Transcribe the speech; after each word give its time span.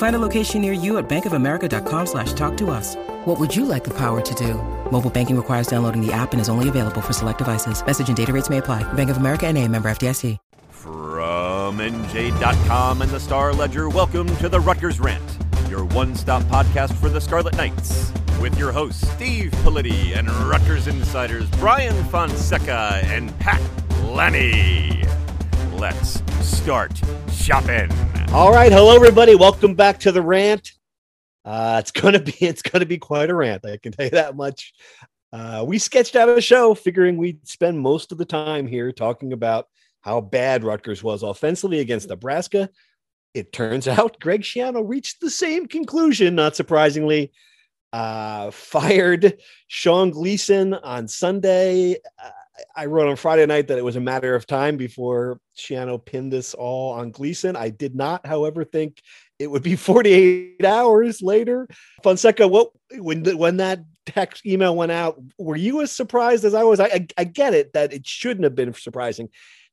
Find 0.00 0.16
a 0.16 0.18
location 0.18 0.62
near 0.62 0.72
you 0.72 0.96
at 0.96 1.10
bankofamerica.com 1.10 2.06
slash 2.06 2.32
talk 2.32 2.56
to 2.56 2.70
us. 2.70 2.96
What 3.26 3.38
would 3.38 3.54
you 3.54 3.66
like 3.66 3.84
the 3.84 3.92
power 3.92 4.22
to 4.22 4.34
do? 4.34 4.54
Mobile 4.90 5.10
banking 5.10 5.36
requires 5.36 5.66
downloading 5.66 6.00
the 6.00 6.10
app 6.10 6.32
and 6.32 6.40
is 6.40 6.48
only 6.48 6.70
available 6.70 7.02
for 7.02 7.12
select 7.12 7.36
devices. 7.36 7.84
Message 7.84 8.08
and 8.08 8.16
data 8.16 8.32
rates 8.32 8.48
may 8.48 8.58
apply. 8.58 8.82
Bank 8.94 9.10
of 9.10 9.18
America 9.18 9.46
and 9.46 9.58
a 9.58 9.68
member 9.68 9.90
FDIC. 9.90 10.38
From 10.70 11.76
NJ.com 11.76 13.02
and 13.02 13.10
the 13.10 13.20
Star 13.20 13.52
Ledger, 13.52 13.90
welcome 13.90 14.34
to 14.38 14.48
the 14.48 14.58
Rutgers 14.58 15.00
Rant, 15.00 15.22
your 15.68 15.84
one-stop 15.84 16.44
podcast 16.44 16.94
for 16.94 17.10
the 17.10 17.20
Scarlet 17.20 17.54
Knights. 17.58 18.10
With 18.40 18.58
your 18.58 18.72
hosts, 18.72 19.06
Steve 19.10 19.50
Politi 19.62 20.16
and 20.16 20.30
Rutgers 20.48 20.86
insiders 20.86 21.46
Brian 21.58 22.02
Fonseca 22.04 23.00
and 23.04 23.38
Pat 23.38 23.60
Lanni. 24.04 25.04
Let's 25.74 26.22
start 26.40 26.98
shopping. 27.30 27.90
All 28.32 28.52
right, 28.52 28.70
hello 28.70 28.94
everybody. 28.94 29.34
Welcome 29.34 29.74
back 29.74 29.98
to 30.00 30.12
the 30.12 30.22
rant. 30.22 30.70
Uh, 31.44 31.78
it's 31.80 31.90
gonna 31.90 32.20
be 32.20 32.32
it's 32.40 32.62
gonna 32.62 32.86
be 32.86 32.96
quite 32.96 33.28
a 33.28 33.34
rant. 33.34 33.66
I 33.66 33.76
can 33.76 33.90
tell 33.90 34.04
you 34.04 34.12
that 34.12 34.36
much. 34.36 34.72
Uh, 35.32 35.64
we 35.66 35.78
sketched 35.78 36.14
out 36.14 36.28
a 36.28 36.40
show, 36.40 36.72
figuring 36.74 37.16
we'd 37.16 37.46
spend 37.46 37.80
most 37.80 38.12
of 38.12 38.18
the 38.18 38.24
time 38.24 38.68
here 38.68 38.92
talking 38.92 39.32
about 39.32 39.66
how 40.02 40.20
bad 40.20 40.62
Rutgers 40.62 41.02
was 41.02 41.24
offensively 41.24 41.80
against 41.80 42.08
Nebraska. 42.08 42.70
It 43.34 43.52
turns 43.52 43.88
out 43.88 44.20
Greg 44.20 44.42
Schiano 44.42 44.88
reached 44.88 45.20
the 45.20 45.30
same 45.30 45.66
conclusion, 45.66 46.36
not 46.36 46.54
surprisingly. 46.54 47.32
Uh, 47.92 48.52
fired 48.52 49.40
Sean 49.66 50.10
Gleeson 50.10 50.74
on 50.74 51.08
Sunday. 51.08 51.96
I 52.74 52.86
wrote 52.86 53.08
on 53.08 53.16
Friday 53.16 53.46
night 53.46 53.68
that 53.68 53.78
it 53.78 53.84
was 53.84 53.96
a 53.96 54.00
matter 54.00 54.34
of 54.34 54.46
time 54.46 54.76
before 54.76 55.40
Schiano 55.56 56.04
pinned 56.04 56.32
this 56.32 56.54
all 56.54 56.92
on 56.92 57.10
Gleeson. 57.10 57.56
I 57.56 57.70
did 57.70 57.94
not, 57.94 58.26
however, 58.26 58.64
think 58.64 59.00
it 59.38 59.50
would 59.50 59.62
be 59.62 59.76
48 59.76 60.64
hours 60.64 61.22
later. 61.22 61.68
Fonseca, 62.02 62.46
what 62.46 62.70
when 62.94 63.24
when 63.36 63.58
that 63.58 63.80
text 64.06 64.46
email 64.46 64.74
went 64.74 64.92
out, 64.92 65.20
were 65.38 65.56
you 65.56 65.82
as 65.82 65.92
surprised 65.92 66.44
as 66.44 66.54
I 66.54 66.62
was? 66.62 66.80
I, 66.80 66.86
I, 66.86 67.06
I 67.18 67.24
get 67.24 67.54
it 67.54 67.72
that 67.74 67.92
it 67.92 68.06
shouldn't 68.06 68.44
have 68.44 68.54
been 68.54 68.72
surprising 68.74 69.28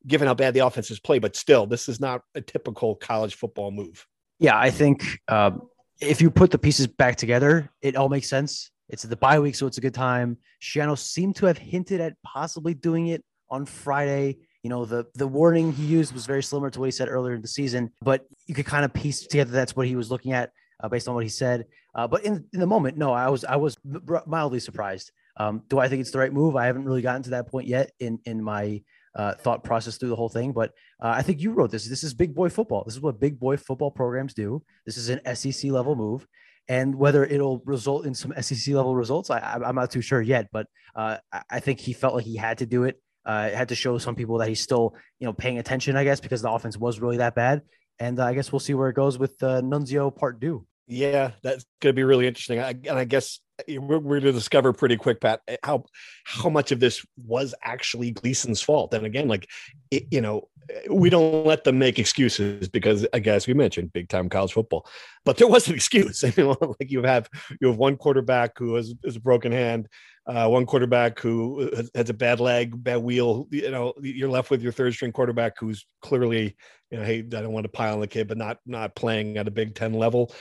given 0.05 0.27
how 0.27 0.33
bad 0.33 0.53
the 0.53 0.65
offenses 0.65 0.99
play, 0.99 1.19
but 1.19 1.35
still, 1.35 1.65
this 1.65 1.89
is 1.89 1.99
not 1.99 2.21
a 2.35 2.41
typical 2.41 2.95
college 2.95 3.35
football 3.35 3.71
move. 3.71 4.05
Yeah, 4.39 4.57
I 4.57 4.69
think 4.69 5.03
um, 5.27 5.63
if 5.99 6.21
you 6.21 6.29
put 6.29 6.51
the 6.51 6.57
pieces 6.57 6.87
back 6.87 7.15
together, 7.15 7.69
it 7.81 7.95
all 7.95 8.09
makes 8.09 8.29
sense. 8.29 8.71
It's 8.89 9.03
the 9.03 9.15
bye 9.15 9.39
week, 9.39 9.55
so 9.55 9.67
it's 9.67 9.77
a 9.77 9.81
good 9.81 9.93
time. 9.93 10.37
Schiano 10.61 10.97
seemed 10.97 11.35
to 11.37 11.45
have 11.45 11.57
hinted 11.57 11.99
at 11.99 12.15
possibly 12.23 12.73
doing 12.73 13.07
it 13.07 13.23
on 13.49 13.65
Friday. 13.65 14.37
You 14.63 14.69
know, 14.69 14.85
the 14.85 15.05
the 15.15 15.27
warning 15.27 15.73
he 15.73 15.85
used 15.85 16.13
was 16.13 16.25
very 16.25 16.43
similar 16.43 16.69
to 16.69 16.79
what 16.79 16.85
he 16.85 16.91
said 16.91 17.09
earlier 17.09 17.35
in 17.35 17.41
the 17.41 17.47
season, 17.47 17.91
but 18.01 18.25
you 18.47 18.55
could 18.55 18.65
kind 18.65 18.85
of 18.85 18.93
piece 18.93 19.21
together 19.27 19.51
that's 19.51 19.75
what 19.75 19.87
he 19.87 19.95
was 19.95 20.09
looking 20.09 20.33
at 20.33 20.51
uh, 20.81 20.89
based 20.89 21.07
on 21.07 21.15
what 21.15 21.23
he 21.23 21.29
said. 21.29 21.65
Uh, 21.95 22.07
but 22.07 22.23
in, 22.23 22.45
in 22.53 22.59
the 22.59 22.67
moment, 22.67 22.97
no, 22.97 23.11
I 23.11 23.29
was 23.29 23.43
I 23.45 23.55
was 23.55 23.77
mildly 24.25 24.59
surprised. 24.59 25.11
Um, 25.37 25.63
do 25.69 25.79
I 25.79 25.87
think 25.87 26.01
it's 26.01 26.11
the 26.11 26.19
right 26.19 26.33
move? 26.33 26.55
I 26.55 26.65
haven't 26.65 26.85
really 26.85 27.01
gotten 27.01 27.23
to 27.23 27.29
that 27.31 27.47
point 27.47 27.67
yet 27.67 27.91
in 27.99 28.19
in 28.25 28.43
my 28.43 28.81
uh, 29.15 29.33
thought 29.33 29.63
process 29.63 29.97
through 29.97 30.09
the 30.09 30.15
whole 30.15 30.29
thing. 30.29 30.53
But 30.53 30.71
uh, 31.01 31.09
I 31.09 31.21
think 31.23 31.41
you 31.41 31.51
wrote 31.51 31.71
this. 31.71 31.87
This 31.87 32.03
is 32.03 32.13
big 32.13 32.35
boy 32.35 32.49
football. 32.49 32.83
This 32.85 32.95
is 32.95 33.01
what 33.01 33.19
big 33.19 33.39
boy 33.39 33.57
football 33.57 33.91
programs 33.91 34.33
do. 34.33 34.63
This 34.85 34.97
is 34.97 35.09
an 35.09 35.35
SEC 35.35 35.71
level 35.71 35.95
move. 35.95 36.27
And 36.69 36.95
whether 36.95 37.23
it'll 37.23 37.61
result 37.65 38.05
in 38.05 38.13
some 38.13 38.33
SEC 38.41 38.73
level 38.73 38.95
results, 38.95 39.29
I, 39.29 39.59
am 39.63 39.75
not 39.75 39.91
too 39.91 40.01
sure 40.01 40.21
yet. 40.21 40.47
But 40.51 40.67
uh, 40.95 41.17
I 41.49 41.59
think 41.59 41.79
he 41.79 41.93
felt 41.93 42.15
like 42.15 42.25
he 42.25 42.35
had 42.35 42.57
to 42.59 42.65
do 42.65 42.83
it. 42.83 43.01
Uh, 43.25 43.49
had 43.49 43.69
to 43.69 43.75
show 43.75 43.97
some 43.97 44.15
people 44.15 44.37
that 44.37 44.47
he's 44.47 44.61
still, 44.61 44.95
you 45.19 45.25
know, 45.25 45.33
paying 45.33 45.59
attention. 45.59 45.97
I 45.97 46.03
guess 46.03 46.19
because 46.19 46.41
the 46.41 46.51
offense 46.51 46.77
was 46.77 46.99
really 46.99 47.17
that 47.17 47.35
bad. 47.35 47.61
And 47.99 48.19
uh, 48.19 48.25
I 48.25 48.33
guess 48.33 48.51
we'll 48.51 48.59
see 48.59 48.73
where 48.73 48.89
it 48.89 48.95
goes 48.95 49.17
with 49.17 49.41
uh, 49.41 49.61
Nunzio 49.61 50.15
Part 50.15 50.39
Two. 50.39 50.65
Yeah, 50.87 51.31
that's 51.43 51.65
going 51.81 51.93
to 51.93 51.95
be 51.95 52.03
really 52.03 52.27
interesting. 52.27 52.59
I, 52.59 52.69
and 52.69 52.97
I 52.97 53.03
guess 53.03 53.41
we're, 53.67 53.99
we're 53.99 54.19
going 54.19 54.23
to 54.23 54.31
discover 54.31 54.71
pretty 54.71 54.95
quick, 54.95 55.19
Pat, 55.19 55.41
eh, 55.47 55.57
how 55.63 55.83
how 56.23 56.49
much 56.49 56.71
of 56.71 56.79
this 56.79 57.05
was 57.17 57.53
actually 57.61 58.11
Gleeson's 58.11 58.61
fault. 58.61 58.93
And 58.93 59.05
again, 59.05 59.27
like 59.27 59.49
it, 59.91 60.05
you 60.11 60.21
know, 60.21 60.47
we 60.89 61.09
don't 61.09 61.45
let 61.45 61.63
them 61.63 61.79
make 61.79 61.99
excuses 61.99 62.67
because, 62.67 63.05
I 63.13 63.19
guess 63.19 63.47
we 63.47 63.53
mentioned 63.53 63.93
big 63.93 64.09
time 64.09 64.29
college 64.29 64.53
football, 64.53 64.87
but 65.25 65.37
there 65.37 65.47
was 65.47 65.67
an 65.67 65.75
excuse. 65.75 66.23
I 66.23 66.33
mean, 66.35 66.55
like 66.61 66.91
you 66.91 67.03
have 67.03 67.29
you 67.59 67.67
have 67.67 67.77
one 67.77 67.97
quarterback 67.97 68.57
who 68.57 68.75
has, 68.75 68.93
has 69.05 69.15
a 69.15 69.21
broken 69.21 69.51
hand, 69.51 69.87
uh, 70.27 70.47
one 70.47 70.65
quarterback 70.65 71.19
who 71.19 71.71
has 71.95 72.09
a 72.09 72.13
bad 72.13 72.39
leg, 72.39 72.83
bad 72.83 72.97
wheel. 72.97 73.47
You 73.51 73.71
know, 73.71 73.93
you're 74.01 74.29
left 74.29 74.49
with 74.49 74.61
your 74.61 74.71
third 74.71 74.93
string 74.93 75.11
quarterback 75.11 75.59
who's 75.59 75.85
clearly, 76.01 76.55
you 76.91 76.97
know, 76.97 77.03
hey, 77.03 77.19
I 77.19 77.21
don't 77.21 77.53
want 77.53 77.65
to 77.65 77.71
pile 77.71 77.93
on 77.93 78.01
the 78.01 78.07
kid, 78.07 78.27
but 78.27 78.37
not 78.37 78.59
not 78.65 78.95
playing 78.95 79.37
at 79.37 79.47
a 79.47 79.51
Big 79.51 79.75
Ten 79.75 79.93
level. 79.93 80.33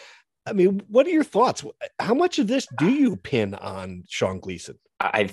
I 0.47 0.53
mean, 0.53 0.83
what 0.89 1.07
are 1.07 1.11
your 1.11 1.25
thoughts? 1.25 1.65
How 1.99 2.15
much 2.15 2.39
of 2.39 2.47
this 2.47 2.69
do 2.79 2.89
you 2.89 3.17
pin 3.17 3.55
on 3.55 4.05
Sean 4.09 4.39
Gleeson? 4.39 4.79
I 5.01 5.31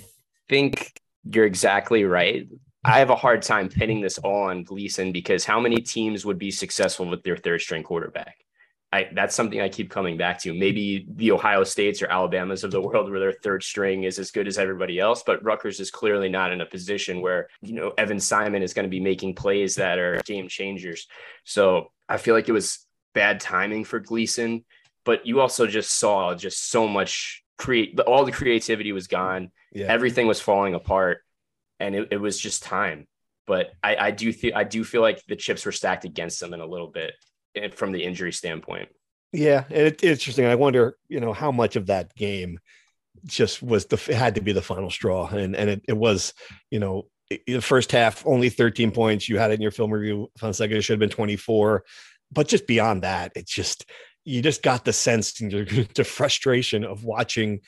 think 0.49 0.99
you're 1.23 1.45
exactly 1.45 2.03
right. 2.03 2.47
I 2.83 2.99
have 2.99 3.09
a 3.09 3.15
hard 3.15 3.41
time 3.41 3.69
pinning 3.69 4.01
this 4.01 4.17
all 4.17 4.43
on 4.43 4.63
Gleeson 4.63 5.11
because 5.11 5.45
how 5.45 5.59
many 5.59 5.77
teams 5.77 6.25
would 6.25 6.37
be 6.37 6.51
successful 6.51 7.05
with 7.05 7.23
their 7.23 7.37
third 7.37 7.61
string 7.61 7.83
quarterback? 7.83 8.37
I, 8.91 9.09
that's 9.13 9.33
something 9.33 9.59
I 9.59 9.69
keep 9.69 9.89
coming 9.89 10.17
back 10.17 10.39
to. 10.41 10.53
Maybe 10.53 11.07
the 11.09 11.31
Ohio 11.31 11.63
States 11.63 12.01
or 12.03 12.07
Alabamas 12.07 12.63
of 12.63 12.69
the 12.69 12.81
world 12.81 13.09
where 13.09 13.19
their 13.19 13.33
third 13.33 13.63
string 13.63 14.03
is 14.03 14.19
as 14.19 14.29
good 14.29 14.47
as 14.47 14.59
everybody 14.59 14.99
else, 14.99 15.23
but 15.25 15.43
Rutgers 15.43 15.79
is 15.79 15.89
clearly 15.89 16.29
not 16.29 16.51
in 16.51 16.61
a 16.61 16.65
position 16.65 17.21
where, 17.21 17.47
you 17.61 17.73
know, 17.73 17.93
Evan 17.97 18.19
Simon 18.19 18.61
is 18.61 18.73
going 18.73 18.85
to 18.85 18.89
be 18.89 18.99
making 18.99 19.33
plays 19.33 19.75
that 19.75 19.97
are 19.97 20.21
game 20.25 20.47
changers. 20.47 21.07
So 21.43 21.91
I 22.07 22.17
feel 22.17 22.35
like 22.35 22.49
it 22.49 22.53
was 22.53 22.85
bad 23.15 23.39
timing 23.39 23.83
for 23.83 23.99
Gleeson 23.99 24.63
but 25.05 25.25
you 25.25 25.41
also 25.41 25.67
just 25.67 25.97
saw 25.97 26.35
just 26.35 26.69
so 26.69 26.87
much 26.87 27.43
create 27.57 27.99
all 28.01 28.25
the 28.25 28.31
creativity 28.31 28.91
was 28.91 29.07
gone 29.07 29.51
yeah. 29.71 29.85
everything 29.87 30.27
was 30.27 30.39
falling 30.39 30.73
apart 30.73 31.22
and 31.83 31.95
it, 31.95 32.07
it 32.11 32.17
was 32.17 32.39
just 32.39 32.63
time 32.63 33.07
but 33.45 33.71
I, 33.83 33.95
I 33.95 34.11
do 34.11 34.31
feel 34.31 34.53
I 34.55 34.63
do 34.63 34.83
feel 34.83 35.01
like 35.01 35.23
the 35.27 35.35
chips 35.35 35.65
were 35.65 35.71
stacked 35.71 36.05
against 36.05 36.39
them 36.39 36.53
in 36.53 36.61
a 36.61 36.65
little 36.65 36.87
bit 36.87 37.13
eh, 37.55 37.69
from 37.69 37.91
the 37.91 38.03
injury 38.03 38.31
standpoint. 38.31 38.89
Yeah, 39.31 39.63
and 39.69 39.87
it's 39.87 40.03
interesting. 40.03 40.45
I 40.45 40.55
wonder, 40.55 40.97
you 41.07 41.19
know, 41.19 41.33
how 41.33 41.51
much 41.51 41.75
of 41.75 41.87
that 41.87 42.15
game 42.15 42.59
just 43.25 43.63
was 43.63 43.85
the 43.85 43.97
had 44.15 44.35
to 44.35 44.41
be 44.41 44.51
the 44.51 44.61
final 44.61 44.89
straw, 44.89 45.27
and 45.27 45.55
and 45.55 45.69
it, 45.69 45.81
it 45.87 45.97
was, 45.97 46.33
you 46.69 46.79
know, 46.79 47.07
the 47.29 47.59
first 47.59 47.91
half 47.91 48.25
only 48.25 48.49
13 48.49 48.91
points. 48.91 49.27
You 49.27 49.37
had 49.37 49.51
it 49.51 49.55
in 49.55 49.61
your 49.61 49.71
film 49.71 49.91
review. 49.91 50.29
Fonseca 50.37 50.81
should 50.81 50.93
have 50.93 50.99
been 50.99 51.09
24, 51.09 51.83
but 52.31 52.47
just 52.47 52.67
beyond 52.67 53.03
that, 53.03 53.31
it's 53.35 53.51
just 53.51 53.89
you 54.23 54.41
just 54.41 54.63
got 54.63 54.85
the 54.85 54.93
sense 54.93 55.33
the 55.39 56.07
frustration 56.07 56.85
of 56.85 57.03
watching 57.03 57.59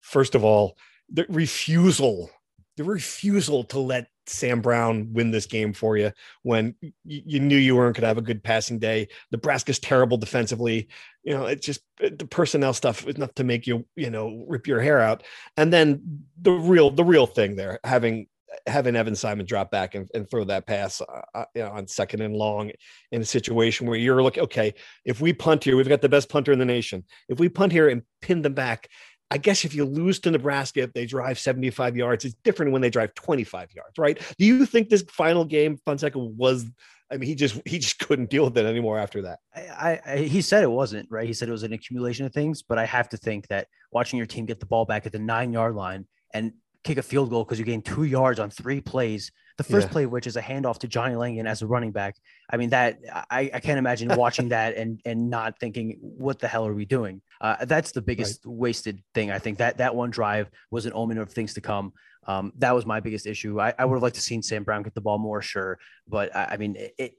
first 0.00 0.34
of 0.34 0.42
all 0.42 0.76
the 1.12 1.26
refusal 1.28 2.30
the 2.76 2.84
refusal 2.84 3.64
to 3.64 3.78
let 3.78 4.06
Sam 4.26 4.60
Brown 4.60 5.12
win 5.12 5.30
this 5.30 5.46
game 5.46 5.72
for 5.72 5.96
you 5.96 6.12
when 6.42 6.74
you, 7.04 7.40
knew 7.40 7.56
you 7.56 7.76
weren't 7.76 7.96
going 7.96 8.02
to 8.02 8.08
have 8.08 8.18
a 8.18 8.22
good 8.22 8.42
passing 8.42 8.78
day. 8.78 9.08
Nebraska's 9.32 9.78
terrible 9.78 10.16
defensively. 10.16 10.88
You 11.24 11.34
know, 11.34 11.46
it's 11.46 11.66
just 11.66 11.80
the 11.98 12.26
personnel 12.26 12.72
stuff 12.72 13.06
is 13.06 13.16
enough 13.16 13.34
to 13.34 13.44
make 13.44 13.66
you, 13.66 13.86
you 13.96 14.10
know, 14.10 14.44
rip 14.48 14.66
your 14.66 14.80
hair 14.80 15.00
out. 15.00 15.24
And 15.56 15.72
then 15.72 16.24
the 16.40 16.52
real, 16.52 16.90
the 16.90 17.04
real 17.04 17.26
thing 17.26 17.56
there, 17.56 17.80
having 17.84 18.28
having 18.66 18.96
Evan 18.96 19.14
Simon 19.14 19.46
drop 19.46 19.70
back 19.70 19.94
and, 19.94 20.08
and 20.14 20.28
throw 20.28 20.44
that 20.44 20.66
pass 20.66 21.00
uh, 21.00 21.20
uh, 21.34 21.44
you 21.54 21.62
know, 21.62 21.70
on 21.70 21.86
second 21.86 22.20
and 22.20 22.34
long 22.34 22.70
in 23.12 23.20
a 23.20 23.24
situation 23.24 23.86
where 23.86 23.98
you're 23.98 24.22
looking, 24.22 24.42
okay, 24.42 24.74
if 25.04 25.20
we 25.20 25.32
punt 25.32 25.64
here, 25.64 25.76
we've 25.76 25.88
got 25.88 26.02
the 26.02 26.08
best 26.08 26.28
punter 26.28 26.52
in 26.52 26.58
the 26.58 26.64
nation. 26.64 27.04
If 27.28 27.38
we 27.38 27.48
punt 27.48 27.72
here 27.72 27.88
and 27.88 28.02
pin 28.20 28.42
them 28.42 28.54
back, 28.54 28.88
I 29.30 29.38
guess 29.38 29.64
if 29.64 29.74
you 29.74 29.84
lose 29.84 30.18
to 30.20 30.30
Nebraska, 30.30 30.80
if 30.80 30.92
they 30.92 31.06
drive 31.06 31.38
75 31.38 31.96
yards, 31.96 32.24
it's 32.24 32.34
different 32.42 32.72
when 32.72 32.82
they 32.82 32.90
drive 32.90 33.14
25 33.14 33.72
yards, 33.74 33.96
right? 33.96 34.18
Do 34.38 34.44
you 34.44 34.66
think 34.66 34.88
this 34.88 35.02
final 35.02 35.44
game, 35.44 35.78
Fonseca 35.84 36.18
was? 36.18 36.66
I 37.12 37.16
mean, 37.16 37.28
he 37.28 37.34
just 37.34 37.60
he 37.64 37.78
just 37.78 37.98
couldn't 38.06 38.30
deal 38.30 38.44
with 38.44 38.58
it 38.58 38.66
anymore 38.66 38.98
after 38.98 39.22
that. 39.22 39.38
I, 39.54 40.00
I, 40.04 40.16
he 40.18 40.42
said 40.42 40.62
it 40.62 40.70
wasn't 40.70 41.08
right. 41.10 41.26
He 41.26 41.32
said 41.32 41.48
it 41.48 41.52
was 41.52 41.62
an 41.62 41.72
accumulation 41.72 42.26
of 42.26 42.32
things, 42.32 42.62
but 42.62 42.78
I 42.78 42.86
have 42.86 43.08
to 43.10 43.16
think 43.16 43.46
that 43.48 43.68
watching 43.92 44.16
your 44.16 44.26
team 44.26 44.46
get 44.46 44.60
the 44.60 44.66
ball 44.66 44.84
back 44.84 45.06
at 45.06 45.12
the 45.12 45.18
nine 45.18 45.52
yard 45.52 45.74
line 45.74 46.06
and 46.32 46.52
kick 46.82 46.98
a 46.98 47.02
field 47.02 47.30
goal 47.30 47.44
because 47.44 47.58
you 47.58 47.64
gained 47.64 47.84
two 47.84 48.04
yards 48.04 48.40
on 48.40 48.50
three 48.50 48.80
plays. 48.80 49.30
The 49.60 49.64
first 49.64 49.88
yeah. 49.88 49.92
play, 49.92 50.06
which 50.06 50.26
is 50.26 50.36
a 50.36 50.40
handoff 50.40 50.78
to 50.78 50.88
Johnny 50.88 51.16
Langan 51.16 51.46
as 51.46 51.60
a 51.60 51.66
running 51.66 51.92
back. 51.92 52.16
I 52.48 52.56
mean, 52.56 52.70
that 52.70 52.98
I, 53.30 53.50
I 53.52 53.60
can't 53.60 53.78
imagine 53.78 54.08
watching 54.16 54.48
that 54.48 54.74
and 54.74 55.02
and 55.04 55.28
not 55.28 55.60
thinking, 55.60 55.98
what 56.00 56.38
the 56.38 56.48
hell 56.48 56.66
are 56.66 56.72
we 56.72 56.86
doing? 56.86 57.20
Uh, 57.42 57.66
that's 57.66 57.92
the 57.92 58.00
biggest 58.00 58.46
right. 58.46 58.54
wasted 58.54 59.02
thing. 59.12 59.30
I 59.30 59.38
think 59.38 59.58
that 59.58 59.76
that 59.76 59.94
one 59.94 60.08
drive 60.08 60.48
was 60.70 60.86
an 60.86 60.92
omen 60.94 61.18
of 61.18 61.30
things 61.30 61.52
to 61.54 61.60
come. 61.60 61.92
Um, 62.26 62.54
that 62.56 62.74
was 62.74 62.86
my 62.86 63.00
biggest 63.00 63.26
issue. 63.26 63.60
I, 63.60 63.74
I 63.78 63.84
would 63.84 63.96
have 63.96 64.02
liked 64.02 64.16
to 64.16 64.22
seen 64.22 64.42
Sam 64.42 64.64
Brown 64.64 64.82
get 64.82 64.94
the 64.94 65.02
ball 65.02 65.18
more, 65.18 65.42
sure, 65.42 65.78
but 66.08 66.34
I, 66.34 66.52
I 66.52 66.56
mean, 66.56 66.76
it, 66.76 66.94
it 66.96 67.14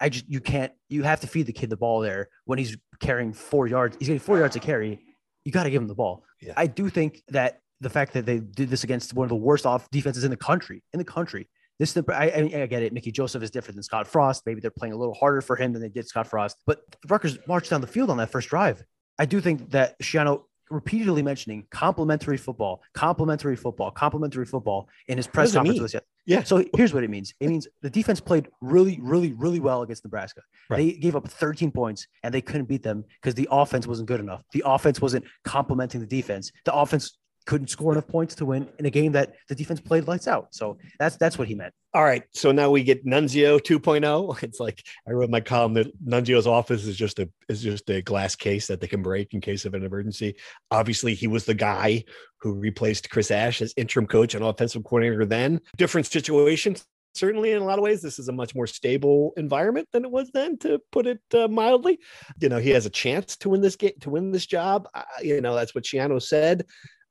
I 0.00 0.10
just 0.10 0.28
you 0.28 0.40
can't 0.40 0.72
you 0.88 1.02
have 1.02 1.18
to 1.22 1.26
feed 1.26 1.46
the 1.46 1.52
kid 1.52 1.70
the 1.70 1.76
ball 1.76 1.98
there 1.98 2.28
when 2.44 2.60
he's 2.60 2.76
carrying 3.00 3.32
four 3.32 3.66
yards. 3.66 3.96
He's 3.98 4.06
getting 4.06 4.20
four 4.20 4.38
yards 4.38 4.54
to 4.54 4.60
carry. 4.60 5.00
You 5.44 5.50
got 5.50 5.64
to 5.64 5.70
give 5.70 5.82
him 5.82 5.88
the 5.88 5.96
ball. 5.96 6.22
Yeah. 6.40 6.52
I 6.56 6.68
do 6.68 6.88
think 6.88 7.24
that 7.30 7.62
the 7.80 7.90
fact 7.90 8.12
that 8.12 8.26
they 8.26 8.38
did 8.38 8.70
this 8.70 8.84
against 8.84 9.12
one 9.12 9.24
of 9.24 9.30
the 9.30 9.34
worst 9.34 9.66
off 9.66 9.90
defenses 9.90 10.22
in 10.22 10.30
the 10.30 10.36
country, 10.36 10.84
in 10.92 10.98
the 10.98 11.04
country. 11.04 11.48
This, 11.80 11.96
I, 11.96 12.02
I, 12.12 12.62
I 12.62 12.66
get 12.66 12.82
it. 12.82 12.92
Mickey 12.92 13.10
Joseph 13.10 13.42
is 13.42 13.50
different 13.50 13.76
than 13.76 13.82
Scott 13.82 14.06
Frost. 14.06 14.42
Maybe 14.44 14.60
they're 14.60 14.70
playing 14.70 14.92
a 14.92 14.98
little 14.98 15.14
harder 15.14 15.40
for 15.40 15.56
him 15.56 15.72
than 15.72 15.80
they 15.80 15.88
did 15.88 16.06
Scott 16.06 16.26
Frost. 16.26 16.58
But 16.66 16.82
the 16.90 17.08
Rutgers 17.08 17.38
marched 17.48 17.70
down 17.70 17.80
the 17.80 17.86
field 17.86 18.10
on 18.10 18.18
that 18.18 18.30
first 18.30 18.50
drive. 18.50 18.84
I 19.18 19.24
do 19.24 19.40
think 19.40 19.70
that 19.70 19.98
Schiano 20.00 20.42
repeatedly 20.68 21.22
mentioning 21.22 21.66
complementary 21.70 22.36
football, 22.36 22.82
complementary 22.92 23.56
football, 23.56 23.90
complementary 23.90 24.44
football 24.44 24.90
in 25.08 25.16
his 25.16 25.26
press 25.26 25.54
conference 25.54 25.94
Yeah. 26.26 26.42
So 26.42 26.62
here's 26.76 26.92
what 26.92 27.02
it 27.02 27.08
means. 27.08 27.32
It 27.40 27.48
means 27.48 27.66
the 27.80 27.88
defense 27.88 28.20
played 28.20 28.48
really, 28.60 28.98
really, 29.00 29.32
really 29.32 29.58
well 29.58 29.80
against 29.80 30.04
Nebraska. 30.04 30.42
Right. 30.68 30.76
They 30.76 30.92
gave 30.98 31.16
up 31.16 31.26
13 31.26 31.70
points 31.70 32.06
and 32.22 32.32
they 32.32 32.42
couldn't 32.42 32.66
beat 32.66 32.82
them 32.82 33.06
because 33.22 33.34
the 33.34 33.48
offense 33.50 33.86
wasn't 33.86 34.06
good 34.06 34.20
enough. 34.20 34.44
The 34.52 34.62
offense 34.66 35.00
wasn't 35.00 35.24
complementing 35.44 36.00
the 36.00 36.06
defense. 36.06 36.52
The 36.66 36.74
offense 36.74 37.16
couldn't 37.46 37.68
score 37.68 37.92
enough 37.92 38.06
points 38.06 38.34
to 38.36 38.46
win 38.46 38.68
in 38.78 38.86
a 38.86 38.90
game 38.90 39.12
that 39.12 39.34
the 39.48 39.54
defense 39.54 39.80
played 39.80 40.06
lights 40.06 40.28
out. 40.28 40.54
So 40.54 40.78
that's 40.98 41.16
that's 41.16 41.38
what 41.38 41.48
he 41.48 41.54
meant. 41.54 41.74
All 41.92 42.04
right. 42.04 42.22
So 42.32 42.52
now 42.52 42.70
we 42.70 42.84
get 42.84 43.04
Nunzio 43.04 43.60
2.0. 43.60 44.42
It's 44.50 44.60
like 44.60 44.84
I 45.08 45.12
wrote 45.12 45.30
my 45.30 45.40
column 45.40 45.74
that 45.74 46.04
Nunzio's 46.04 46.46
office 46.46 46.86
is 46.86 46.96
just 46.96 47.18
a 47.18 47.28
is 47.48 47.62
just 47.62 47.88
a 47.90 48.02
glass 48.02 48.36
case 48.36 48.66
that 48.68 48.80
they 48.80 48.86
can 48.86 49.02
break 49.02 49.34
in 49.34 49.40
case 49.40 49.64
of 49.64 49.74
an 49.74 49.84
emergency. 49.84 50.36
Obviously, 50.70 51.14
he 51.14 51.26
was 51.26 51.44
the 51.44 51.54
guy 51.54 52.04
who 52.38 52.54
replaced 52.54 53.10
Chris 53.10 53.30
Ash 53.30 53.60
as 53.60 53.74
interim 53.76 54.06
coach 54.06 54.34
and 54.34 54.44
offensive 54.44 54.84
coordinator 54.84 55.26
then. 55.26 55.60
Different 55.76 56.06
situations. 56.06 56.86
Certainly, 57.14 57.50
in 57.52 57.62
a 57.62 57.64
lot 57.64 57.78
of 57.78 57.82
ways, 57.82 58.02
this 58.02 58.20
is 58.20 58.28
a 58.28 58.32
much 58.32 58.54
more 58.54 58.68
stable 58.68 59.32
environment 59.36 59.88
than 59.92 60.04
it 60.04 60.10
was 60.10 60.30
then, 60.32 60.56
to 60.58 60.80
put 60.92 61.08
it 61.08 61.20
uh, 61.34 61.48
mildly. 61.48 61.98
You 62.38 62.48
know, 62.48 62.58
he 62.58 62.70
has 62.70 62.86
a 62.86 62.90
chance 62.90 63.36
to 63.38 63.48
win 63.48 63.60
this 63.60 63.74
game, 63.74 63.94
to 64.02 64.10
win 64.10 64.30
this 64.30 64.46
job. 64.46 64.86
Uh, 64.94 65.02
you 65.20 65.40
know, 65.40 65.56
that's 65.56 65.74
what 65.74 65.82
Schiano 65.82 66.22
said. 66.22 66.64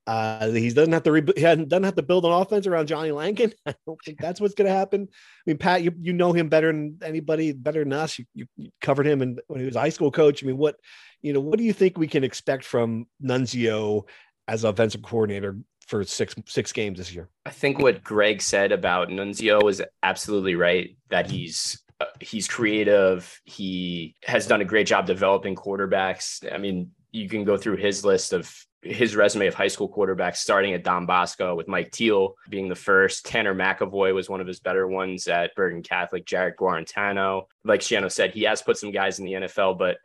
Uh, 0.06 0.48
he 0.48 0.70
doesn't 0.70 0.92
have 0.92 1.02
to 1.04 1.12
re- 1.12 1.32
he 1.36 1.42
doesn't 1.42 1.84
have 1.84 1.94
to 1.94 2.02
build 2.02 2.24
an 2.24 2.32
offense 2.32 2.66
around 2.66 2.88
Johnny 2.88 3.12
Langan. 3.12 3.52
I 3.66 3.74
don't 3.86 3.98
think 4.04 4.18
that's 4.20 4.40
what's 4.40 4.54
going 4.54 4.68
to 4.68 4.76
happen. 4.76 5.08
I 5.10 5.42
mean, 5.46 5.58
Pat, 5.58 5.82
you, 5.82 5.92
you 6.00 6.12
know 6.12 6.32
him 6.32 6.48
better 6.48 6.72
than 6.72 6.98
anybody, 7.02 7.52
better 7.52 7.84
than 7.84 7.92
us. 7.92 8.18
You, 8.18 8.24
you, 8.34 8.46
you 8.56 8.70
covered 8.80 9.06
him 9.06 9.22
and 9.22 9.40
when 9.46 9.60
he 9.60 9.66
was 9.66 9.76
a 9.76 9.80
high 9.80 9.90
school 9.90 10.10
coach. 10.10 10.42
I 10.42 10.46
mean, 10.46 10.56
what 10.56 10.76
you 11.22 11.32
know, 11.32 11.40
what 11.40 11.58
do 11.58 11.64
you 11.64 11.72
think 11.72 11.98
we 11.98 12.08
can 12.08 12.24
expect 12.24 12.64
from 12.64 13.06
Nunzio 13.22 14.06
as 14.48 14.64
offensive 14.64 15.02
coordinator 15.02 15.58
for 15.86 16.02
six 16.04 16.34
six 16.46 16.72
games 16.72 16.98
this 16.98 17.14
year? 17.14 17.28
I 17.44 17.50
think 17.50 17.78
what 17.78 18.02
Greg 18.02 18.40
said 18.42 18.72
about 18.72 19.08
Nunzio 19.08 19.68
is 19.70 19.82
absolutely 20.02 20.54
right. 20.54 20.96
That 21.10 21.30
he's 21.30 21.82
uh, 22.00 22.06
he's 22.20 22.48
creative. 22.48 23.40
He 23.44 24.14
has 24.24 24.46
done 24.46 24.62
a 24.62 24.64
great 24.64 24.86
job 24.86 25.06
developing 25.06 25.54
quarterbacks. 25.54 26.50
I 26.52 26.58
mean, 26.58 26.92
you 27.12 27.28
can 27.28 27.44
go 27.44 27.56
through 27.56 27.76
his 27.76 28.04
list 28.04 28.32
of 28.32 28.52
his 28.82 29.14
resume 29.14 29.46
of 29.46 29.54
high 29.54 29.68
school 29.68 29.92
quarterbacks, 29.92 30.36
starting 30.36 30.72
at 30.72 30.84
Don 30.84 31.06
Bosco 31.06 31.54
with 31.54 31.68
Mike 31.68 31.90
Teel 31.90 32.34
being 32.48 32.68
the 32.68 32.74
first. 32.74 33.26
Tanner 33.26 33.54
McEvoy 33.54 34.14
was 34.14 34.28
one 34.28 34.40
of 34.40 34.46
his 34.46 34.60
better 34.60 34.86
ones 34.86 35.26
at 35.28 35.54
Bergen 35.54 35.82
Catholic. 35.82 36.24
Jarrett 36.24 36.56
Guarantano, 36.56 37.44
like 37.64 37.80
Schiano 37.80 38.10
said, 38.10 38.32
he 38.32 38.42
has 38.44 38.62
put 38.62 38.78
some 38.78 38.90
guys 38.90 39.18
in 39.18 39.26
the 39.26 39.32
NFL, 39.32 39.78
but 39.78 39.98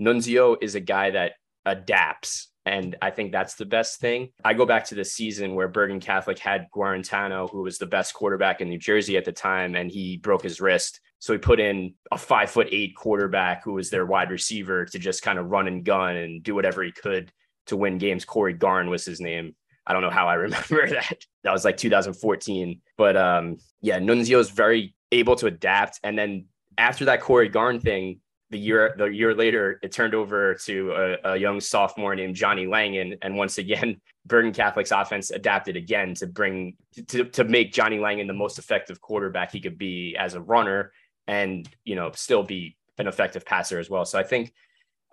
Nunzio 0.00 0.56
is 0.60 0.74
a 0.74 0.80
guy 0.80 1.10
that 1.10 1.32
adapts. 1.64 2.48
And 2.64 2.96
I 3.00 3.10
think 3.10 3.30
that's 3.30 3.54
the 3.54 3.64
best 3.64 4.00
thing. 4.00 4.30
I 4.44 4.52
go 4.54 4.66
back 4.66 4.86
to 4.86 4.96
the 4.96 5.04
season 5.04 5.54
where 5.54 5.68
Bergen 5.68 6.00
Catholic 6.00 6.38
had 6.40 6.66
Guarantano, 6.74 7.48
who 7.48 7.62
was 7.62 7.78
the 7.78 7.86
best 7.86 8.12
quarterback 8.12 8.60
in 8.60 8.68
New 8.68 8.78
Jersey 8.78 9.16
at 9.16 9.24
the 9.24 9.30
time, 9.30 9.76
and 9.76 9.88
he 9.88 10.16
broke 10.16 10.42
his 10.42 10.60
wrist. 10.60 11.00
So 11.20 11.32
he 11.32 11.38
put 11.38 11.60
in 11.60 11.94
a 12.10 12.18
five 12.18 12.50
foot 12.50 12.68
eight 12.72 12.96
quarterback 12.96 13.62
who 13.62 13.74
was 13.74 13.88
their 13.88 14.04
wide 14.04 14.32
receiver 14.32 14.84
to 14.86 14.98
just 14.98 15.22
kind 15.22 15.38
of 15.38 15.50
run 15.50 15.68
and 15.68 15.84
gun 15.84 16.16
and 16.16 16.42
do 16.42 16.56
whatever 16.56 16.82
he 16.82 16.90
could 16.90 17.32
to 17.66 17.76
win 17.76 17.98
games. 17.98 18.24
Corey 18.24 18.52
Garn 18.52 18.90
was 18.90 19.04
his 19.04 19.20
name. 19.20 19.54
I 19.86 19.92
don't 19.92 20.02
know 20.02 20.10
how 20.10 20.28
I 20.28 20.34
remember 20.46 20.88
that. 20.88 21.24
That 21.44 21.52
was 21.52 21.64
like 21.64 21.76
2014. 21.76 22.80
But 22.96 23.16
um, 23.16 23.58
yeah, 23.80 23.98
is 23.98 24.50
very 24.50 24.94
able 25.12 25.36
to 25.36 25.46
adapt. 25.46 26.00
And 26.02 26.18
then 26.18 26.46
after 26.78 27.06
that 27.06 27.20
Corey 27.20 27.48
Garn 27.48 27.80
thing, 27.80 28.20
the 28.50 28.58
year 28.58 28.94
the 28.96 29.06
year 29.06 29.34
later, 29.34 29.80
it 29.82 29.90
turned 29.90 30.14
over 30.14 30.54
to 30.66 30.92
a, 30.92 31.32
a 31.32 31.36
young 31.36 31.60
sophomore 31.60 32.14
named 32.14 32.36
Johnny 32.36 32.66
Langan. 32.66 33.16
And 33.22 33.36
once 33.36 33.58
again, 33.58 34.00
Bergen 34.26 34.52
Catholic's 34.52 34.92
offense 34.92 35.30
adapted 35.30 35.76
again 35.76 36.14
to 36.14 36.26
bring 36.26 36.76
to, 37.08 37.24
to 37.24 37.44
make 37.44 37.72
Johnny 37.72 37.98
Langan 37.98 38.26
the 38.26 38.34
most 38.34 38.58
effective 38.58 39.00
quarterback 39.00 39.50
he 39.50 39.60
could 39.60 39.78
be 39.78 40.16
as 40.16 40.34
a 40.34 40.40
runner 40.40 40.92
and 41.26 41.68
you 41.84 41.96
know 41.96 42.12
still 42.14 42.44
be 42.44 42.76
an 42.98 43.08
effective 43.08 43.44
passer 43.44 43.78
as 43.80 43.90
well. 43.90 44.04
So 44.04 44.18
I 44.18 44.22
think 44.22 44.52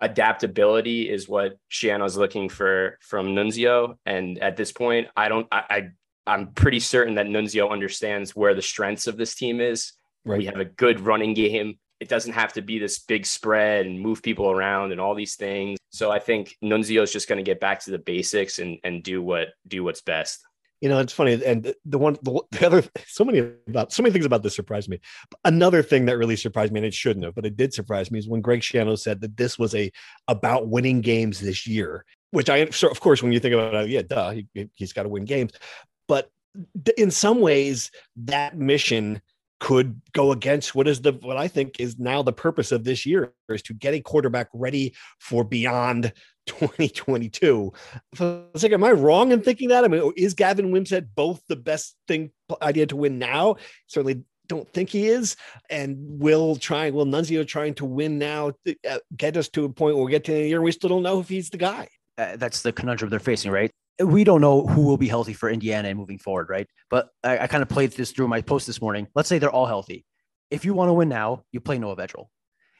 adaptability 0.00 1.08
is 1.08 1.28
what 1.28 1.58
Schiano's 1.70 2.16
looking 2.16 2.48
for 2.48 2.98
from 3.00 3.28
Nunzio. 3.28 3.96
And 4.06 4.38
at 4.38 4.56
this 4.56 4.72
point, 4.72 5.08
I 5.16 5.28
don't, 5.28 5.46
I, 5.50 5.90
I 6.26 6.34
am 6.34 6.48
pretty 6.48 6.80
certain 6.80 7.14
that 7.14 7.26
Nunzio 7.26 7.70
understands 7.70 8.34
where 8.34 8.54
the 8.54 8.62
strengths 8.62 9.06
of 9.06 9.16
this 9.16 9.34
team 9.34 9.60
is. 9.60 9.92
Right. 10.24 10.38
We 10.38 10.46
have 10.46 10.58
a 10.58 10.64
good 10.64 11.00
running 11.00 11.34
game. 11.34 11.78
It 12.00 12.08
doesn't 12.08 12.32
have 12.32 12.52
to 12.54 12.62
be 12.62 12.78
this 12.78 12.98
big 12.98 13.24
spread 13.24 13.86
and 13.86 14.00
move 14.00 14.22
people 14.22 14.50
around 14.50 14.92
and 14.92 15.00
all 15.00 15.14
these 15.14 15.36
things. 15.36 15.78
So 15.90 16.10
I 16.10 16.18
think 16.18 16.56
Nunzio 16.62 17.02
is 17.02 17.12
just 17.12 17.28
going 17.28 17.38
to 17.38 17.44
get 17.44 17.60
back 17.60 17.80
to 17.84 17.90
the 17.90 17.98
basics 17.98 18.58
and, 18.58 18.78
and 18.84 19.02
do 19.02 19.22
what 19.22 19.48
do 19.66 19.84
what's 19.84 20.00
best 20.00 20.44
you 20.80 20.88
know, 20.88 20.98
it's 20.98 21.12
funny. 21.12 21.42
And 21.44 21.74
the 21.84 21.98
one, 21.98 22.16
the, 22.22 22.42
the, 22.50 22.66
other, 22.66 22.84
so 23.06 23.24
many 23.24 23.38
about, 23.68 23.92
so 23.92 24.02
many 24.02 24.12
things 24.12 24.26
about 24.26 24.42
this 24.42 24.54
surprised 24.54 24.88
me. 24.88 25.00
Another 25.44 25.82
thing 25.82 26.06
that 26.06 26.18
really 26.18 26.36
surprised 26.36 26.72
me, 26.72 26.80
and 26.80 26.86
it 26.86 26.94
shouldn't 26.94 27.24
have, 27.24 27.34
but 27.34 27.46
it 27.46 27.56
did 27.56 27.72
surprise 27.72 28.10
me, 28.10 28.18
is 28.18 28.28
when 28.28 28.40
Greg 28.40 28.60
Schiano 28.60 28.98
said 28.98 29.20
that 29.20 29.36
this 29.36 29.58
was 29.58 29.74
a 29.74 29.90
about 30.28 30.68
winning 30.68 31.00
games 31.00 31.40
this 31.40 31.66
year. 31.66 32.04
Which 32.30 32.50
I, 32.50 32.68
so 32.70 32.88
of 32.88 33.00
course, 33.00 33.22
when 33.22 33.32
you 33.32 33.38
think 33.38 33.54
about 33.54 33.74
it, 33.74 33.90
yeah, 33.90 34.02
duh, 34.02 34.30
he, 34.30 34.46
he's 34.74 34.92
got 34.92 35.04
to 35.04 35.08
win 35.08 35.24
games. 35.24 35.52
But 36.08 36.30
in 36.96 37.10
some 37.10 37.40
ways, 37.40 37.90
that 38.16 38.58
mission 38.58 39.22
could 39.60 40.00
go 40.12 40.32
against 40.32 40.74
what 40.74 40.86
is 40.86 41.00
the 41.00 41.12
what 41.12 41.36
I 41.36 41.48
think 41.48 41.80
is 41.80 41.98
now 41.98 42.22
the 42.22 42.32
purpose 42.32 42.72
of 42.72 42.84
this 42.84 43.06
year 43.06 43.32
is 43.48 43.62
to 43.62 43.72
get 43.72 43.94
a 43.94 44.00
quarterback 44.00 44.48
ready 44.52 44.94
for 45.20 45.44
beyond 45.44 46.12
2022. 46.46 47.72
So 48.14 48.46
it's 48.54 48.62
like, 48.62 48.72
am 48.72 48.84
I 48.84 48.92
wrong 48.92 49.32
in 49.32 49.42
thinking 49.42 49.68
that? 49.68 49.84
I 49.84 49.88
mean, 49.88 50.12
is 50.16 50.34
Gavin 50.34 50.72
Wimsatt 50.72 51.08
both 51.14 51.42
the 51.48 51.56
best 51.56 51.96
thing 52.06 52.30
idea 52.60 52.86
to 52.86 52.96
win 52.96 53.18
now? 53.18 53.56
Certainly 53.86 54.24
don't 54.46 54.68
think 54.72 54.90
he 54.90 55.06
is. 55.06 55.36
And 55.70 55.96
will 55.98 56.56
try, 56.56 56.90
will 56.90 57.06
Nunzio 57.06 57.46
trying 57.46 57.74
to 57.74 57.84
win 57.84 58.18
now 58.18 58.52
uh, 58.88 58.98
get 59.16 59.36
us 59.36 59.48
to 59.50 59.64
a 59.64 59.68
point 59.68 59.96
where 59.96 60.04
we 60.04 60.10
get 60.10 60.24
to 60.24 60.32
the 60.32 60.48
year 60.48 60.60
we 60.60 60.72
still 60.72 60.90
don't 60.90 61.02
know 61.02 61.20
if 61.20 61.28
he's 61.28 61.50
the 61.50 61.58
guy? 61.58 61.88
Uh, 62.16 62.36
that's 62.36 62.62
the 62.62 62.72
conundrum 62.72 63.10
they're 63.10 63.20
facing, 63.20 63.50
right? 63.50 63.70
We 63.98 64.24
don't 64.24 64.40
know 64.40 64.66
who 64.66 64.82
will 64.82 64.96
be 64.96 65.08
healthy 65.08 65.32
for 65.32 65.48
Indiana 65.48 65.88
and 65.88 65.98
moving 65.98 66.18
forward, 66.18 66.48
right? 66.48 66.66
But 66.90 67.08
I, 67.22 67.38
I 67.38 67.46
kind 67.46 67.62
of 67.62 67.68
played 67.68 67.92
this 67.92 68.10
through 68.10 68.28
my 68.28 68.40
post 68.40 68.66
this 68.66 68.80
morning. 68.80 69.06
Let's 69.14 69.28
say 69.28 69.38
they're 69.38 69.50
all 69.50 69.66
healthy. 69.66 70.04
If 70.50 70.64
you 70.64 70.74
want 70.74 70.88
to 70.88 70.92
win 70.92 71.08
now, 71.08 71.44
you 71.52 71.60
play 71.60 71.78
Noah 71.78 71.96
Vedral. 71.96 72.26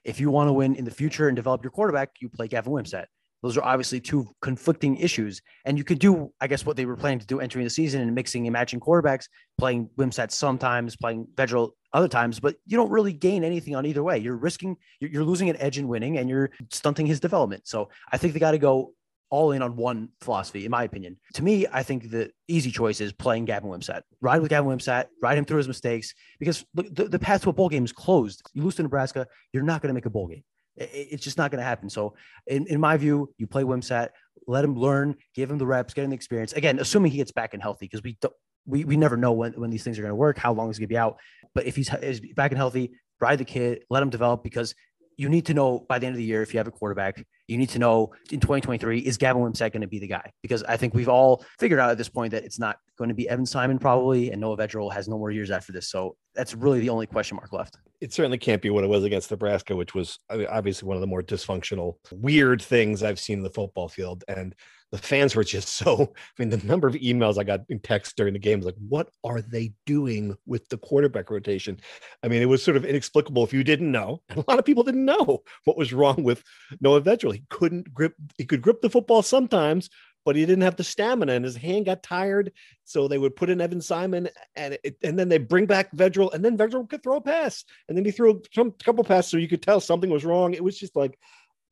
If 0.04 0.20
you 0.20 0.30
want 0.30 0.48
to 0.48 0.52
win 0.52 0.74
in 0.74 0.84
the 0.84 0.90
future 0.90 1.28
and 1.28 1.36
develop 1.36 1.64
your 1.64 1.70
quarterback, 1.70 2.10
you 2.20 2.28
play 2.28 2.46
Gavin 2.46 2.72
Wimsatt 2.72 3.06
Those 3.44 3.58
are 3.58 3.62
obviously 3.62 4.00
two 4.00 4.26
conflicting 4.40 4.96
issues. 4.96 5.42
And 5.66 5.76
you 5.76 5.84
could 5.84 5.98
do, 5.98 6.32
I 6.40 6.46
guess, 6.46 6.64
what 6.64 6.78
they 6.78 6.86
were 6.86 6.96
planning 6.96 7.18
to 7.18 7.26
do 7.26 7.40
entering 7.40 7.64
the 7.64 7.70
season 7.70 8.00
and 8.00 8.14
mixing 8.14 8.46
and 8.46 8.54
matching 8.54 8.80
quarterbacks, 8.80 9.28
playing 9.58 9.90
Wimsatt 9.98 10.30
sometimes, 10.30 10.96
playing 10.96 11.26
Vedral 11.34 11.72
other 11.92 12.08
times, 12.08 12.40
but 12.40 12.56
you 12.66 12.78
don't 12.78 12.90
really 12.90 13.12
gain 13.12 13.44
anything 13.44 13.76
on 13.76 13.84
either 13.84 14.02
way. 14.02 14.16
You're 14.16 14.38
risking, 14.38 14.78
you're, 14.98 15.24
losing 15.24 15.50
an 15.50 15.58
edge 15.58 15.76
in 15.76 15.88
winning 15.88 16.16
and 16.16 16.26
you're 16.26 16.52
stunting 16.70 17.04
his 17.04 17.20
development. 17.20 17.68
So 17.68 17.90
I 18.10 18.16
think 18.16 18.32
they 18.32 18.40
got 18.40 18.52
to 18.52 18.58
go 18.58 18.94
all 19.28 19.52
in 19.52 19.60
on 19.60 19.76
one 19.76 20.08
philosophy, 20.22 20.64
in 20.64 20.70
my 20.70 20.84
opinion. 20.84 21.18
To 21.34 21.44
me, 21.44 21.66
I 21.70 21.82
think 21.82 22.10
the 22.10 22.30
easy 22.48 22.70
choice 22.70 23.02
is 23.02 23.12
playing 23.12 23.44
Gavin 23.44 23.68
Wimsatt. 23.68 24.04
Ride 24.22 24.40
with 24.40 24.48
Gavin 24.48 24.70
Wimsatt, 24.70 25.08
ride 25.20 25.36
him 25.36 25.44
through 25.44 25.58
his 25.58 25.68
mistakes, 25.68 26.14
because 26.38 26.64
the, 26.72 27.08
the 27.08 27.18
path 27.18 27.42
to 27.42 27.50
a 27.50 27.52
bowl 27.52 27.68
game 27.68 27.84
is 27.84 27.92
closed. 27.92 28.40
You 28.54 28.62
lose 28.62 28.76
to 28.76 28.82
Nebraska, 28.82 29.26
you're 29.52 29.62
not 29.62 29.82
going 29.82 29.88
to 29.88 29.94
make 29.94 30.06
a 30.06 30.10
bowl 30.10 30.28
game. 30.28 30.44
It's 30.76 31.22
just 31.22 31.38
not 31.38 31.50
going 31.50 31.60
to 31.60 31.64
happen. 31.64 31.88
So, 31.88 32.14
in, 32.46 32.66
in 32.66 32.80
my 32.80 32.96
view, 32.96 33.32
you 33.38 33.46
play 33.46 33.62
Wimsatt, 33.62 34.08
let 34.46 34.64
him 34.64 34.76
learn, 34.76 35.16
give 35.34 35.50
him 35.50 35.58
the 35.58 35.66
reps, 35.66 35.94
get 35.94 36.04
him 36.04 36.10
the 36.10 36.16
experience. 36.16 36.52
Again, 36.52 36.78
assuming 36.78 37.12
he 37.12 37.18
gets 37.18 37.32
back 37.32 37.54
and 37.54 37.62
healthy, 37.62 37.86
because 37.86 38.02
we 38.02 38.16
don't, 38.20 38.34
we, 38.66 38.84
we 38.84 38.96
never 38.96 39.16
know 39.16 39.32
when, 39.32 39.52
when 39.52 39.70
these 39.70 39.84
things 39.84 39.98
are 39.98 40.02
going 40.02 40.10
to 40.10 40.16
work, 40.16 40.38
how 40.38 40.52
long 40.52 40.68
he's 40.68 40.78
going 40.78 40.88
to 40.88 40.92
be 40.92 40.98
out. 40.98 41.18
But 41.54 41.66
if 41.66 41.76
he's, 41.76 41.88
he's 41.88 42.20
back 42.34 42.50
and 42.50 42.58
healthy, 42.58 42.92
ride 43.20 43.38
the 43.38 43.44
kid, 43.44 43.84
let 43.90 44.02
him 44.02 44.10
develop 44.10 44.42
because 44.42 44.74
you 45.16 45.28
need 45.28 45.46
to 45.46 45.54
know 45.54 45.84
by 45.88 45.98
the 45.98 46.06
end 46.06 46.14
of 46.14 46.18
the 46.18 46.24
year 46.24 46.42
if 46.42 46.52
you 46.52 46.58
have 46.58 46.66
a 46.66 46.70
quarterback, 46.70 47.24
you 47.48 47.58
need 47.58 47.68
to 47.70 47.78
know 47.78 48.12
in 48.30 48.40
2023 48.40 49.00
is 49.00 49.16
Gavin 49.16 49.42
Wimsatt 49.42 49.72
going 49.72 49.82
to 49.82 49.86
be 49.86 49.98
the 49.98 50.06
guy? 50.06 50.32
Because 50.42 50.62
I 50.64 50.76
think 50.76 50.94
we've 50.94 51.08
all 51.08 51.44
figured 51.58 51.80
out 51.80 51.90
at 51.90 51.98
this 51.98 52.08
point 52.08 52.32
that 52.32 52.44
it's 52.44 52.58
not 52.58 52.78
going 52.96 53.08
to 53.08 53.14
be 53.14 53.28
Evan 53.28 53.46
Simon 53.46 53.78
probably, 53.78 54.30
and 54.30 54.40
Noah 54.40 54.56
Vedral 54.56 54.92
has 54.92 55.08
no 55.08 55.18
more 55.18 55.30
years 55.30 55.50
after 55.50 55.72
this. 55.72 55.88
So 55.88 56.16
that's 56.34 56.54
really 56.54 56.80
the 56.80 56.90
only 56.90 57.06
question 57.06 57.36
mark 57.36 57.52
left. 57.52 57.78
It 58.00 58.12
certainly 58.12 58.38
can't 58.38 58.60
be 58.60 58.70
what 58.70 58.84
it 58.84 58.88
was 58.88 59.04
against 59.04 59.30
Nebraska, 59.30 59.74
which 59.74 59.94
was 59.94 60.18
obviously 60.30 60.86
one 60.86 60.96
of 60.96 61.00
the 61.00 61.06
more 61.06 61.22
dysfunctional, 61.22 61.94
weird 62.12 62.60
things 62.60 63.02
I've 63.02 63.20
seen 63.20 63.38
in 63.38 63.44
the 63.44 63.50
football 63.50 63.88
field. 63.88 64.24
And 64.28 64.54
the 64.94 65.02
fans 65.02 65.34
were 65.34 65.42
just 65.42 65.68
so 65.70 66.12
i 66.16 66.42
mean 66.42 66.50
the 66.50 66.64
number 66.66 66.86
of 66.86 66.94
emails 66.94 67.36
i 67.36 67.42
got 67.42 67.60
in 67.68 67.80
text 67.80 68.16
during 68.16 68.32
the 68.32 68.38
game 68.38 68.60
was 68.60 68.66
like 68.66 68.76
what 68.88 69.10
are 69.24 69.40
they 69.40 69.72
doing 69.86 70.36
with 70.46 70.68
the 70.68 70.78
quarterback 70.78 71.30
rotation? 71.30 71.78
I 72.22 72.28
mean 72.28 72.42
it 72.42 72.46
was 72.46 72.62
sort 72.62 72.76
of 72.76 72.84
inexplicable 72.84 73.42
if 73.42 73.52
you 73.52 73.64
didn't 73.64 73.90
know. 73.90 74.22
And 74.28 74.38
a 74.38 74.44
lot 74.48 74.58
of 74.58 74.64
people 74.64 74.84
didn't 74.84 75.04
know 75.04 75.42
what 75.64 75.76
was 75.76 75.92
wrong 75.92 76.22
with 76.22 76.42
noah 76.80 77.00
Vedral. 77.00 77.32
he 77.32 77.42
couldn't 77.50 77.92
grip 77.92 78.14
he 78.38 78.44
could 78.44 78.62
grip 78.62 78.80
the 78.80 78.90
football 78.90 79.22
sometimes 79.22 79.90
but 80.24 80.36
he 80.36 80.46
didn't 80.46 80.62
have 80.62 80.76
the 80.76 80.84
stamina 80.84 81.32
and 81.32 81.44
his 81.44 81.56
hand 81.56 81.84
got 81.84 82.02
tired. 82.02 82.50
So 82.84 83.08
they 83.08 83.18
would 83.18 83.36
put 83.36 83.50
in 83.50 83.60
evan 83.60 83.80
simon 83.80 84.28
and 84.56 84.78
it, 84.82 84.96
and 85.02 85.18
then 85.18 85.28
they 85.28 85.38
bring 85.38 85.66
back 85.66 85.92
Vedral, 85.92 86.32
and 86.32 86.42
then 86.44 86.56
Vedral 86.56 86.88
could 86.88 87.02
throw 87.02 87.16
a 87.16 87.20
pass. 87.20 87.64
And 87.88 87.96
then 87.98 88.04
he 88.04 88.10
threw 88.10 88.40
some 88.52 88.70
couple 88.82 89.04
passes 89.04 89.30
so 89.30 89.36
you 89.36 89.48
could 89.48 89.62
tell 89.62 89.80
something 89.80 90.10
was 90.10 90.24
wrong. 90.24 90.54
It 90.54 90.64
was 90.64 90.78
just 90.78 90.96
like 90.96 91.18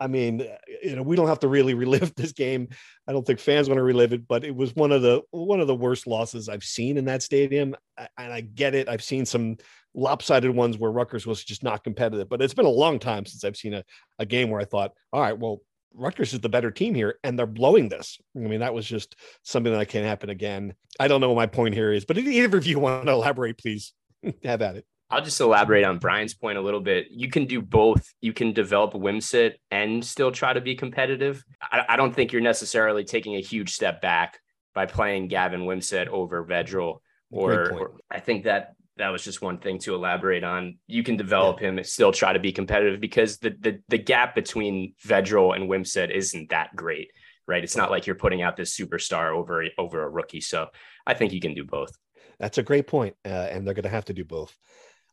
I 0.03 0.09
mean, 0.09 0.43
uh, 0.43 0.57
you 0.83 0.97
know, 0.97 1.03
we 1.03 1.15
don't 1.15 1.29
have 1.29 1.41
to 1.41 1.49
really 1.49 1.75
relive 1.83 2.15
this 2.15 2.33
game. 2.33 2.69
I 3.07 3.13
don't 3.13 3.27
think 3.27 3.39
fans 3.39 3.69
want 3.69 3.79
to 3.79 3.83
relive 3.83 4.13
it, 4.13 4.27
but 4.27 4.45
it 4.45 4.55
was 4.55 4.75
one 4.75 4.93
of 4.93 5.03
the 5.03 5.23
one 5.31 5.61
of 5.61 5.67
the 5.67 5.75
worst 5.75 6.07
losses 6.07 6.49
I've 6.49 6.65
seen 6.65 6.97
in 6.97 7.05
that 7.07 7.23
stadium. 7.23 7.77
And 7.97 8.33
I 8.33 8.41
get 8.41 8.75
it. 8.75 8.89
I've 8.89 9.03
seen 9.03 9.25
some 9.25 9.57
lopsided 9.95 10.51
ones 10.51 10.79
where 10.79 10.91
Rutgers 10.91 11.27
was 11.27 11.45
just 11.45 11.63
not 11.63 11.85
competitive, 11.85 12.29
but 12.29 12.43
it's 12.43 12.55
been 12.55 12.67
a 12.67 12.71
long 12.71 12.99
time 12.99 13.27
since 13.27 13.45
I've 13.45 13.57
seen 13.57 13.75
a, 13.75 13.85
a 14.19 14.27
game 14.27 14.51
where 14.51 14.61
I 14.61 14.65
thought, 14.65 14.93
all 15.13 15.21
right, 15.21 15.39
well, 15.39 15.61
Rutgers 15.95 16.33
is 16.33 16.41
the 16.41 16.49
better 16.49 16.71
team 16.71 16.95
here, 16.95 17.19
and 17.23 17.39
they're 17.39 17.47
blowing 17.47 17.89
this. 17.89 18.19
I 18.35 18.41
mean, 18.41 18.61
that 18.61 18.75
was 18.75 18.87
just 18.87 19.17
something 19.43 19.73
that 19.73 19.89
can't 19.89 20.07
happen 20.07 20.31
again. 20.31 20.75
I 20.99 21.09
don't 21.09 21.21
know 21.21 21.29
what 21.29 21.37
my 21.37 21.47
point 21.47 21.75
here 21.75 21.93
is, 21.93 22.05
but 22.05 22.19
either 22.19 22.57
of 22.57 22.67
you 22.67 22.79
want 22.81 23.07
to 23.07 23.13
elaborate, 23.13 23.59
please 23.59 23.93
have 24.45 24.63
at 24.63 24.77
it. 24.77 24.87
I'll 25.13 25.23
just 25.23 25.41
elaborate 25.41 25.85
on 25.85 25.99
Brian's 25.99 26.33
point 26.33 26.57
a 26.57 26.63
little 26.63 26.81
bit. 26.81 27.09
You 27.11 27.29
can 27.29 27.45
do 27.45 27.61
both. 27.61 28.15
You 28.23 28.33
can 28.33 28.55
develop 28.55 28.95
a 28.95 28.99
Wimsatt 28.99 29.57
and 29.71 30.03
still 30.03 30.33
try 30.33 30.55
to 30.55 30.61
be 30.63 30.75
competitive. 30.75 31.45
I, 31.61 31.85
I 31.91 31.97
don't 31.97 32.15
think 32.15 32.33
you're 32.33 32.41
necessarily 32.41 33.05
taking 33.05 33.37
a 33.37 33.41
huge 33.41 33.75
step 33.75 34.01
back 34.01 34.41
by 34.75 34.87
playing 34.87 35.29
Gavin 35.29 35.63
Wimsatt 35.63 36.09
over 36.09 36.43
Vedral. 36.47 37.01
Or, 37.31 37.73
or, 37.73 37.93
I 38.11 38.21
think 38.21 38.45
that 38.45 38.75
that 38.97 39.11
was 39.11 39.23
just 39.23 39.43
one 39.43 39.59
thing 39.59 39.79
to 39.81 39.95
elaborate 39.95 40.45
on. 40.45 40.79
You 40.87 41.03
can 41.03 41.19
develop 41.19 41.61
yeah. 41.61 41.69
him 41.69 41.79
and 41.79 41.87
still 41.87 42.13
try 42.13 42.33
to 42.33 42.39
be 42.39 42.53
competitive 42.53 42.99
because 42.99 43.39
the 43.39 43.51
the 43.61 43.81
the 43.89 43.99
gap 43.99 44.35
between 44.35 44.95
Vedral 45.07 45.55
and 45.55 45.69
Wimsatt 45.69 46.11
isn't 46.11 46.51
that 46.51 46.75
great, 46.75 47.11
right? 47.47 47.63
It's 47.63 47.77
not 47.77 47.91
like 47.91 48.07
you're 48.07 48.17
putting 48.17 48.41
out 48.41 48.57
this 48.57 48.77
superstar 48.77 49.35
over 49.35 49.65
over 49.77 50.05
a 50.05 50.09
rookie. 50.09 50.41
So 50.41 50.69
I 51.07 51.15
think 51.15 51.33
you 51.33 51.41
can 51.41 51.55
do 51.55 51.65
both. 51.65 51.97
That's 52.39 52.59
a 52.59 52.63
great 52.63 52.87
point, 52.87 53.15
uh, 53.25 53.29
and 53.29 53.67
they're 53.67 53.75
going 53.75 53.85
to 53.85 53.89
have 53.89 54.07
to 54.07 54.15
do 54.15 54.25
both. 54.25 54.57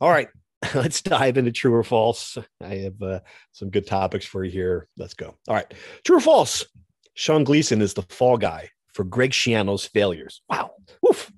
All 0.02 0.10
right, 0.10 0.30
let's 0.76 1.02
dive 1.02 1.38
into 1.38 1.52
true 1.52 1.74
or 1.74 1.84
false. 1.84 2.38
I 2.62 2.76
have 2.76 3.02
uh, 3.02 3.20
some 3.52 3.70
good 3.70 3.88
topics 3.88 4.26
for 4.26 4.44
you 4.44 4.52
here. 4.52 4.88
Let's 4.98 5.14
go. 5.14 5.36
All 5.48 5.56
right, 5.56 5.72
true 6.04 6.18
or 6.18 6.22
false? 6.22 6.66
Sean 7.14 7.44
Gleeson 7.44 7.82
is 7.82 7.94
the 7.94 8.04
fall 8.04 8.38
guy 8.38 8.70
for 8.94 9.04
Greg 9.04 9.32
Schiano's 9.32 9.86
failures. 9.86 10.42
Wow. 10.50 10.72
Woof. 11.02 11.32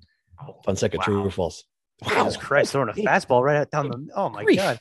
Fonseca, 0.64 0.98
wow. 0.98 1.04
true 1.04 1.24
or 1.24 1.30
false? 1.30 1.64
Wow. 2.02 2.24
Jesus 2.24 2.36
Christ, 2.36 2.72
throwing 2.72 2.88
a 2.88 2.92
fastball 2.92 3.42
right 3.42 3.70
down 3.70 3.88
the. 3.88 4.08
Oh 4.14 4.28
my 4.28 4.44
Grief. 4.44 4.58
God. 4.58 4.80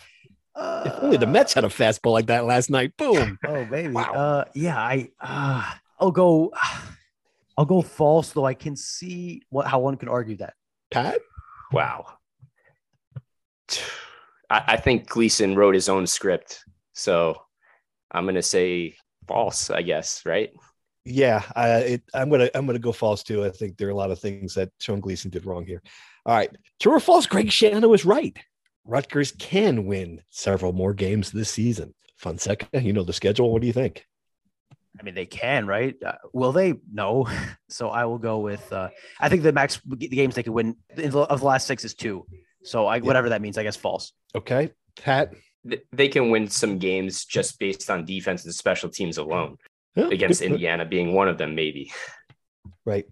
Uh, 0.53 0.83
if 0.85 1.03
only 1.03 1.17
the 1.17 1.27
Mets 1.27 1.53
had 1.53 1.63
a 1.63 1.69
fastball 1.69 2.11
like 2.11 2.27
that 2.27 2.45
last 2.45 2.69
night. 2.69 2.95
Boom. 2.97 3.37
Oh 3.47 3.65
baby. 3.65 3.93
Wow. 3.93 4.13
Uh, 4.13 4.45
yeah, 4.53 4.77
I. 4.77 5.09
Uh, 5.19 5.71
I'll 5.99 6.11
go. 6.11 6.51
I'll 7.57 7.65
go 7.65 7.81
false, 7.81 8.31
though. 8.31 8.45
I 8.45 8.53
can 8.53 8.75
see 8.75 9.43
what 9.49 9.67
how 9.67 9.79
one 9.79 9.97
could 9.97 10.09
argue 10.09 10.37
that. 10.37 10.53
Pat. 10.89 11.19
Wow. 11.71 12.07
I, 14.49 14.63
I 14.67 14.77
think 14.77 15.07
Gleeson 15.07 15.55
wrote 15.55 15.75
his 15.75 15.89
own 15.89 16.07
script, 16.07 16.63
so 16.93 17.35
I'm 18.11 18.25
gonna 18.25 18.41
say 18.41 18.95
false. 19.27 19.69
I 19.69 19.81
guess 19.81 20.23
right. 20.25 20.51
Yeah, 21.05 21.41
I, 21.55 21.69
it, 21.79 22.03
I'm 22.13 22.29
gonna 22.29 22.49
I'm 22.53 22.65
gonna 22.65 22.79
go 22.79 22.91
false 22.91 23.23
too. 23.23 23.43
I 23.43 23.49
think 23.49 23.77
there 23.77 23.87
are 23.87 23.91
a 23.91 23.95
lot 23.95 24.11
of 24.11 24.19
things 24.19 24.53
that 24.55 24.69
Sean 24.79 24.99
Gleeson 24.99 25.31
did 25.31 25.45
wrong 25.45 25.65
here. 25.65 25.81
All 26.25 26.35
right, 26.35 26.55
true 26.79 26.93
or 26.93 26.99
false? 26.99 27.25
Greg 27.25 27.47
Schiano 27.47 27.89
was 27.89 28.05
right. 28.05 28.37
Rutgers 28.85 29.31
can 29.37 29.85
win 29.85 30.21
several 30.29 30.73
more 30.73 30.93
games 30.93 31.31
this 31.31 31.49
season. 31.49 31.93
Fonseca, 32.17 32.81
you 32.81 32.93
know 32.93 33.03
the 33.03 33.13
schedule. 33.13 33.51
What 33.51 33.61
do 33.61 33.67
you 33.67 33.73
think? 33.73 34.05
I 34.99 35.03
mean, 35.03 35.15
they 35.15 35.25
can, 35.25 35.65
right? 35.65 35.95
Uh, 36.03 36.13
will 36.33 36.51
they? 36.51 36.75
No. 36.91 37.27
So 37.69 37.87
I 37.87 38.03
will 38.03 38.17
go 38.17 38.39
with. 38.39 38.73
Uh, 38.73 38.89
I 39.17 39.29
think 39.29 39.43
the 39.43 39.53
max 39.53 39.79
the 39.87 40.09
games 40.09 40.35
they 40.35 40.43
could 40.43 40.51
win 40.51 40.75
of 40.97 41.39
the 41.39 41.45
last 41.45 41.65
six 41.65 41.85
is 41.85 41.93
two. 41.93 42.25
So 42.63 42.85
I, 42.85 42.97
yeah. 42.97 43.01
whatever 43.01 43.29
that 43.29 43.41
means, 43.41 43.57
I 43.57 43.63
guess 43.63 43.75
false. 43.75 44.13
Okay, 44.35 44.71
Pat. 44.97 45.33
They 45.91 46.07
can 46.07 46.31
win 46.31 46.47
some 46.47 46.79
games 46.79 47.25
just 47.25 47.59
based 47.59 47.89
on 47.89 48.05
defense 48.05 48.45
and 48.45 48.53
special 48.53 48.89
teams 48.89 49.17
alone. 49.17 49.57
Yeah, 49.95 50.07
against 50.07 50.41
Indiana 50.41 50.85
being 50.85 51.13
one 51.13 51.27
of 51.27 51.37
them, 51.37 51.53
maybe. 51.53 51.91
Right. 52.85 53.05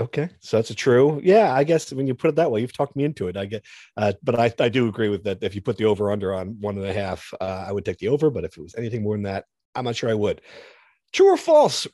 Okay, 0.00 0.30
so 0.40 0.56
that's 0.56 0.70
a 0.70 0.74
true. 0.74 1.20
Yeah, 1.22 1.52
I 1.52 1.64
guess 1.64 1.92
when 1.92 2.06
you 2.06 2.14
put 2.14 2.30
it 2.30 2.36
that 2.36 2.50
way, 2.50 2.62
you've 2.62 2.72
talked 2.72 2.96
me 2.96 3.04
into 3.04 3.28
it. 3.28 3.36
I 3.36 3.44
get, 3.44 3.62
uh, 3.98 4.14
but 4.22 4.40
I, 4.40 4.50
I 4.58 4.70
do 4.70 4.88
agree 4.88 5.10
with 5.10 5.24
that. 5.24 5.42
If 5.42 5.54
you 5.54 5.60
put 5.60 5.76
the 5.76 5.84
over 5.84 6.10
under 6.10 6.32
on 6.32 6.56
one 6.60 6.78
and 6.78 6.86
a 6.86 6.94
half, 6.94 7.32
uh, 7.38 7.66
I 7.68 7.72
would 7.72 7.84
take 7.84 7.98
the 7.98 8.08
over. 8.08 8.30
But 8.30 8.44
if 8.44 8.56
it 8.56 8.62
was 8.62 8.74
anything 8.74 9.02
more 9.02 9.14
than 9.14 9.24
that, 9.24 9.44
I'm 9.74 9.84
not 9.84 9.96
sure 9.96 10.08
I 10.08 10.14
would. 10.14 10.40
True 11.12 11.34
or 11.34 11.36
false? 11.36 11.86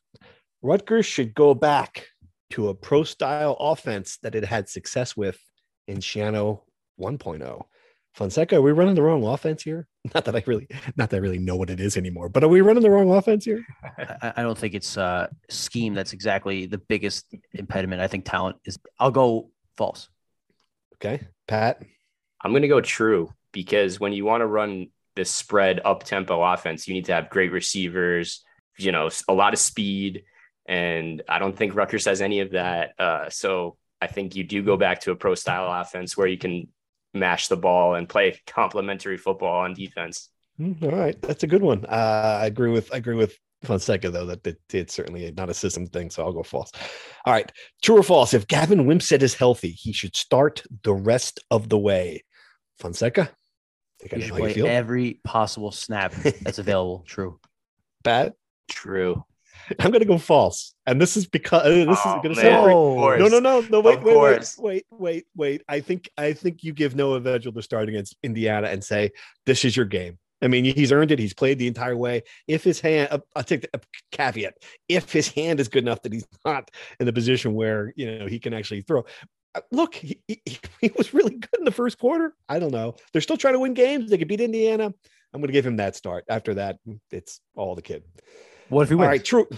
Rutgers 0.62 1.07
should 1.07 1.35
go 1.35 1.55
back 1.55 2.07
to 2.50 2.69
a 2.69 2.75
pro 2.75 3.03
style 3.03 3.57
offense 3.59 4.19
that 4.23 4.37
it 4.37 4.45
had 4.45 4.69
success 4.69 5.17
with 5.17 5.38
in 5.88 5.99
Schiano 5.99 6.62
1.0. 6.99 7.64
Fonseca, 8.14 8.57
are 8.57 8.62
we 8.62 8.73
running 8.73 8.95
the 8.95 9.02
wrong 9.02 9.25
offense 9.25 9.62
here? 9.62 9.87
Not 10.14 10.25
that 10.25 10.35
I 10.35 10.43
really, 10.47 10.67
not 10.97 11.11
that 11.11 11.17
I 11.17 11.21
really 11.21 11.38
know 11.38 11.55
what 11.55 11.71
it 11.71 11.81
is 11.81 11.97
anymore, 11.97 12.28
but 12.28 12.43
are 12.43 12.49
we 12.49 12.62
running 12.62 12.83
the 12.83 12.90
wrong 12.90 13.11
offense 13.12 13.45
here? 13.45 13.64
I, 13.99 14.33
I 14.38 14.43
don't 14.43 14.57
think 14.57 14.75
it's 14.75 14.97
uh 14.97 15.28
scheme 15.50 15.93
that's 15.93 16.14
exactly 16.14 16.64
the 16.64 16.78
biggest 16.78 17.26
impediment. 17.52 18.00
I 18.00 18.07
think 18.07 18.25
talent 18.25 18.57
is. 18.64 18.78
I'll 18.99 19.11
go 19.11 19.50
false. 19.76 20.09
Okay, 20.95 21.26
Pat. 21.47 21.83
I'm 22.40 22.52
going 22.52 22.62
to 22.62 22.69
go 22.69 22.81
true 22.81 23.33
because 23.52 24.00
when 24.00 24.12
you 24.12 24.25
want 24.25 24.40
to 24.40 24.47
run 24.47 24.88
this 25.14 25.31
spread 25.31 25.81
up 25.85 26.05
tempo 26.05 26.43
offense, 26.43 26.88
you 26.88 26.95
need 26.95 27.05
to 27.07 27.14
have 27.14 27.28
great 27.28 27.52
receivers, 27.52 28.43
you 28.78 28.93
know, 28.93 29.11
a 29.28 29.33
lot 29.33 29.52
of 29.52 29.59
speed, 29.59 30.25
and 30.67 31.23
I 31.28 31.38
don't 31.38 31.57
think 31.57 31.75
Rutgers 31.75 32.07
has 32.07 32.23
any 32.23 32.40
of 32.40 32.52
that. 32.52 32.95
Uh, 32.99 33.28
so 33.28 33.76
I 34.00 34.07
think 34.07 34.37
you 34.37 34.45
do 34.45 34.62
go 34.62 34.76
back 34.76 35.00
to 35.02 35.11
a 35.11 35.17
pro 35.17 35.35
style 35.35 35.81
offense 35.81 36.17
where 36.17 36.26
you 36.26 36.38
can 36.38 36.69
mash 37.15 37.49
the 37.49 37.57
ball 37.57 37.95
and 37.95 38.09
play 38.09 38.41
complementary 38.47 39.17
football 39.17 39.61
on 39.61 39.75
defense. 39.75 40.31
Hmm, 40.57 40.73
all 40.83 40.91
right, 40.91 41.21
that's 41.23 41.45
a 41.45 41.47
good 41.47 41.62
one. 41.62 41.85
Uh, 41.87 42.41
I 42.43 42.47
agree 42.47 42.71
with 42.71 42.93
I 42.93 42.97
agree 42.97 43.15
with 43.15 43.37
Fonseca 43.62 44.11
though 44.11 44.27
that 44.27 44.47
it, 44.47 44.59
it's 44.73 44.95
certainly 44.95 45.33
not 45.37 45.50
a 45.50 45.55
system 45.55 45.87
thing, 45.87 46.11
so 46.11 46.25
I'll 46.25 46.33
go 46.33 46.43
false. 46.43 46.71
All 47.25 47.33
right, 47.33 47.50
true 47.83 47.99
or 47.99 48.03
false? 48.03 48.35
If 48.35 48.47
Gavin 48.47 48.87
Wimsatt 48.87 49.23
is 49.23 49.35
healthy, 49.35 49.71
he 49.71 49.93
should 49.93 50.17
start 50.17 50.62
the 50.83 50.95
rest 50.95 51.41
of 51.50 51.69
the 51.69 51.79
way. 51.79 52.25
Fonseca, 52.79 53.31
you 54.12 54.21
should 54.23 54.35
play 54.35 54.55
you 54.55 54.67
every 54.67 55.21
possible 55.25 55.73
snap 55.73 56.12
that's 56.43 56.59
available. 56.59 57.05
True. 57.07 57.38
Bad. 58.03 58.35
True. 58.71 59.25
I'm 59.78 59.90
going 59.90 60.00
to 60.00 60.06
go 60.06 60.18
false. 60.18 60.75
And 60.87 61.00
this 61.00 61.16
is 61.16 61.26
because 61.26 61.62
uh, 61.62 61.84
this 61.90 61.98
oh, 62.04 62.16
is 62.16 62.22
going 62.22 62.34
to 62.34 62.40
say 62.40 62.50
no, 62.50 63.16
no, 63.28 63.38
no, 63.38 63.60
no. 63.60 63.80
Wait, 63.80 64.02
wait, 64.02 64.16
wait, 64.16 64.54
wait, 64.58 64.87
wait, 64.90 65.26
wait. 65.37 65.62
I 65.68 65.80
think 65.80 66.08
I 66.16 66.32
think 66.32 66.62
you 66.62 66.72
give 66.72 66.96
Noah 66.96 67.20
Vedral 67.20 67.54
the 67.54 67.62
start 67.62 67.88
against 67.88 68.16
Indiana 68.22 68.68
and 68.68 68.82
say 68.82 69.12
this 69.46 69.64
is 69.64 69.76
your 69.76 69.87
game. 69.87 70.18
I 70.40 70.46
mean, 70.46 70.64
he's 70.64 70.92
earned 70.92 71.10
it. 71.10 71.18
He's 71.18 71.34
played 71.34 71.58
the 71.58 71.66
entire 71.66 71.96
way. 71.96 72.22
If 72.46 72.62
his 72.62 72.80
hand, 72.80 73.08
uh, 73.10 73.18
I'll 73.34 73.42
take 73.42 73.62
the 73.62 73.70
uh, 73.75 73.80
caveat. 74.12 74.54
If 74.88 75.12
his 75.12 75.28
hand 75.28 75.58
is 75.58 75.68
good 75.68 75.82
enough 75.82 76.02
that 76.02 76.12
he's 76.12 76.26
not 76.44 76.70
in 77.00 77.06
the 77.06 77.12
position 77.12 77.54
where 77.54 77.92
you 77.96 78.18
know 78.18 78.26
he 78.26 78.38
can 78.38 78.54
actually 78.54 78.82
throw. 78.82 79.04
Uh, 79.54 79.60
look, 79.72 79.94
he, 79.94 80.20
he, 80.28 80.40
he 80.80 80.92
was 80.96 81.12
really 81.12 81.34
good 81.34 81.58
in 81.58 81.64
the 81.64 81.72
first 81.72 81.98
quarter. 81.98 82.34
I 82.48 82.58
don't 82.58 82.72
know. 82.72 82.94
They're 83.12 83.22
still 83.22 83.37
trying 83.37 83.54
to 83.54 83.60
win 83.60 83.75
games. 83.75 84.10
They 84.10 84.18
could 84.18 84.28
beat 84.28 84.40
Indiana. 84.40 84.92
I'm 85.34 85.40
going 85.40 85.48
to 85.48 85.52
give 85.52 85.66
him 85.66 85.76
that 85.76 85.96
start. 85.96 86.25
After 86.28 86.54
that, 86.54 86.78
it's 87.10 87.40
all 87.54 87.75
the 87.75 87.82
kid. 87.82 88.02
What 88.68 88.82
if 88.82 88.88
he 88.88 88.94
wins? 88.94 89.04
All 89.06 89.10
right, 89.10 89.25
true. 89.25 89.48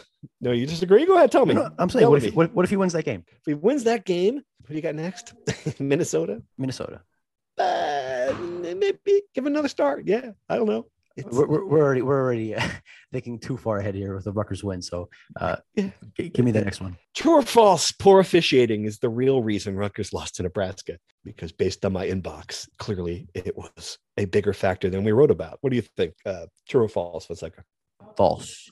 No, 0.40 0.52
you 0.52 0.66
disagree? 0.66 1.04
Go 1.06 1.16
ahead. 1.16 1.32
Tell 1.32 1.46
me. 1.46 1.54
No, 1.54 1.70
I'm 1.78 1.88
saying, 1.90 2.08
what 2.08 2.22
me. 2.22 2.28
if, 2.28 2.34
what, 2.34 2.54
what 2.54 2.64
if 2.64 2.70
he 2.70 2.76
wins 2.76 2.92
that 2.92 3.04
game? 3.04 3.24
if 3.28 3.44
he 3.46 3.54
wins 3.54 3.84
that 3.84 4.04
game, 4.04 4.36
what 4.36 4.68
do 4.68 4.74
you 4.74 4.82
got 4.82 4.94
next? 4.94 5.34
Minnesota. 5.80 6.42
Minnesota. 6.58 7.00
Uh, 7.58 8.32
maybe 8.76 9.22
give 9.34 9.46
another 9.46 9.68
start. 9.68 10.04
Yeah, 10.06 10.30
I 10.48 10.56
don't 10.56 10.66
know. 10.66 10.86
It's, 11.16 11.26
We're, 11.28 11.46
we're, 11.46 11.64
we're 11.64 11.82
already 11.82 12.02
we're 12.02 12.20
already 12.20 12.54
thinking 13.12 13.38
too 13.40 13.56
far 13.56 13.78
ahead 13.78 13.94
here 13.96 14.14
with 14.14 14.24
the 14.24 14.32
Rutgers 14.32 14.62
win. 14.62 14.80
So, 14.80 15.08
uh, 15.40 15.56
Yeah. 15.74 15.90
g- 16.16 16.28
give 16.28 16.44
me 16.44 16.52
the 16.52 16.62
next 16.62 16.80
one. 16.80 16.96
True 17.14 17.32
or 17.32 17.42
false? 17.42 17.90
Poor 17.92 18.20
officiating 18.20 18.84
is 18.84 18.98
the 19.00 19.08
real 19.08 19.42
reason 19.42 19.74
Rutgers 19.76 20.12
lost 20.12 20.36
to 20.36 20.44
Nebraska. 20.44 20.98
Because 21.24 21.50
based 21.52 21.84
on 21.84 21.92
my 21.92 22.06
inbox, 22.06 22.68
clearly 22.78 23.28
it 23.34 23.56
was 23.56 23.98
a 24.16 24.24
bigger 24.26 24.52
factor 24.52 24.88
than 24.88 25.02
we 25.04 25.12
wrote 25.12 25.30
about. 25.32 25.58
What 25.60 25.70
do 25.70 25.76
you 25.76 25.82
think? 25.82 26.14
Uh, 26.24 26.46
true 26.68 26.84
or 26.84 26.88
false? 26.88 27.28
What's 27.28 27.42
like 27.42 27.54
False. 28.16 28.70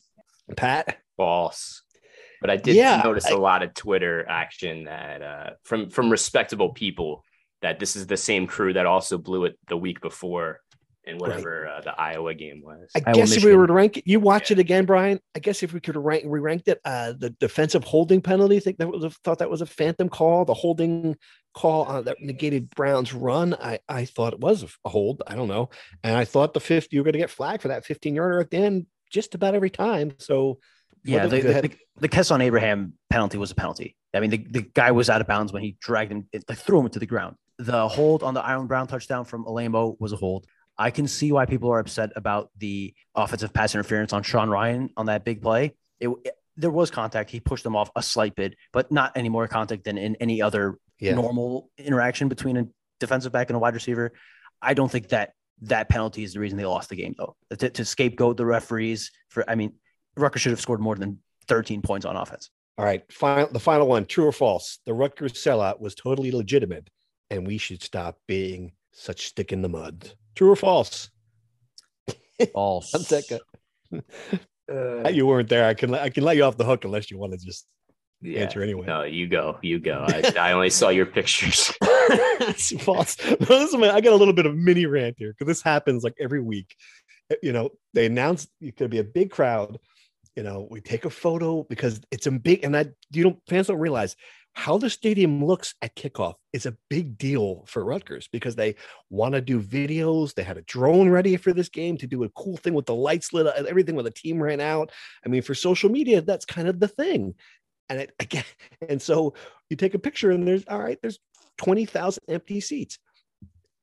Pat? 0.57 0.99
false. 1.17 1.83
But 2.41 2.51
I 2.51 2.57
did 2.57 2.77
Yeah, 2.77 3.03
notice 3.05 3.27
I- 3.27 3.31
a 3.31 3.37
lot 3.37 3.63
of 3.63 3.75
Twitter 3.75 4.25
action 4.29 4.85
that 4.85 5.23
uh, 5.23 5.51
from 5.65 5.91
from 5.91 6.11
respectable 6.11 6.73
people 6.73 7.25
that 7.63 7.81
this 7.81 7.97
is 7.97 8.07
the 8.07 8.17
same 8.17 8.47
crew 8.47 8.73
that 8.75 8.87
also 8.87 9.19
blew 9.19 9.45
it 9.45 9.59
the 9.67 9.77
week 9.77 10.01
before 10.01 10.61
in 11.03 11.19
whatever 11.19 11.67
uh, 11.67 11.81
the 11.81 11.99
Iowa 12.01 12.35
game 12.35 12.63
was. 12.63 12.89
I 12.95 13.01
Iowa, 13.07 13.17
guess 13.17 13.33
if 13.33 13.45
we 13.45 13.57
were 13.57 13.67
to 13.67 13.73
rank 13.73 13.97
it, 13.97 14.05
you 14.07 14.21
watch 14.21 14.53
it 14.53 14.61
again, 14.61 14.85
Brian. 14.85 15.19
I 15.35 15.41
guess 15.41 15.65
if 15.65 15.73
we 15.73 15.81
could 15.81 15.97
rank, 15.97 16.25
we 16.27 16.39
ranked 16.39 16.69
it. 16.69 16.81
Uh, 16.85 17.15
the 17.19 17.31
defensive 17.31 17.83
holding 17.83 18.21
penalty. 18.21 18.61
Think 18.61 18.79
that 18.79 18.89
was 18.89 19.03
a, 19.03 19.11
thought 19.25 19.39
that 19.41 19.51
was 19.51 19.61
a 19.63 19.67
phantom 19.67 20.09
call. 20.09 20.45
The 20.45 20.55
holding 20.55 21.17
call 21.55 21.89
uh, 21.89 22.03
that 22.03 22.19
negated 22.21 22.71
Brown's 22.71 23.13
run. 23.13 23.55
I 23.55 23.81
I 23.89 24.05
thought 24.05 24.35
it 24.35 24.41
was 24.41 24.63
a 24.85 24.89
hold. 24.89 25.23
I 25.27 25.35
don't 25.35 25.49
know, 25.49 25.71
and 26.05 26.15
I 26.17 26.25
thought 26.25 26.55
the 26.55 26.61
fifth 26.61 26.89
you 26.93 27.01
were 27.01 27.05
going 27.05 27.15
to 27.15 27.19
get 27.19 27.31
flagged 27.31 27.63
for 27.63 27.69
that 27.69 27.85
15 27.85 28.15
yarder 28.15 28.39
at 28.39 28.51
the 28.51 28.59
end 28.59 28.87
just 29.11 29.35
about 29.35 29.55
every 29.55 29.71
time. 29.71 30.13
So 30.19 30.59
Yeah, 31.05 31.27
the, 31.27 31.41
the, 31.41 31.71
the 32.01 32.09
Kessawn 32.09 32.43
Abraham 32.43 32.95
penalty 33.11 33.39
was 33.39 33.51
a 33.51 33.55
penalty. 33.55 33.97
I 34.15 34.21
mean, 34.21 34.31
the, 34.31 34.39
the 34.39 34.63
guy 34.63 34.91
was 34.93 35.11
out 35.11 35.21
of 35.21 35.27
bounds 35.27 35.53
when 35.53 35.63
he 35.63 35.77
dragged 35.81 36.11
him, 36.13 36.27
it, 36.33 36.45
like, 36.49 36.59
threw 36.59 36.81
him 36.81 36.89
to 36.91 36.99
the 36.99 37.07
ground. 37.07 37.37
The 37.59 37.89
hold 37.89 38.23
on 38.23 38.35
the 38.35 38.45
Iron 38.45 38.67
Brown 38.67 38.87
touchdown 38.87 39.25
from 39.25 39.45
Alamo 39.47 39.97
was 39.99 40.13
a 40.13 40.17
hold. 40.17 40.47
I 40.79 40.91
can 40.91 41.09
see 41.09 41.33
why 41.33 41.45
people 41.47 41.71
are 41.71 41.81
upset 41.81 42.11
about 42.15 42.51
the 42.57 42.95
offensive 43.15 43.53
pass 43.53 43.75
interference 43.75 44.13
on 44.13 44.23
Sean 44.23 44.49
Ryan 44.49 44.91
on 44.97 45.07
that 45.07 45.25
big 45.25 45.43
play. 45.43 45.75
It, 46.01 46.09
it- 46.25 46.35
there 46.61 46.71
was 46.73 46.91
contact. 46.91 47.31
He 47.31 47.39
pushed 47.39 47.63
them 47.63 47.77
off 47.77 47.89
a 47.95 48.03
slight 48.03 48.35
bit, 48.35 48.57
but 48.73 48.91
not 48.91 49.13
any 49.17 49.29
more 49.29 49.47
contact 49.47 49.85
than 49.85 49.97
in 49.97 50.17
any 50.17 50.43
other 50.43 50.77
Yeah. 50.99 51.15
normal 51.15 51.71
interaction 51.79 52.29
between 52.29 52.57
a 52.57 52.67
defensive 52.99 53.31
back 53.31 53.49
and 53.49 53.55
a 53.55 53.61
wide 53.61 53.75
receiver. 53.75 54.13
I 54.61 54.75
don't 54.75 54.91
think 54.91 55.11
that 55.11 55.35
that 55.63 55.89
penalty 55.89 56.23
is 56.23 56.33
the 56.35 56.41
reason 56.41 56.57
they 56.59 56.65
lost 56.65 56.89
the 56.89 56.97
game, 56.97 57.15
though. 57.19 57.37
To, 57.57 57.71
to 57.71 57.85
scapegoat 57.85 58.37
the 58.37 58.47
referees 58.47 59.11
for, 59.29 59.49
I 59.51 59.55
mean, 59.55 59.73
Rutgers 60.17 60.43
should 60.43 60.51
have 60.53 60.61
scored 60.61 60.81
more 60.81 60.95
than 60.97 61.19
13 61.49 61.83
points 61.83 62.05
on 62.07 62.17
offense. 62.17 62.51
all 62.77 62.85
right, 62.85 63.03
final 63.13 63.49
the 63.51 63.61
final 63.61 63.87
one. 63.89 64.05
True 64.07 64.27
or 64.27 64.33
false? 64.33 64.79
The 64.87 64.95
Rutgers 64.95 65.33
sellout 65.35 65.81
was 65.81 65.95
totally 65.95 66.31
legitimate, 66.33 66.89
and 67.31 67.47
we 67.47 67.59
should 67.59 67.83
stop 67.83 68.19
being 68.27 68.73
such 68.93 69.27
stick 69.29 69.53
in 69.53 69.63
the 69.63 69.69
mud. 69.69 70.13
True 70.35 70.51
or 70.51 70.57
false? 70.57 71.11
False. 72.53 72.93
One 72.93 73.03
second. 73.03 73.41
Uh, 74.71 75.09
you 75.09 75.27
weren't 75.27 75.49
there. 75.49 75.65
I 75.67 75.73
can 75.73 75.89
let- 75.89 76.03
I 76.03 76.11
can 76.11 76.25
let 76.25 76.37
you 76.37 76.45
off 76.45 76.59
the 76.59 76.65
hook 76.67 76.85
unless 76.85 77.11
you 77.11 77.17
want 77.17 77.33
to 77.33 77.39
just 77.39 77.67
Yeah. 78.21 78.41
answer 78.43 78.63
anyway. 78.63 78.85
No, 78.87 79.03
you 79.05 79.27
go, 79.27 79.59
you 79.63 79.79
go. 79.81 80.05
I, 80.07 80.31
I 80.39 80.53
only 80.53 80.69
saw 80.69 80.91
your 80.91 81.07
pictures. 81.07 81.73
false. 82.81 83.17
Man, 83.73 83.91
I 83.91 84.01
got 84.01 84.13
a 84.13 84.17
little 84.17 84.35
bit 84.35 84.47
of 84.47 84.57
mini 84.57 84.87
rant 84.87 85.17
here 85.19 85.33
because 85.33 85.47
this 85.47 85.63
happens 85.63 86.05
like 86.05 86.15
every 86.21 86.41
week. 86.41 86.75
You 87.43 87.53
know, 87.53 87.71
they 87.95 88.07
announce 88.07 88.49
it 88.61 88.77
could 88.77 88.91
be 88.91 88.99
a 88.99 89.05
big 89.05 89.31
crowd. 89.31 89.79
You 90.37 90.43
know, 90.43 90.69
we 90.71 90.81
take 90.81 91.05
a 91.05 91.11
photo 91.11 91.65
because 91.65 92.01
it's 92.11 92.27
a 92.27 92.31
big, 92.31 92.65
and 92.65 92.77
I 92.77 92.87
you 93.11 93.25
don't 93.25 93.39
fans 93.49 93.67
don't 93.67 93.79
realize 93.79 94.17
how 94.59 94.77
the 94.77 94.91
stadium 94.91 95.45
looks 95.45 95.77
at 95.83 95.95
kickoff 95.95 96.35
is 96.53 96.67
a 96.67 96.77
big 96.91 97.17
deal 97.17 97.65
for 97.69 97.85
Rutgers 97.85 98.29
because 98.33 98.57
they 98.57 98.75
want 99.09 99.35
to 99.35 99.41
do 99.41 99.63
videos. 99.63 100.35
They 100.35 100.43
had 100.43 100.59
a 100.59 100.63
drone 100.63 101.09
ready 101.09 101.37
for 101.37 101.53
this 101.53 101.69
game 101.69 101.97
to 101.99 102.09
do 102.09 102.25
a 102.25 102.29
cool 102.31 102.57
thing 102.57 102.75
with 102.75 102.87
the 102.87 102.95
lights 102.95 103.33
lit 103.33 103.47
up 103.47 103.57
and 103.57 103.69
everything 103.69 103.95
when 103.95 104.05
the 104.05 104.11
team 104.11 104.43
ran 104.43 104.61
out. 104.61 104.91
I 105.25 105.29
mean, 105.29 105.43
for 105.43 105.55
social 105.55 105.91
media, 105.91 106.23
that's 106.23 106.45
kind 106.45 106.67
of 106.67 106.81
the 106.81 106.89
thing. 106.89 107.35
And 107.89 108.01
it 108.01 108.13
again, 108.21 108.45
and 108.89 109.01
so 109.01 109.35
you 109.71 109.77
take 109.77 109.95
a 109.95 109.99
picture 110.01 110.33
and 110.33 110.47
there's 110.47 110.65
all 110.67 110.81
right, 110.81 110.99
there's 111.03 111.21
20,000 111.59 112.23
empty 112.29 112.61
seats. 112.61 112.99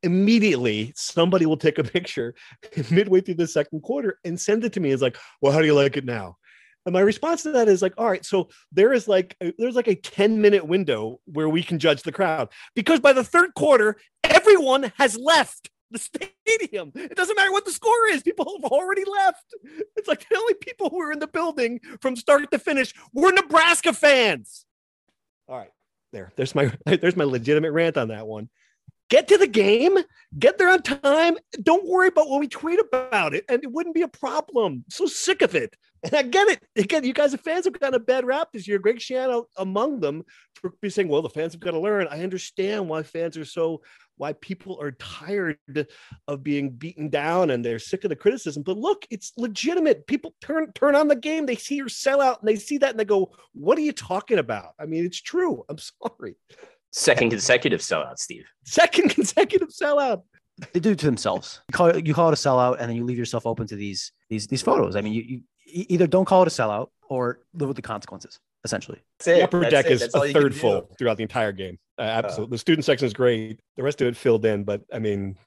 Immediately, 0.04 0.94
somebody 0.96 1.46
will 1.46 1.58
take 1.58 1.78
a 1.78 1.84
picture 1.84 2.36
midway 2.92 3.22
through 3.22 3.36
the 3.36 3.48
second 3.48 3.82
quarter 3.82 4.20
and 4.24 4.40
send 4.40 4.64
it 4.64 4.74
to 4.74 4.80
me. 4.80 4.92
It's 4.92 5.02
like, 5.02 5.18
well, 5.42 5.52
how 5.52 5.60
do 5.60 5.66
you 5.66 5.74
like 5.74 5.98
it 5.98 6.06
now? 6.06 6.38
And 6.86 6.94
my 6.94 7.00
response 7.00 7.42
to 7.44 7.52
that 7.54 7.68
is 7.68 7.82
like, 7.82 7.94
all 7.98 8.10
right, 8.10 8.24
so 8.24 8.50
there 8.72 8.94
is 8.94 9.08
like 9.08 9.36
a- 9.42 9.54
there's 9.58 9.76
like 9.76 9.88
a 9.88 9.96
10 9.96 10.40
minute 10.40 10.68
window 10.68 11.20
where 11.26 11.50
we 11.50 11.64
can 11.64 11.80
judge 11.80 12.04
the 12.04 12.12
crowd 12.12 12.50
because 12.76 13.00
by 13.00 13.12
the 13.14 13.24
third 13.24 13.56
quarter, 13.56 13.98
everyone 14.24 14.92
has 14.98 15.18
left 15.18 15.72
the 15.90 15.98
stadium. 15.98 16.92
It 16.94 17.16
doesn't 17.16 17.36
matter 17.36 17.52
what 17.52 17.66
the 17.66 17.72
score 17.72 18.08
is, 18.12 18.22
people 18.22 18.60
have 18.62 18.72
already 18.72 19.04
left. 19.06 19.44
It's 19.96 20.08
like 20.08 20.28
the 20.30 20.38
only 20.38 20.54
people 20.56 20.90
who 20.90 20.98
were 20.98 21.12
in 21.12 21.20
the 21.20 21.28
building 21.28 21.80
from 22.02 22.16
start 22.16 22.52
to 22.52 22.60
finish 22.60 22.94
were 23.14 23.32
Nebraska 23.32 23.92
fans. 23.94 24.66
All 25.48 25.58
right, 25.58 25.72
there, 26.16 26.32
there's 26.36 26.56
my 26.56 26.72
there's 26.86 27.16
my 27.16 27.26
legitimate 27.26 27.72
rant 27.72 27.98
on 27.98 28.08
that 28.08 28.26
one. 28.26 28.50
Get 29.10 29.28
to 29.28 29.38
the 29.38 29.48
game, 29.48 29.98
get 30.40 30.58
there 30.58 30.70
on 30.70 30.82
time. 30.82 31.38
Don't 31.62 31.88
worry 31.88 32.08
about 32.08 32.28
what 32.28 32.40
we 32.40 32.48
tweet 32.48 32.80
about 32.80 33.36
it, 33.36 33.46
and 33.48 33.64
it 33.64 33.72
wouldn't 33.72 33.94
be 33.94 34.02
a 34.02 34.08
problem. 34.08 34.84
So 34.90 35.06
sick 35.06 35.42
of 35.44 35.54
it. 35.54 35.76
And 36.04 36.14
I 36.14 36.22
get 36.24 36.48
it. 36.48 36.64
Again, 36.76 37.04
you 37.04 37.14
guys 37.14 37.34
are 37.34 37.38
fans 37.38 37.66
have 37.66 37.80
gotten 37.80 37.96
a 37.96 38.00
bad 38.00 38.26
rap 38.26 38.50
this 38.54 38.68
year. 38.68 38.78
Greg 38.78 38.98
Schiano 38.98 39.46
among 39.58 40.00
them 40.00 40.24
for 40.54 40.72
be 40.82 40.90
saying, 40.90 41.08
well, 41.08 41.22
the 41.22 41.30
fans 41.30 41.54
have 41.54 41.62
got 41.62 41.72
to 41.72 41.80
learn. 41.80 42.08
I 42.10 42.24
understand 42.24 42.88
why 42.88 43.04
fans 43.04 43.38
are 43.38 43.46
so 43.46 43.82
why 44.18 44.34
people 44.34 44.80
are 44.82 44.92
tired 44.94 45.58
of 46.28 46.44
being 46.44 46.70
beaten 46.70 47.10
down 47.10 47.50
and 47.50 47.66
they're 47.66 47.80
sick 47.80 48.04
of 48.04 48.10
the 48.10 48.16
criticism. 48.16 48.64
But 48.64 48.78
look, 48.78 49.06
it's 49.10 49.34
legitimate. 49.38 50.08
People 50.08 50.36
turn 50.42 50.72
turn 50.74 50.96
on 50.96 51.08
the 51.08 51.16
game, 51.16 51.46
they 51.46 51.56
see 51.56 51.76
your 51.76 51.88
sellout, 51.88 52.40
and 52.40 52.48
they 52.48 52.56
see 52.56 52.78
that 52.80 52.92
and 52.92 53.00
they 53.00 53.06
go, 53.06 53.32
What 53.54 53.78
are 53.78 53.82
you 53.82 53.92
talking 53.92 54.40
about? 54.40 54.74
I 54.80 54.86
mean, 54.86 55.06
it's 55.06 55.22
true. 55.22 55.64
I'm 55.70 55.78
sorry. 56.04 56.36
Second 56.98 57.30
consecutive 57.30 57.82
sellout, 57.82 58.18
Steve. 58.20 58.46
Second 58.64 59.10
consecutive 59.16 59.68
sellout. 59.68 60.24
They 60.72 60.80
do 60.80 60.92
it 60.92 61.00
to 61.00 61.06
themselves. 61.06 61.60
You 61.70 61.74
call 61.74 61.88
it, 61.88 62.08
you 62.08 62.14
call 62.14 62.30
it 62.30 62.34
a 62.34 62.38
sellout, 62.38 62.78
and 62.80 62.90
then 62.90 62.96
you 62.96 63.04
leave 63.04 63.18
yourself 63.18 63.46
open 63.46 63.68
to 63.68 63.76
these 63.76 64.14
these 64.30 64.48
these 64.48 64.62
photos. 64.62 64.96
I 64.96 65.02
mean, 65.02 65.12
you, 65.12 65.22
you 65.22 65.42
either 65.90 66.08
don't 66.08 66.24
call 66.24 66.42
it 66.44 66.48
a 66.48 66.52
sellout 66.52 66.88
or 67.10 67.42
live 67.54 67.68
with 67.68 67.76
the 67.76 67.82
consequences. 67.82 68.40
Essentially, 68.64 69.00
That's 69.20 69.26
The 69.26 69.44
upper 69.44 69.60
That's 69.60 69.72
deck 69.72 69.86
it. 69.88 69.92
is 69.92 70.00
That's 70.00 70.16
a 70.16 70.32
third 70.32 70.56
full 70.56 70.90
throughout 70.98 71.18
the 71.18 71.24
entire 71.24 71.52
game. 71.52 71.78
Uh, 72.00 72.04
absolutely. 72.04 72.56
the 72.56 72.60
student 72.60 72.86
section 72.86 73.06
is 73.06 73.14
great. 73.14 73.60
The 73.76 73.84
rest 73.84 74.02
of 74.02 74.08
it 74.08 74.16
filled 74.16 74.46
in, 74.46 74.64
but 74.64 74.82
I 74.92 75.00
mean, 75.00 75.38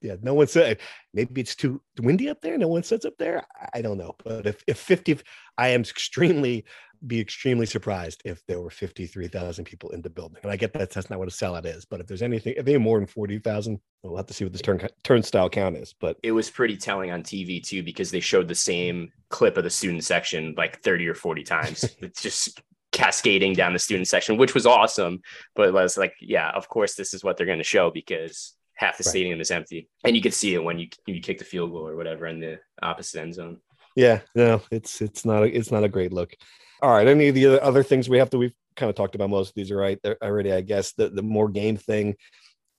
yeah, 0.00 0.16
no 0.22 0.34
one 0.34 0.46
said 0.46 0.78
maybe 1.14 1.40
it's 1.40 1.54
too 1.54 1.80
windy 2.00 2.28
up 2.28 2.40
there. 2.40 2.58
No 2.58 2.68
one 2.68 2.82
sits 2.82 3.04
up 3.04 3.14
there. 3.18 3.44
I- 3.74 3.82
don't 3.86 3.98
know. 3.98 4.14
But 4.24 4.46
if, 4.46 4.62
if 4.66 4.78
50, 4.78 5.20
I 5.56 5.68
am 5.68 5.82
extremely, 5.82 6.64
be 7.06 7.20
extremely 7.20 7.66
surprised 7.66 8.22
if 8.24 8.44
there 8.46 8.60
were 8.60 8.70
53,000 8.70 9.64
people 9.64 9.90
in 9.90 10.02
the 10.02 10.10
building. 10.10 10.38
And 10.42 10.50
I 10.50 10.56
get 10.56 10.72
that 10.74 10.90
that's 10.90 11.08
not 11.08 11.18
what 11.18 11.28
a 11.28 11.30
sellout 11.30 11.66
is. 11.66 11.84
But 11.84 12.00
if 12.00 12.06
there's 12.06 12.22
anything, 12.22 12.54
if 12.56 12.64
they 12.64 12.76
more 12.78 12.98
than 12.98 13.06
40,000, 13.06 13.80
we'll 14.02 14.16
have 14.16 14.26
to 14.26 14.34
see 14.34 14.44
what 14.44 14.52
this 14.52 14.62
turn, 14.62 14.86
turnstile 15.04 15.48
count 15.48 15.76
is. 15.76 15.94
But 15.98 16.16
It 16.22 16.32
was 16.32 16.50
pretty 16.50 16.76
telling 16.76 17.10
on 17.10 17.22
TV 17.22 17.62
too 17.62 17.82
because 17.82 18.10
they 18.10 18.20
showed 18.20 18.48
the 18.48 18.54
same 18.54 19.10
clip 19.30 19.56
of 19.56 19.64
the 19.64 19.70
student 19.70 20.04
section 20.04 20.54
like 20.56 20.82
30 20.82 21.08
or 21.08 21.14
40 21.14 21.42
times. 21.44 21.84
it's 22.00 22.22
just 22.22 22.60
cascading 22.92 23.52
down 23.52 23.72
the 23.74 23.78
student 23.78 24.08
section, 24.08 24.38
which 24.38 24.54
was 24.54 24.66
awesome. 24.66 25.20
But 25.54 25.68
it 25.68 25.74
was 25.74 25.96
like, 25.96 26.14
yeah, 26.20 26.50
of 26.50 26.68
course, 26.68 26.94
this 26.94 27.14
is 27.14 27.22
what 27.22 27.36
they're 27.36 27.46
going 27.46 27.58
to 27.58 27.64
show 27.64 27.90
because 27.90 28.55
half 28.76 28.98
the 28.98 29.02
Right. 29.04 29.10
stadium 29.10 29.40
is 29.40 29.50
empty. 29.50 29.88
And 30.04 30.14
you 30.16 30.22
could 30.22 30.34
see 30.34 30.54
it 30.54 30.62
when 30.62 30.78
you 30.78 30.88
you 31.06 31.20
kick 31.20 31.38
the 31.38 31.44
field 31.44 31.72
goal 31.72 31.86
or 31.88 31.96
whatever 31.96 32.26
in 32.26 32.40
the 32.40 32.58
opposite 32.82 33.20
end 33.20 33.34
zone. 33.34 33.58
Yeah, 33.96 34.20
no, 34.34 34.62
it's 34.70 35.00
it's 35.00 35.24
not 35.24 35.42
a, 35.42 35.46
it's 35.46 35.70
not 35.70 35.84
a 35.84 35.88
great 35.88 36.12
look. 36.12 36.34
All 36.82 36.90
right, 36.90 37.08
any 37.08 37.28
of 37.28 37.34
the 37.34 37.46
other, 37.46 37.62
other 37.64 37.82
things 37.82 38.08
we 38.08 38.18
have 38.18 38.30
to 38.30 38.38
we've 38.38 38.54
kind 38.76 38.90
of 38.90 38.96
talked 38.96 39.14
about 39.14 39.30
most 39.30 39.48
of 39.48 39.54
these 39.54 39.70
are 39.70 39.76
right 39.76 39.98
already. 40.22 40.52
I 40.52 40.60
guess 40.60 40.92
the 40.92 41.08
the 41.08 41.22
more 41.22 41.48
game 41.48 41.76
thing. 41.76 42.14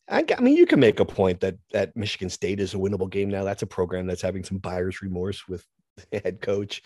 I 0.10 0.23
mean, 0.39 0.55
you 0.55 0.65
can 0.65 0.79
make 0.79 0.99
a 1.01 1.05
point 1.05 1.41
that 1.41 1.55
that 1.73 1.97
Michigan 1.97 2.29
State 2.29 2.60
is 2.60 2.73
a 2.73 2.77
winnable 2.77 3.10
game 3.10 3.29
now. 3.29 3.43
That's 3.43 3.63
a 3.63 3.67
program 3.67 4.07
that's 4.07 4.21
having 4.21 4.43
some 4.43 4.60
buyer's 4.60 5.01
remorse 5.01 5.47
with 5.47 5.65
the 6.12 6.19
head 6.19 6.39
coach. 6.41 6.81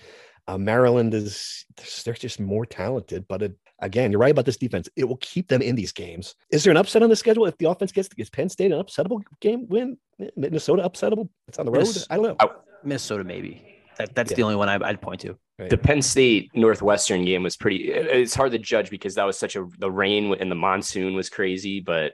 Uh, 0.47 0.57
Maryland 0.57 1.13
is 1.13 1.65
they're 2.03 2.13
just 2.15 2.39
more 2.39 2.65
talented, 2.65 3.25
but 3.27 3.43
it, 3.43 3.53
again, 3.81 4.11
you're 4.11 4.19
right 4.21 4.31
about 4.31 4.45
this 4.45 4.57
defense. 4.57 4.87
It 4.95 5.05
will 5.05 5.17
keep 5.17 5.47
them 5.47 5.61
in 5.61 5.75
these 5.75 5.91
games. 5.91 6.35
Is 6.51 6.63
there 6.63 6.71
an 6.71 6.77
upset 6.77 7.03
on 7.03 7.09
the 7.09 7.15
schedule 7.15 7.45
if 7.45 7.57
the 7.57 7.69
offense 7.69 7.91
gets 7.91 8.07
gets 8.09 8.29
Penn 8.29 8.49
State 8.49 8.71
an 8.71 8.81
upsettable 8.81 9.21
game 9.39 9.67
win? 9.67 9.97
Minnesota 10.35 10.83
upsettable? 10.83 11.29
It's 11.47 11.59
on 11.59 11.65
the 11.65 11.71
road. 11.71 11.85
Yes. 11.87 12.07
I 12.09 12.15
don't 12.15 12.25
know. 12.25 12.35
I- 12.39 12.49
Minnesota, 12.83 13.23
maybe. 13.23 13.67
That, 13.97 14.15
that's 14.15 14.31
Yeah. 14.31 14.37
the 14.37 14.43
only 14.43 14.55
one 14.55 14.69
I, 14.69 14.79
I'd 14.87 15.01
point 15.01 15.21
to. 15.21 15.37
Right. 15.59 15.69
The 15.69 15.77
Penn 15.77 16.01
State 16.01 16.49
Northwestern 16.55 17.25
game 17.25 17.43
was 17.43 17.57
pretty. 17.57 17.91
it- 17.91 18.07
It's 18.07 18.33
hard 18.33 18.51
to 18.53 18.57
judge 18.59 18.89
because 18.89 19.15
that 19.15 19.23
was 19.25 19.37
such 19.37 19.55
a 19.55 19.67
the 19.77 19.91
rain 19.91 20.33
and 20.39 20.49
the 20.49 20.55
monsoon 20.55 21.13
was 21.13 21.29
crazy, 21.29 21.79
but 21.79 22.13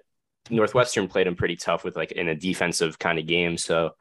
Northwestern 0.50 1.08
played 1.08 1.28
them 1.28 1.36
pretty 1.36 1.56
tough 1.56 1.84
with 1.84 1.96
like 1.96 2.12
in 2.14 2.28
a 2.30 2.36
defensive 2.36 2.98
kind 3.00 3.20
of 3.20 3.28
game. 3.28 3.58
So 3.58 3.92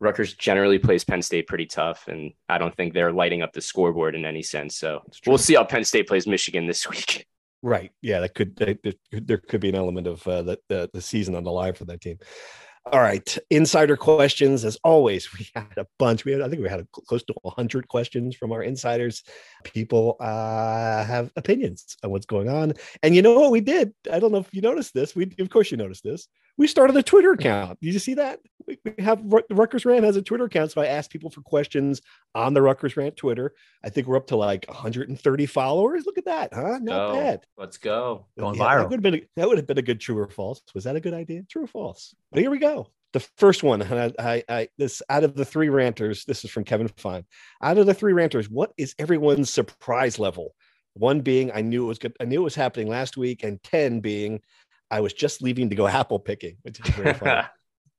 Rutgers 0.00 0.34
generally 0.34 0.78
plays 0.78 1.04
Penn 1.04 1.22
State 1.22 1.46
pretty 1.46 1.66
tough, 1.66 2.08
and 2.08 2.32
I 2.48 2.58
don't 2.58 2.74
think 2.76 2.92
they're 2.92 3.12
lighting 3.12 3.42
up 3.42 3.52
the 3.52 3.60
scoreboard 3.60 4.14
in 4.14 4.24
any 4.24 4.42
sense. 4.42 4.76
So 4.76 5.02
we'll 5.26 5.38
see 5.38 5.54
how 5.54 5.64
Penn 5.64 5.84
State 5.84 6.08
plays 6.08 6.26
Michigan 6.26 6.66
this 6.66 6.88
week. 6.88 7.26
Right. 7.62 7.90
Yeah, 8.00 8.20
that 8.20 8.34
could 8.34 8.54
that, 8.56 8.96
there 9.10 9.38
could 9.38 9.60
be 9.60 9.70
an 9.70 9.74
element 9.74 10.06
of 10.06 10.24
uh, 10.28 10.42
the, 10.42 10.58
the 10.68 10.90
the 10.92 11.00
season 11.00 11.34
on 11.34 11.42
the 11.42 11.50
line 11.50 11.72
for 11.72 11.86
that 11.86 12.00
team. 12.00 12.18
All 12.92 13.00
right, 13.00 13.36
insider 13.50 13.96
questions. 13.96 14.64
As 14.64 14.78
always, 14.84 15.32
we 15.38 15.48
had 15.56 15.76
a 15.76 15.86
bunch. 15.98 16.24
We 16.24 16.32
had, 16.32 16.42
I 16.42 16.48
think 16.48 16.62
we 16.62 16.68
had 16.68 16.80
a, 16.80 16.86
close 16.92 17.24
to 17.24 17.34
100 17.42 17.88
questions 17.88 18.36
from 18.36 18.52
our 18.52 18.62
insiders. 18.62 19.24
People 19.64 20.16
uh, 20.20 21.04
have 21.04 21.32
opinions 21.34 21.96
on 22.04 22.10
what's 22.10 22.26
going 22.26 22.48
on, 22.48 22.74
and 23.02 23.16
you 23.16 23.22
know 23.22 23.40
what 23.40 23.50
we 23.50 23.60
did? 23.60 23.92
I 24.12 24.20
don't 24.20 24.30
know 24.30 24.38
if 24.38 24.54
you 24.54 24.60
noticed 24.60 24.94
this. 24.94 25.16
We, 25.16 25.32
of 25.40 25.50
course, 25.50 25.72
you 25.72 25.76
noticed 25.76 26.04
this. 26.04 26.28
We 26.58 26.66
started 26.66 26.96
a 26.96 27.02
Twitter 27.02 27.32
account. 27.32 27.78
Did 27.80 27.92
you 27.92 27.98
see 27.98 28.14
that? 28.14 28.40
We, 28.66 28.78
have 28.98 29.20
Ru- 29.24 29.42
Rutgers 29.50 29.84
Rant 29.84 30.04
has 30.04 30.16
a 30.16 30.22
Twitter 30.22 30.44
account, 30.44 30.72
so 30.72 30.80
I 30.80 30.86
asked 30.86 31.10
people 31.10 31.30
for 31.30 31.42
questions 31.42 32.00
on 32.34 32.54
the 32.54 32.62
Rutgers 32.62 32.96
Rant 32.96 33.16
Twitter. 33.16 33.52
I 33.84 33.90
think 33.90 34.06
we're 34.06 34.16
up 34.16 34.26
to 34.28 34.36
like 34.36 34.64
130 34.66 35.46
followers. 35.46 36.06
Look 36.06 36.18
at 36.18 36.24
that, 36.24 36.54
huh? 36.54 36.78
Not 36.82 37.12
Go. 37.12 37.12
bad. 37.12 37.46
Let's 37.58 37.76
go. 37.76 38.26
Going 38.38 38.56
Yeah, 38.56 38.64
viral. 38.64 38.78
That 38.78 38.90
would 38.90 38.92
have 38.92 39.02
been 39.02 39.14
a, 39.14 39.22
that 39.36 39.48
would 39.48 39.58
have 39.58 39.66
been 39.66 39.78
a 39.78 39.82
good 39.82 40.00
true 40.00 40.18
or 40.18 40.28
false. 40.28 40.62
Was 40.74 40.84
that 40.84 40.96
a 40.96 41.00
good 41.00 41.14
idea? 41.14 41.42
True 41.48 41.64
or 41.64 41.68
false? 41.68 42.14
But 42.32 42.40
here 42.40 42.50
we 42.50 42.58
go. 42.58 42.88
The 43.12 43.20
first 43.36 43.62
one, 43.62 43.82
and 43.82 44.14
I, 44.18 44.34
I, 44.34 44.44
I 44.48 44.68
this 44.78 45.02
out 45.08 45.24
of 45.24 45.34
the 45.34 45.44
three 45.44 45.68
ranters, 45.68 46.24
this 46.24 46.44
is 46.44 46.50
from 46.50 46.64
Kevin 46.64 46.88
Fine. 46.96 47.24
Out 47.62 47.78
of 47.78 47.86
the 47.86 47.94
three 47.94 48.12
ranters, 48.12 48.50
what 48.50 48.72
is 48.76 48.94
everyone's 48.98 49.50
surprise 49.52 50.18
level? 50.18 50.54
One 50.94 51.20
being 51.20 51.52
I 51.52 51.60
knew 51.60 51.84
it 51.84 51.88
was 51.88 51.98
good, 51.98 52.16
I 52.20 52.24
knew 52.24 52.40
it 52.40 52.44
was 52.44 52.54
happening 52.54 52.88
last 52.88 53.16
week, 53.16 53.44
and 53.44 53.62
ten 53.62 54.00
being 54.00 54.40
I 54.90 55.00
was 55.00 55.12
just 55.12 55.42
leaving 55.42 55.70
to 55.70 55.76
go 55.76 55.86
apple 55.86 56.18
picking, 56.20 56.56
which 56.62 56.80
is 56.80 56.94
very 56.94 57.14
funny. 57.14 57.30
uh, 57.32 57.46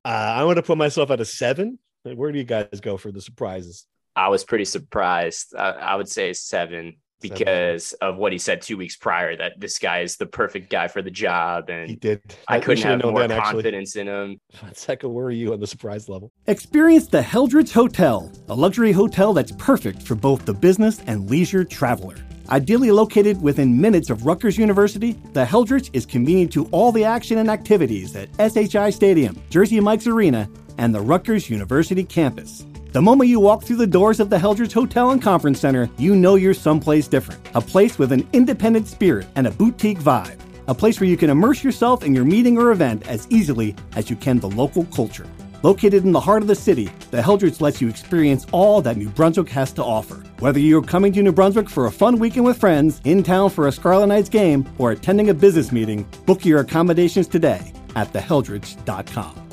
I 0.05 0.43
want 0.45 0.57
to 0.57 0.63
put 0.63 0.77
myself 0.77 1.11
at 1.11 1.19
a 1.19 1.25
seven. 1.25 1.79
Where 2.03 2.31
do 2.31 2.37
you 2.37 2.45
guys 2.45 2.79
go 2.81 2.97
for 2.97 3.11
the 3.11 3.21
surprises? 3.21 3.85
I 4.15 4.29
was 4.29 4.43
pretty 4.43 4.65
surprised. 4.65 5.53
I, 5.55 5.69
I 5.71 5.95
would 5.95 6.07
say 6.09 6.33
seven 6.33 6.95
Seven. 7.19 7.35
because 7.37 7.93
of 7.93 8.17
what 8.17 8.31
he 8.31 8.37
said 8.37 8.61
two 8.61 8.77
weeks 8.77 8.95
prior 8.95 9.35
that 9.35 9.59
this 9.59 9.79
guy 9.79 10.01
is 10.01 10.17
the 10.17 10.27
perfect 10.27 10.69
guy 10.69 10.87
for 10.87 11.01
the 11.01 11.09
job, 11.11 11.69
And 11.69 11.87
He 11.87 11.93
and 11.93 12.01
did. 12.01 12.21
I 12.47 12.57
we 12.57 12.61
couldn't 12.63 12.77
should 12.77 13.01
have 13.01 13.11
more 13.11 13.19
that, 13.21 13.31
actually. 13.31 13.63
confidence 13.63 13.95
in 13.95 14.07
him. 14.07 14.39
Second, 14.73 15.13
where 15.13 15.25
are 15.25 15.31
you 15.31 15.51
on 15.53 15.59
the 15.59 15.67
surprise 15.67 16.07
level? 16.07 16.31
Experience 16.45 17.07
the 17.07 17.21
Heldrich 17.23 17.71
Hotel, 17.71 18.31
a 18.49 18.55
luxury 18.55 18.91
hotel 18.91 19.33
that's 19.33 19.51
perfect 19.53 20.03
for 20.03 20.13
both 20.15 20.45
the 20.45 20.53
business 20.53 21.01
and 21.07 21.29
leisure 21.29 21.63
traveler. 21.63 22.15
Ideally 22.49 22.91
located 22.91 23.41
within 23.41 23.79
minutes 23.81 24.09
of 24.09 24.25
Rutgers 24.25 24.57
University, 24.57 25.19
the 25.33 25.43
Heldrich 25.43 25.89
is 25.91 26.05
convenient 26.05 26.53
to 26.53 26.65
all 26.71 26.93
the 26.93 27.03
action 27.03 27.39
and 27.39 27.49
activities 27.49 28.15
at 28.15 28.29
SHI 28.39 28.91
Stadium, 28.91 29.37
Jersey 29.49 29.81
Mike's 29.81 30.07
Arena, 30.07 30.49
and 30.77 30.95
the 30.95 31.01
Rutgers 31.01 31.49
University 31.49 32.05
campus. 32.05 32.65
The 32.93 33.01
moment 33.01 33.29
you 33.29 33.41
walk 33.41 33.63
through 33.63 33.75
the 33.75 33.85
doors 33.85 34.21
of 34.21 34.29
the 34.29 34.39
Heldrich 34.39 34.71
Hotel 34.71 35.11
and 35.11 35.21
Conference 35.21 35.59
Center, 35.59 35.89
you 35.97 36.15
know 36.15 36.35
you're 36.35 36.53
someplace 36.53 37.09
different. 37.09 37.45
A 37.53 37.59
place 37.59 37.99
with 37.99 38.13
an 38.13 38.25
independent 38.31 38.87
spirit 38.87 39.27
and 39.35 39.45
a 39.45 39.51
boutique 39.51 39.99
vibe. 39.99 40.39
A 40.69 40.73
place 40.73 41.01
where 41.01 41.09
you 41.09 41.17
can 41.17 41.29
immerse 41.29 41.65
yourself 41.65 42.05
in 42.05 42.15
your 42.15 42.25
meeting 42.25 42.57
or 42.57 42.71
event 42.71 43.05
as 43.09 43.27
easily 43.29 43.75
as 43.97 44.09
you 44.09 44.15
can 44.15 44.39
the 44.39 44.49
local 44.49 44.85
culture. 44.85 45.27
Located 45.63 46.05
in 46.05 46.11
the 46.11 46.19
heart 46.19 46.43
of 46.43 46.47
the 46.47 46.53
city, 46.55 46.87
the 47.09 47.19
Heldrich 47.21 47.59
lets 47.61 47.81
you 47.81 47.89
experience 47.89 48.45
all 48.51 48.79
that 48.83 48.95
New 48.95 49.09
Brunswick 49.09 49.49
has 49.49 49.71
to 49.73 49.83
offer. 49.83 50.17
Whether 50.37 50.59
you're 50.59 50.83
coming 50.83 51.11
to 51.13 51.23
New 51.23 51.31
Brunswick 51.31 51.67
for 51.67 51.87
a 51.87 51.91
fun 51.91 52.19
weekend 52.19 52.45
with 52.45 52.59
friends, 52.59 53.01
in 53.05 53.23
town 53.23 53.49
for 53.49 53.67
a 53.67 53.71
Scarlet 53.71 54.05
Knights 54.07 54.29
game, 54.29 54.69
or 54.77 54.91
attending 54.91 55.31
a 55.31 55.33
business 55.33 55.71
meeting, 55.71 56.07
book 56.27 56.45
your 56.45 56.59
accommodations 56.59 57.27
today 57.27 57.73
at 57.95 58.13
theheldrich.com. 58.13 59.47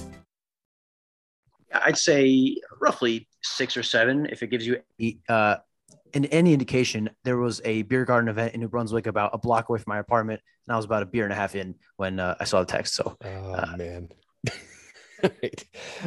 I'd 1.73 1.97
say 1.97 2.57
roughly 2.83 3.27
six 3.43 3.75
or 3.75 3.83
seven. 3.83 4.27
If 4.27 4.43
it 4.43 4.49
gives 4.49 4.67
you 4.67 4.81
uh, 5.31 5.57
in 6.12 6.27
any 6.27 6.53
indication, 6.53 7.09
there 7.25 7.38
was 7.38 7.62
a 7.64 7.81
beer 7.83 8.05
garden 8.05 8.29
event 8.29 8.53
in 8.55 8.61
New 8.61 8.69
Brunswick 8.69 9.07
about 9.07 9.31
a 9.33 9.38
block 9.38 9.71
away 9.71 9.79
from 9.79 9.93
my 9.93 10.01
apartment, 10.01 10.43
and 10.67 10.75
I 10.75 10.77
was 10.77 10.85
about 10.85 11.03
a 11.03 11.07
beer 11.07 11.25
and 11.25 11.33
a 11.33 11.37
half 11.37 11.55
in 11.55 11.75
when 11.97 12.21
uh, 12.21 12.35
I 12.38 12.45
saw 12.45 12.61
the 12.61 12.67
text. 12.67 12.95
So 12.95 13.17
Oh 13.25 13.53
Uh, 13.55 13.75
man. 13.79 14.09
right. 15.42 15.64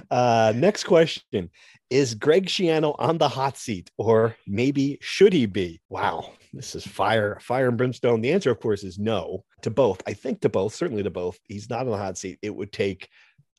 Uh, 0.10 0.54
next 0.56 0.84
question: 0.84 1.50
Is 1.90 2.16
Greg 2.16 2.48
Schiano 2.48 2.96
on 3.00 3.18
the 3.18 3.30
hot 3.30 3.58
seat, 3.58 3.92
or 3.98 4.36
maybe 4.48 4.98
should 5.02 5.34
he 5.34 5.46
be? 5.46 5.82
Wow, 5.90 6.34
this 6.54 6.76
is 6.76 6.86
fire, 6.86 7.40
fire 7.42 7.68
and 7.68 7.78
brimstone. 7.78 8.22
The 8.22 8.32
answer, 8.32 8.52
of 8.52 8.60
course, 8.60 8.84
is 8.84 9.00
no 9.00 9.44
to 9.62 9.70
both. 9.70 10.02
I 10.08 10.14
think 10.14 10.42
to 10.42 10.50
both, 10.50 10.74
certainly 10.74 11.04
to 11.04 11.10
both. 11.10 11.40
He's 11.44 11.70
not 11.70 11.82
on 11.82 11.92
the 11.92 11.98
hot 11.98 12.18
seat. 12.18 12.40
It 12.42 12.56
would 12.56 12.72
take. 12.72 13.10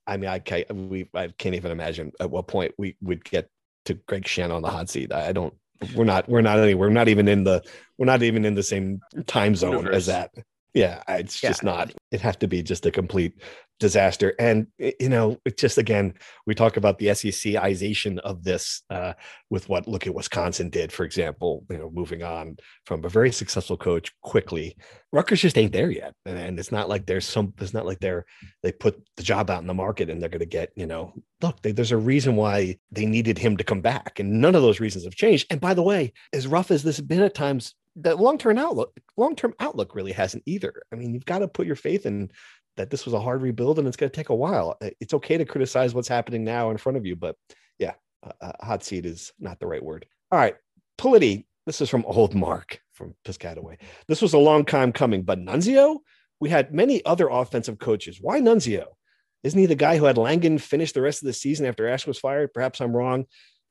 I 0.06 0.16
mean, 0.16 0.30
I 0.30 0.38
can't. 0.38 0.70
We 0.72 1.08
I 1.14 1.28
can't 1.38 1.54
even 1.54 1.72
imagine 1.72 2.12
at 2.20 2.30
what 2.30 2.48
point 2.48 2.74
we 2.78 2.96
would 3.02 3.24
get 3.24 3.48
to 3.86 3.94
Greg 3.94 4.24
Schiano 4.24 4.54
on 4.54 4.62
the 4.62 4.70
hot 4.70 4.88
seat. 4.88 5.12
I, 5.12 5.28
I 5.28 5.32
don't. 5.32 5.54
We're 5.94 6.04
not. 6.04 6.28
We're 6.28 6.40
not 6.40 6.58
any. 6.58 6.74
We're 6.74 6.88
not 6.88 7.08
even 7.08 7.28
in 7.28 7.44
the. 7.44 7.62
We're 7.98 8.06
not 8.06 8.22
even 8.22 8.44
in 8.44 8.54
the 8.54 8.62
same 8.62 9.00
time 9.26 9.54
zone 9.54 9.72
Universe. 9.72 9.96
as 9.96 10.06
that. 10.06 10.30
Yeah, 10.74 11.02
it's 11.08 11.42
Yeah. 11.42 11.50
just 11.50 11.64
not. 11.64 11.92
It 12.10 12.20
have 12.20 12.38
to 12.40 12.48
be 12.48 12.62
just 12.62 12.86
a 12.86 12.90
complete 12.90 13.34
disaster. 13.80 14.34
And 14.38 14.66
you 14.78 15.08
know, 15.08 15.38
it 15.44 15.56
just 15.56 15.78
again, 15.78 16.14
we 16.46 16.54
talk 16.54 16.76
about 16.76 16.98
the 16.98 17.06
SECization 17.06 18.18
of 18.18 18.42
this 18.44 18.82
uh, 18.90 19.14
with 19.50 19.68
what 19.68 19.86
look 19.88 20.06
at 20.06 20.14
Wisconsin 20.14 20.68
did, 20.70 20.92
for 20.92 21.04
example. 21.04 21.64
You 21.70 21.78
know, 21.78 21.90
moving 21.90 22.22
on 22.22 22.56
from 22.86 23.04
a 23.04 23.08
very 23.08 23.32
successful 23.32 23.76
coach 23.76 24.12
quickly. 24.22 24.76
Rutgers 25.12 25.40
just 25.40 25.56
ain't 25.56 25.72
there 25.72 25.90
yet, 25.90 26.12
and, 26.26 26.38
and 26.38 26.58
it's 26.58 26.72
not 26.72 26.88
like 26.88 27.06
there's 27.06 27.26
some. 27.26 27.54
It's 27.60 27.72
not 27.74 27.86
like 27.86 28.00
they're 28.00 28.26
they 28.62 28.72
put 28.72 29.00
the 29.16 29.22
job 29.22 29.48
out 29.50 29.62
in 29.62 29.66
the 29.66 29.74
market 29.74 30.10
and 30.10 30.20
they're 30.20 30.28
going 30.28 30.40
to 30.40 30.46
get. 30.46 30.70
You 30.76 30.86
know, 30.86 31.14
look, 31.40 31.62
they, 31.62 31.72
there's 31.72 31.92
a 31.92 31.96
reason 31.96 32.36
why 32.36 32.78
they 32.90 33.06
needed 33.06 33.38
him 33.38 33.56
to 33.56 33.64
come 33.64 33.80
back, 33.80 34.18
and 34.20 34.40
none 34.40 34.54
of 34.54 34.62
those 34.62 34.80
reasons 34.80 35.04
have 35.04 35.14
changed. 35.14 35.46
And 35.50 35.60
by 35.60 35.74
the 35.74 35.82
way, 35.82 36.12
as 36.32 36.46
rough 36.46 36.70
as 36.70 36.82
this 36.82 36.96
has 36.96 37.06
been 37.06 37.22
at 37.22 37.34
times, 37.34 37.74
the 38.00 38.14
long-term 38.14 38.58
outlook 38.58 38.98
long-term 39.16 39.54
outlook 39.60 39.94
really 39.94 40.12
hasn't 40.12 40.42
either. 40.46 40.82
I 40.92 40.96
mean 40.96 41.12
you've 41.12 41.24
got 41.24 41.40
to 41.40 41.48
put 41.48 41.66
your 41.66 41.76
faith 41.76 42.06
in 42.06 42.30
that 42.76 42.90
this 42.90 43.04
was 43.04 43.14
a 43.14 43.20
hard 43.20 43.42
rebuild 43.42 43.78
and 43.78 43.88
it's 43.88 43.96
going 43.96 44.10
to 44.10 44.16
take 44.16 44.28
a 44.28 44.34
while. 44.34 44.78
It's 45.00 45.14
okay 45.14 45.36
to 45.36 45.44
criticize 45.44 45.94
what's 45.94 46.08
happening 46.08 46.44
now 46.44 46.70
in 46.70 46.76
front 46.76 46.96
of 46.96 47.06
you 47.06 47.16
but 47.16 47.36
yeah 47.78 47.94
hot 48.60 48.84
seat 48.84 49.06
is 49.06 49.32
not 49.38 49.58
the 49.58 49.66
right 49.66 49.82
word. 49.82 50.06
All 50.30 50.38
right 50.38 50.56
politi 50.98 51.46
this 51.66 51.80
is 51.80 51.90
from 51.90 52.04
old 52.06 52.34
mark 52.34 52.80
from 52.92 53.14
piscataway. 53.26 53.78
This 54.06 54.22
was 54.22 54.32
a 54.32 54.38
long 54.38 54.64
time 54.64 54.92
coming 54.92 55.22
but 55.22 55.38
nunzio? 55.38 55.98
We 56.40 56.50
had 56.50 56.72
many 56.72 57.04
other 57.04 57.28
offensive 57.28 57.78
coaches. 57.78 58.18
Why 58.20 58.40
nunzio? 58.40 58.86
Isn't 59.42 59.58
he 59.58 59.66
the 59.66 59.74
guy 59.74 59.98
who 59.98 60.04
had 60.04 60.18
langan 60.18 60.58
finish 60.58 60.92
the 60.92 61.02
rest 61.02 61.22
of 61.22 61.26
the 61.26 61.32
season 61.32 61.66
after 61.66 61.88
ash 61.88 62.06
was 62.06 62.18
fired? 62.18 62.54
Perhaps 62.54 62.80
i'm 62.80 62.96
wrong 62.96 63.26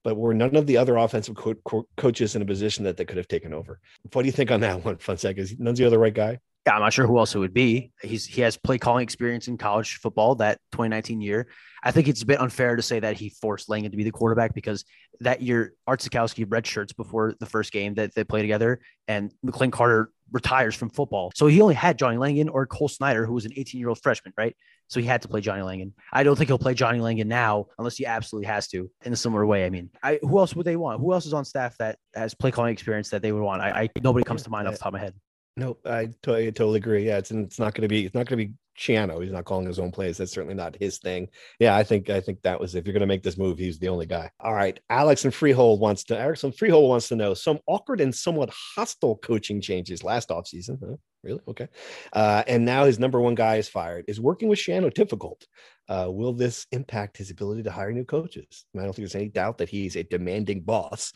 but 0.07 0.15
were 0.15 0.33
none 0.33 0.55
of 0.55 0.65
the 0.65 0.77
other 0.77 0.95
offensive 0.95 1.35
co- 1.35 1.55
co- 1.65 1.85
coaches 1.97 2.33
in 2.33 2.41
a 2.41 2.45
position 2.45 2.85
that 2.85 2.95
they 2.95 3.03
could 3.03 3.17
have 3.17 3.27
taken 3.27 3.53
over. 3.53 3.77
What 4.13 4.21
do 4.21 4.25
you 4.25 4.31
think 4.31 4.51
on 4.51 4.61
that 4.61 4.85
one, 4.85 4.95
Fonseca? 4.99 5.41
Is 5.41 5.55
Nunzio 5.55 5.75
the 5.75 5.87
other 5.87 5.99
right 5.99 6.13
guy? 6.13 6.39
yeah, 6.65 6.75
I'm 6.75 6.81
not 6.81 6.93
sure 6.93 7.05
who 7.05 7.17
else 7.17 7.35
it 7.35 7.39
would 7.39 7.53
be. 7.53 7.91
He's 8.01 8.25
he 8.25 8.41
has 8.41 8.55
play 8.55 8.77
calling 8.77 9.03
experience 9.03 9.49
in 9.49 9.57
college 9.57 9.97
football 9.97 10.35
that 10.35 10.59
2019 10.71 11.19
year. 11.19 11.47
I 11.83 11.91
think 11.91 12.07
it's 12.07 12.21
a 12.21 12.25
bit 12.25 12.39
unfair 12.39 12.77
to 12.77 12.81
say 12.81 13.01
that 13.01 13.17
he 13.17 13.29
forced 13.41 13.67
Langan 13.69 13.91
to 13.91 13.97
be 13.97 14.05
the 14.05 14.11
quarterback 14.11 14.53
because 14.53 14.85
that 15.19 15.41
year 15.41 15.73
Art 15.85 15.99
Sitkowski 15.99 16.45
red 16.47 16.65
shirts 16.65 16.93
before 16.93 17.35
the 17.39 17.45
first 17.45 17.73
game 17.73 17.95
that 17.95 18.15
they 18.15 18.23
play 18.23 18.41
together, 18.41 18.79
and 19.09 19.33
McLane 19.45 19.73
Carter 19.73 20.09
retires 20.31 20.75
from 20.75 20.89
football. 20.89 21.31
So 21.35 21.47
he 21.47 21.61
only 21.61 21.75
had 21.75 21.97
Johnny 21.97 22.17
Langan 22.17 22.47
or 22.49 22.65
Cole 22.65 22.89
Snyder, 22.89 23.25
who 23.25 23.33
was 23.33 23.45
an 23.45 23.51
18 23.55 23.79
year 23.79 23.89
old 23.89 24.01
freshman, 24.01 24.33
right? 24.37 24.55
So 24.89 24.99
he 24.99 25.05
had 25.05 25.21
to 25.23 25.27
play 25.27 25.41
Johnny 25.41 25.61
Langan. 25.61 25.93
I 26.13 26.23
don't 26.23 26.37
think 26.37 26.49
he'll 26.49 26.57
play 26.57 26.73
Johnny 26.73 26.99
Langan 26.99 27.27
now 27.27 27.67
unless 27.77 27.97
he 27.97 28.05
absolutely 28.05 28.47
has 28.47 28.67
to 28.69 28.89
in 29.03 29.11
a 29.11 29.15
similar 29.15 29.45
way. 29.45 29.65
I 29.65 29.69
mean, 29.69 29.89
I, 30.01 30.19
who 30.21 30.39
else 30.39 30.55
would 30.55 30.65
they 30.65 30.77
want? 30.77 31.01
Who 31.01 31.13
else 31.13 31.25
is 31.25 31.33
on 31.33 31.43
staff 31.45 31.77
that 31.77 31.97
has 32.15 32.33
play 32.33 32.51
calling 32.51 32.71
experience 32.71 33.09
that 33.09 33.21
they 33.21 33.31
would 33.31 33.43
want? 33.43 33.61
I, 33.61 33.69
I 33.69 33.89
nobody 34.01 34.23
comes 34.23 34.43
to 34.43 34.49
mind 34.49 34.67
off 34.67 34.75
the 34.75 34.79
top 34.79 34.87
of 34.87 34.93
my 34.93 34.99
head. 34.99 35.13
No, 35.57 35.77
I 35.85 36.09
totally, 36.21 36.51
totally 36.51 36.77
agree. 36.77 37.05
Yeah, 37.05 37.17
it's 37.17 37.31
it's 37.31 37.59
not 37.59 37.73
going 37.73 37.81
to 37.81 37.87
be 37.87 38.05
it's 38.05 38.13
not 38.15 38.27
going 38.27 38.39
to 38.39 38.45
be 38.45 38.53
Schiano. 38.77 39.21
He's 39.21 39.31
not 39.31 39.45
calling 39.45 39.65
his 39.65 39.79
own 39.79 39.91
plays. 39.91 40.17
That's 40.17 40.31
certainly 40.31 40.55
not 40.55 40.77
his 40.79 40.99
thing. 40.99 41.29
Yeah, 41.59 41.75
I 41.75 41.83
think 41.83 42.09
I 42.09 42.21
think 42.21 42.41
that 42.43 42.59
was 42.59 42.75
if 42.75 42.85
you're 42.85 42.93
going 42.93 43.01
to 43.01 43.07
make 43.07 43.23
this 43.23 43.37
move, 43.37 43.57
he's 43.57 43.79
the 43.79 43.89
only 43.89 44.05
guy. 44.05 44.29
All 44.39 44.53
right, 44.53 44.79
Alex 44.89 45.25
and 45.25 45.33
Freehold 45.33 45.79
wants 45.79 46.03
to. 46.05 46.19
Alex 46.19 46.43
and 46.43 46.55
Freehold 46.55 46.89
wants 46.89 47.07
to 47.09 47.15
know 47.15 47.33
some 47.33 47.59
awkward 47.67 48.01
and 48.01 48.13
somewhat 48.13 48.53
hostile 48.75 49.17
coaching 49.17 49.61
changes 49.61 50.03
last 50.03 50.29
offseason. 50.29 50.77
Huh? 50.79 50.95
Really? 51.23 51.41
Okay. 51.47 51.67
Uh, 52.13 52.43
and 52.47 52.63
now 52.63 52.85
his 52.85 52.99
number 52.99 53.19
one 53.19 53.35
guy 53.35 53.55
is 53.55 53.67
fired. 53.67 54.05
Is 54.07 54.21
working 54.21 54.47
with 54.47 54.59
Schiano 54.59 54.93
difficult? 54.93 55.45
Uh, 55.89 56.07
will 56.09 56.33
this 56.33 56.67
impact 56.71 57.17
his 57.17 57.31
ability 57.31 57.63
to 57.63 57.71
hire 57.71 57.91
new 57.91 58.05
coaches? 58.05 58.65
I 58.75 58.79
don't 58.79 58.87
think 58.87 58.97
there's 58.97 59.15
any 59.15 59.29
doubt 59.29 59.57
that 59.57 59.69
he's 59.69 59.95
a 59.95 60.03
demanding 60.03 60.61
boss 60.61 61.11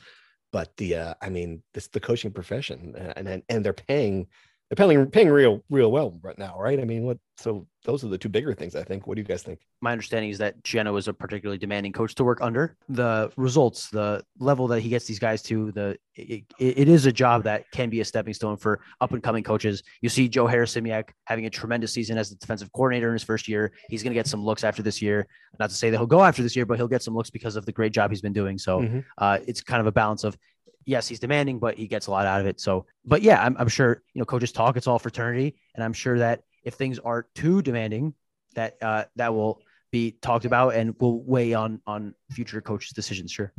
but 0.52 0.76
the 0.78 0.96
uh, 0.96 1.14
I 1.22 1.30
mean, 1.30 1.64
this 1.74 1.88
the 1.88 2.00
coaching 2.00 2.32
profession, 2.32 2.94
uh, 2.98 3.14
and 3.16 3.28
and 3.28 3.44
and 3.50 3.66
they're 3.66 3.74
paying 3.74 4.28
They're 4.72 4.88
paying 4.88 5.06
paying 5.08 5.30
real 5.30 5.62
real 5.70 5.92
well 5.92 6.18
right 6.24 6.38
now, 6.38 6.58
right? 6.58 6.80
I 6.80 6.86
mean, 6.86 7.04
what? 7.04 7.18
So 7.38 7.68
those 7.84 8.04
are 8.04 8.08
the 8.08 8.18
two 8.18 8.30
bigger 8.30 8.54
things, 8.54 8.76
I 8.76 8.84
think. 8.84 9.06
What 9.08 9.16
do 9.16 9.22
you 9.22 9.28
guys 9.28 9.42
think? 9.42 9.60
My 9.82 9.92
understanding 9.92 10.30
is 10.30 10.38
that 10.38 10.62
Schiano 10.64 10.98
is 10.98 11.08
a 11.08 11.14
particularly 11.14 11.58
demanding 11.58 11.92
coach 11.92 12.14
to 12.16 12.24
work 12.24 12.38
under. 12.40 12.78
The 12.88 13.32
results, 13.36 13.90
the 13.90 14.24
level 14.40 14.68
that 14.68 14.80
he 14.82 14.90
gets 14.90 15.06
these 15.06 15.18
guys 15.20 15.42
to, 15.44 15.72
the 15.72 15.98
it, 16.16 16.44
it 16.60 16.88
is 16.88 17.06
a 17.08 17.12
job 17.12 17.44
that 17.44 17.64
can 17.72 17.90
be 17.90 18.00
a 18.00 18.06
stepping 18.06 18.34
stone 18.36 18.56
for 18.58 18.80
up 19.02 19.12
and 19.12 19.24
coming 19.24 19.44
coaches. 19.44 19.82
You 20.02 20.08
see 20.10 20.30
Joe 20.30 20.46
Harasymiak 20.46 21.10
having 21.26 21.48
a 21.48 21.50
tremendous 21.50 21.92
season 21.92 22.18
as 22.18 22.30
the 22.30 22.36
defensive 22.36 22.72
coordinator 22.72 23.08
in 23.08 23.14
his 23.14 23.24
first 23.24 23.48
year. 23.50 23.74
He's 23.90 24.04
going 24.04 24.12
to 24.14 24.20
get 24.20 24.28
some 24.28 24.46
looks 24.46 24.64
after 24.64 24.84
this 24.84 25.02
year. 25.02 25.28
Not 25.60 25.70
to 25.72 25.76
say 25.76 25.90
that 25.90 25.98
he'll 25.98 26.06
go 26.06 26.22
after 26.24 26.44
this 26.44 26.56
year, 26.56 26.66
but 26.68 26.78
he'll 26.78 26.88
get 26.88 27.02
some 27.02 27.16
looks 27.16 27.32
because 27.32 27.56
of 27.58 27.66
the 27.66 27.72
great 27.74 27.92
job 27.92 28.12
he's 28.12 28.22
been 28.22 28.34
doing. 28.34 28.58
So 28.58 28.82
Mhm. 28.82 29.04
uh, 29.18 29.40
it's 29.48 29.62
kind 29.62 29.82
of 29.82 29.88
a 29.88 29.92
balance 29.92 30.24
of 30.24 30.38
yes, 30.86 31.08
he's 31.08 31.20
demanding, 31.20 31.60
but 31.60 31.78
he 31.78 31.88
gets 31.88 32.08
a 32.08 32.12
lot 32.12 32.26
out 32.26 32.42
of 32.42 32.48
it. 32.48 32.60
So, 32.60 32.86
but 33.06 33.22
yeah, 33.22 33.44
I'm, 33.44 33.56
I'm 33.58 33.68
sure 33.68 34.04
you 34.14 34.20
know 34.20 34.26
coaches 34.26 34.52
talk. 34.52 34.78
It's 34.78 34.88
all 34.88 35.00
fraternity, 35.00 35.56
and 35.76 35.84
I'm 35.84 35.94
sure 35.94 36.20
that 36.20 36.42
if 36.64 36.76
things 36.76 37.00
are 37.00 37.28
too 37.36 37.62
demanding, 37.62 38.14
that 38.56 38.78
uh, 38.82 39.06
that 39.16 39.34
will 39.34 39.62
be 39.92 40.12
talked 40.22 40.46
about 40.46 40.76
and 40.76 40.96
will 41.00 41.22
weigh 41.24 41.54
on 41.54 41.82
on 41.86 42.16
future 42.32 42.62
coaches' 42.62 42.92
decisions. 42.92 43.32
Sure. 43.32 43.54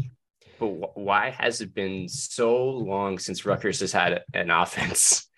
But 0.59 0.69
wh- 0.69 0.97
why 0.97 1.31
has 1.31 1.61
it 1.61 1.75
been 1.75 2.09
so 2.09 2.65
long 2.65 3.19
since 3.19 3.45
Rutgers 3.45 3.81
has 3.81 3.93
had 3.93 4.23
an 4.35 4.51
offense? 4.51 5.29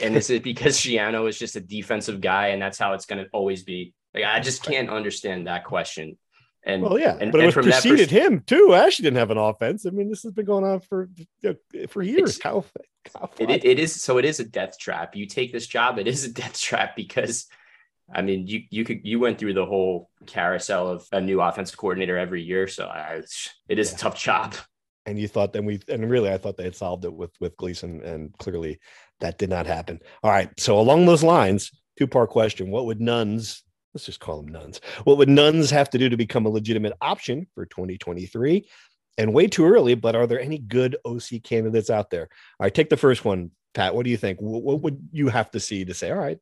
And 0.00 0.16
is 0.16 0.30
it 0.30 0.42
because 0.42 0.78
Schiano 0.78 1.28
is 1.28 1.38
just 1.38 1.56
a 1.56 1.60
defensive 1.60 2.22
guy 2.22 2.48
and 2.48 2.62
that's 2.62 2.78
how 2.78 2.94
it's 2.94 3.04
going 3.04 3.22
to 3.22 3.30
always 3.32 3.64
be? 3.64 3.92
Like, 4.14 4.24
I 4.24 4.40
just 4.40 4.62
can't 4.62 4.88
understand 4.88 5.46
that 5.46 5.64
question. 5.64 6.16
And 6.66 6.82
Well, 6.82 6.98
yeah, 6.98 7.16
and- 7.20 7.30
but 7.30 7.40
it 7.42 7.46
was 7.46 7.54
preceded 7.54 8.08
pers- 8.08 8.18
him 8.18 8.40
too. 8.40 8.72
Ashley 8.74 9.02
didn't 9.02 9.18
have 9.18 9.30
an 9.30 9.38
offense. 9.38 9.84
I 9.86 9.90
mean, 9.90 10.08
this 10.08 10.22
has 10.22 10.32
been 10.32 10.46
going 10.46 10.64
on 10.64 10.80
for 10.80 11.08
for 11.88 12.02
years. 12.02 12.38
Kyle, 12.38 12.64
Kyle 13.12 13.30
it, 13.38 13.64
it, 13.64 13.78
is 13.78 14.00
so 14.00 14.16
it 14.18 14.24
is 14.24 14.40
a 14.40 14.44
death 14.44 14.78
trap. 14.78 15.14
You 15.14 15.26
take 15.26 15.52
this 15.52 15.66
job, 15.66 15.98
it 15.98 16.06
is 16.06 16.24
a 16.24 16.32
death 16.42 16.58
trap 16.58 16.96
because 16.96 17.46
I 18.12 18.22
mean 18.22 18.46
you 18.46 18.62
you 18.70 18.84
could 18.84 19.00
you 19.04 19.18
went 19.20 19.38
through 19.38 19.54
the 19.54 19.66
whole 19.66 20.10
carousel 20.26 20.88
of 20.88 21.06
a 21.12 21.20
new 21.20 21.40
offensive 21.40 21.76
coordinator 21.76 22.16
every 22.16 22.42
year. 22.42 22.66
So 22.66 22.86
I, 22.86 23.20
it 23.68 23.78
is 23.78 23.92
a 23.92 23.96
tough 23.96 24.18
job. 24.18 24.54
and 25.06 25.18
you 25.18 25.28
thought 25.28 25.52
then 25.52 25.66
we 25.66 25.80
and 25.88 26.10
really 26.10 26.30
I 26.30 26.38
thought 26.38 26.56
they 26.56 26.64
had 26.64 26.76
solved 26.76 27.04
it 27.04 27.12
with 27.12 27.32
with 27.40 27.56
Gleeson, 27.58 28.02
and 28.02 28.32
clearly 28.38 28.80
that 29.20 29.36
did 29.36 29.50
not 29.50 29.66
happen. 29.66 30.00
All 30.22 30.30
right, 30.30 30.48
so 30.58 30.80
along 30.80 31.04
those 31.04 31.22
lines, 31.22 31.70
two 31.98 32.06
part 32.06 32.30
question: 32.30 32.70
What 32.70 32.86
would 32.86 33.02
nuns? 33.02 33.62
Let's 33.94 34.06
just 34.06 34.20
call 34.20 34.42
them 34.42 34.48
nuns. 34.52 34.80
What 35.04 35.18
would 35.18 35.28
nuns 35.28 35.70
have 35.70 35.88
to 35.90 35.98
do 35.98 36.08
to 36.08 36.16
become 36.16 36.46
a 36.46 36.48
legitimate 36.48 36.94
option 37.00 37.46
for 37.54 37.64
2023? 37.66 38.66
And 39.16 39.32
way 39.32 39.46
too 39.46 39.64
early, 39.64 39.94
but 39.94 40.16
are 40.16 40.26
there 40.26 40.40
any 40.40 40.58
good 40.58 40.96
OC 41.04 41.44
candidates 41.44 41.88
out 41.90 42.10
there? 42.10 42.22
All 42.58 42.64
right, 42.64 42.74
take 42.74 42.90
the 42.90 42.96
first 42.96 43.24
one, 43.24 43.52
Pat. 43.72 43.94
What 43.94 44.04
do 44.04 44.10
you 44.10 44.16
think? 44.16 44.40
What, 44.40 44.80
would 44.82 45.08
you 45.12 45.28
have 45.28 45.52
to 45.52 45.60
see 45.60 45.84
to 45.84 45.94
say, 45.94 46.10
all 46.10 46.18
right, 46.18 46.38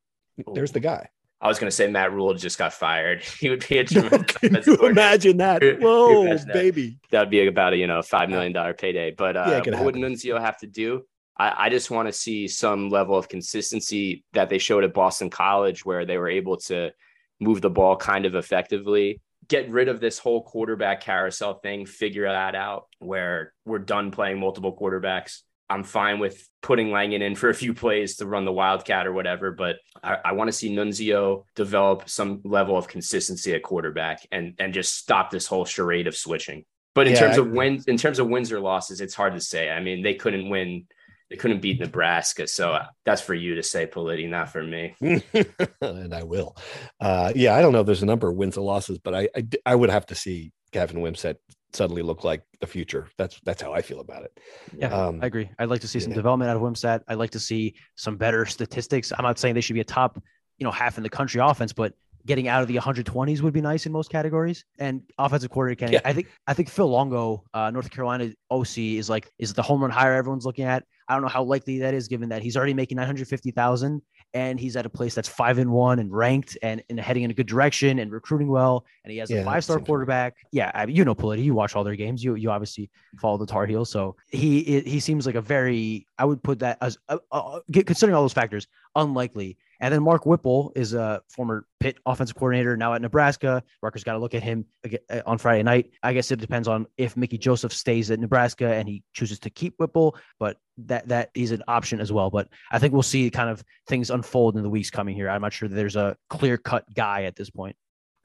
there's 0.54 0.72
the 0.72 0.80
guy? 0.80 1.10
I 1.42 1.48
was 1.48 1.58
going 1.58 1.68
to 1.68 1.76
say 1.76 1.88
Matt 1.88 2.12
Rhule 2.12 2.32
just 2.32 2.56
got 2.56 2.72
fired. 2.72 3.22
He 3.40 3.50
would 3.50 3.66
be 3.68 3.78
a 3.78 3.84
tremendous 3.84 4.32
Can 4.40 4.62
you 4.64 4.76
imagine 4.86 5.36
that? 5.38 5.60
Who- 5.62 5.74
who 5.74 5.84
Whoa, 5.84 6.22
imagine 6.22 6.46
that? 6.46 6.54
baby. 6.54 6.98
that 7.10 7.20
would 7.20 7.30
be 7.30 7.46
about 7.46 7.74
a 7.74 7.76
you 7.76 7.86
know 7.86 8.00
five 8.00 8.30
million 8.30 8.52
dollar 8.54 8.72
payday. 8.72 9.10
But 9.10 9.36
uh, 9.36 9.44
Yeah, 9.48 9.74
what 9.74 9.84
would 9.84 9.96
happen. 9.96 10.14
Nunzio 10.14 10.40
have 10.40 10.56
to 10.60 10.66
do? 10.66 11.02
I, 11.36 11.66
I 11.66 11.68
just 11.68 11.90
want 11.90 12.08
to 12.08 12.12
see 12.12 12.48
some 12.48 12.88
level 12.88 13.16
of 13.16 13.28
consistency 13.28 14.24
that 14.32 14.48
they 14.48 14.58
showed 14.58 14.84
at 14.84 14.94
Boston 14.94 15.28
College, 15.28 15.84
where 15.84 16.06
they 16.06 16.16
were 16.16 16.28
able 16.30 16.56
to 16.58 16.92
move 17.42 17.60
the 17.60 17.70
ball 17.70 17.96
kind 17.96 18.24
of 18.26 18.34
effectively. 18.34 19.20
Get 19.48 19.70
rid 19.70 19.88
of 19.88 20.00
this 20.00 20.18
whole 20.18 20.42
quarterback 20.44 21.00
carousel 21.00 21.54
thing. 21.54 21.84
Figure 21.86 22.28
that 22.28 22.54
out. 22.54 22.86
Where 23.00 23.52
we're 23.64 23.78
done 23.80 24.10
playing 24.10 24.38
multiple 24.40 24.76
quarterbacks. 24.76 25.40
I'm 25.68 25.84
fine 25.84 26.18
with 26.18 26.46
putting 26.60 26.90
Langan 26.90 27.22
in 27.22 27.34
for 27.34 27.48
a 27.48 27.54
few 27.54 27.72
plays 27.72 28.16
to 28.16 28.26
run 28.26 28.44
the 28.44 28.52
Wildcat 28.52 29.06
or 29.06 29.12
whatever, 29.12 29.52
but 29.52 29.76
I, 30.02 30.18
I 30.26 30.32
want 30.32 30.48
to 30.48 30.52
see 30.52 30.74
Nunzio 30.74 31.44
develop 31.54 32.10
some 32.10 32.42
level 32.44 32.76
of 32.76 32.88
consistency 32.88 33.54
at 33.54 33.62
quarterback 33.62 34.26
and 34.30 34.54
and 34.58 34.74
just 34.74 34.94
stop 34.94 35.30
this 35.30 35.46
whole 35.46 35.64
charade 35.64 36.06
of 36.06 36.14
switching. 36.16 36.64
But 36.94 37.06
in 37.06 37.14
Yeah, 37.14 37.20
terms 37.20 37.38
I- 37.38 37.40
of 37.40 37.50
wins, 37.50 37.86
in 37.86 37.96
terms 37.96 38.18
of 38.18 38.28
wins 38.28 38.52
or 38.52 38.60
losses, 38.60 39.00
it's 39.00 39.14
hard 39.14 39.32
to 39.32 39.40
say. 39.40 39.70
I 39.70 39.80
mean, 39.80 40.02
they 40.02 40.12
couldn't 40.14 40.50
win, 40.50 40.84
they 41.32 41.38
couldn't 41.38 41.62
beat 41.62 41.80
Nebraska, 41.80 42.46
so 42.46 42.74
uh, 42.74 42.84
that's 43.06 43.22
for 43.22 43.32
you 43.32 43.54
to 43.54 43.62
say, 43.62 43.86
Politi, 43.86 44.28
not 44.28 44.50
for 44.50 44.62
me. 44.62 44.94
and 45.80 46.14
I 46.14 46.24
will. 46.24 46.54
Uh, 47.00 47.32
yeah, 47.34 47.56
I 47.56 47.62
don't 47.62 47.72
know 47.72 47.80
if 47.80 47.86
there's 47.86 48.02
a 48.02 48.06
number 48.06 48.28
of 48.28 48.36
wins 48.36 48.58
or 48.58 48.60
losses, 48.60 48.98
but 48.98 49.14
I, 49.14 49.28
I 49.64 49.74
would 49.74 49.88
have 49.88 50.04
to 50.06 50.14
see 50.14 50.52
Gavin 50.72 50.98
Wimsatt 50.98 51.36
suddenly 51.72 52.02
look 52.02 52.22
like 52.22 52.42
the 52.60 52.66
future. 52.66 53.08
That's 53.16 53.40
that's 53.46 53.62
how 53.62 53.72
I 53.72 53.80
feel 53.80 54.00
about 54.00 54.24
it. 54.24 54.38
Yeah, 54.76 54.88
Um, 54.88 55.20
I 55.22 55.26
agree. 55.26 55.48
I'd 55.58 55.70
like 55.70 55.80
to 55.80 55.88
see 55.88 56.00
some 56.00 56.10
yeah. 56.10 56.16
development 56.16 56.50
out 56.50 56.56
of 56.58 56.62
Wimsatt. 56.62 57.00
I'd 57.08 57.16
like 57.16 57.30
to 57.30 57.40
see 57.40 57.76
some 57.96 58.18
better 58.18 58.44
statistics. 58.44 59.10
I'm 59.16 59.24
not 59.24 59.38
saying 59.38 59.54
they 59.54 59.62
should 59.62 59.72
be 59.72 59.80
a 59.80 59.84
top, 59.84 60.22
you 60.58 60.64
know, 60.66 60.70
half 60.70 60.98
in 60.98 61.02
the 61.02 61.08
country 61.08 61.40
offense, 61.42 61.72
but 61.72 61.94
getting 62.26 62.48
out 62.48 62.62
of 62.62 62.68
the 62.68 62.76
120s 62.76 63.40
would 63.40 63.52
be 63.52 63.60
nice 63.60 63.86
in 63.86 63.92
most 63.92 64.10
categories. 64.10 64.64
And 64.78 65.02
offensive 65.18 65.50
coordinator 65.50 65.78
candidate, 65.78 66.02
I 66.04 66.12
think 66.12 66.28
I 66.46 66.54
think 66.54 66.68
Phil 66.68 66.88
Longo, 66.88 67.44
uh, 67.54 67.70
North 67.70 67.90
Carolina 67.90 68.32
OC, 68.50 68.78
is 68.78 69.10
like 69.10 69.30
is 69.38 69.52
the 69.54 69.62
home 69.62 69.80
run 69.80 69.90
hire 69.90 70.14
everyone's 70.14 70.46
looking 70.46 70.64
at. 70.64 70.84
I 71.08 71.14
don't 71.14 71.22
know 71.22 71.28
how 71.28 71.42
likely 71.42 71.80
that 71.80 71.94
is, 71.94 72.08
given 72.08 72.28
that 72.30 72.42
he's 72.42 72.56
already 72.56 72.74
making 72.74 72.96
950,000 72.96 74.00
and 74.34 74.58
he's 74.58 74.76
at 74.76 74.86
a 74.86 74.88
place 74.88 75.14
that's 75.14 75.28
five 75.28 75.58
and 75.58 75.70
one 75.70 75.98
and 75.98 76.10
ranked 76.12 76.56
and, 76.62 76.82
and 76.88 76.98
heading 76.98 77.22
in 77.22 77.30
a 77.30 77.34
good 77.34 77.46
direction 77.46 77.98
and 77.98 78.10
recruiting 78.10 78.48
well. 78.48 78.86
And 79.04 79.12
he 79.12 79.18
has 79.18 79.30
Yeah, 79.30 79.40
a 79.40 79.44
five 79.44 79.64
star 79.64 79.78
quarterback. 79.78 80.36
Yeah, 80.52 80.70
I 80.74 80.86
mean, 80.86 80.96
you 80.96 81.04
know, 81.04 81.14
Politi, 81.14 81.44
you 81.44 81.54
watch 81.54 81.76
all 81.76 81.84
their 81.84 81.96
games. 81.96 82.24
You 82.24 82.34
you 82.36 82.50
obviously 82.50 82.90
follow 83.20 83.36
the 83.36 83.46
Tar 83.46 83.66
Heels, 83.66 83.90
so 83.90 84.16
he 84.28 84.80
he 84.80 85.00
seems 85.00 85.26
like 85.26 85.34
a 85.34 85.40
very 85.40 86.06
I 86.18 86.24
would 86.24 86.42
put 86.42 86.60
that 86.60 86.78
as 86.80 86.96
uh, 87.08 87.18
uh, 87.30 87.60
considering 87.70 88.14
all 88.14 88.22
those 88.22 88.32
factors 88.32 88.66
unlikely. 88.96 89.56
And 89.80 89.92
then 89.92 90.02
Mark 90.02 90.26
Whipple 90.26 90.72
is 90.76 90.94
a 90.94 91.22
former 91.28 91.66
Pitt 91.80 91.98
offensive 92.06 92.36
coordinator 92.36 92.76
now 92.76 92.94
at 92.94 93.02
Nebraska. 93.02 93.64
Rutgers 93.82 94.04
got 94.04 94.12
to 94.12 94.18
look 94.20 94.34
at 94.34 94.42
him 94.42 94.64
uh, 95.10 95.22
on 95.26 95.38
Friday 95.38 95.64
night. 95.64 95.90
I 96.02 96.12
guess 96.12 96.30
it 96.30 96.38
depends 96.38 96.68
on 96.68 96.86
if 96.96 97.16
Mickey 97.16 97.36
Joseph 97.36 97.72
stays 97.72 98.10
at 98.12 98.20
Nebraska 98.20 98.74
and 98.74 98.88
he 98.88 99.02
chooses 99.12 99.40
to 99.40 99.50
keep 99.50 99.74
Whipple, 99.78 100.16
but 100.38 100.58
that 100.78 101.08
that 101.08 101.30
is 101.34 101.50
an 101.50 101.64
option 101.66 102.00
as 102.00 102.12
well. 102.12 102.30
But 102.30 102.48
I 102.70 102.78
think 102.78 102.92
we'll 102.92 103.02
see 103.02 103.28
kind 103.28 103.50
of 103.50 103.64
things 103.88 104.10
unfold 104.10 104.56
in 104.56 104.62
the 104.62 104.70
weeks 104.70 104.90
coming 104.90 105.16
here. 105.16 105.28
I'm 105.28 105.42
not 105.42 105.52
sure 105.52 105.68
that 105.68 105.74
there's 105.74 105.96
a 105.96 106.16
clear 106.30 106.56
cut 106.56 106.84
guy 106.94 107.24
at 107.24 107.34
this 107.34 107.50
point. 107.50 107.74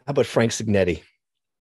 How 0.06 0.12
about 0.12 0.28
Frank 0.28 0.52
Cignetti? 0.52 1.02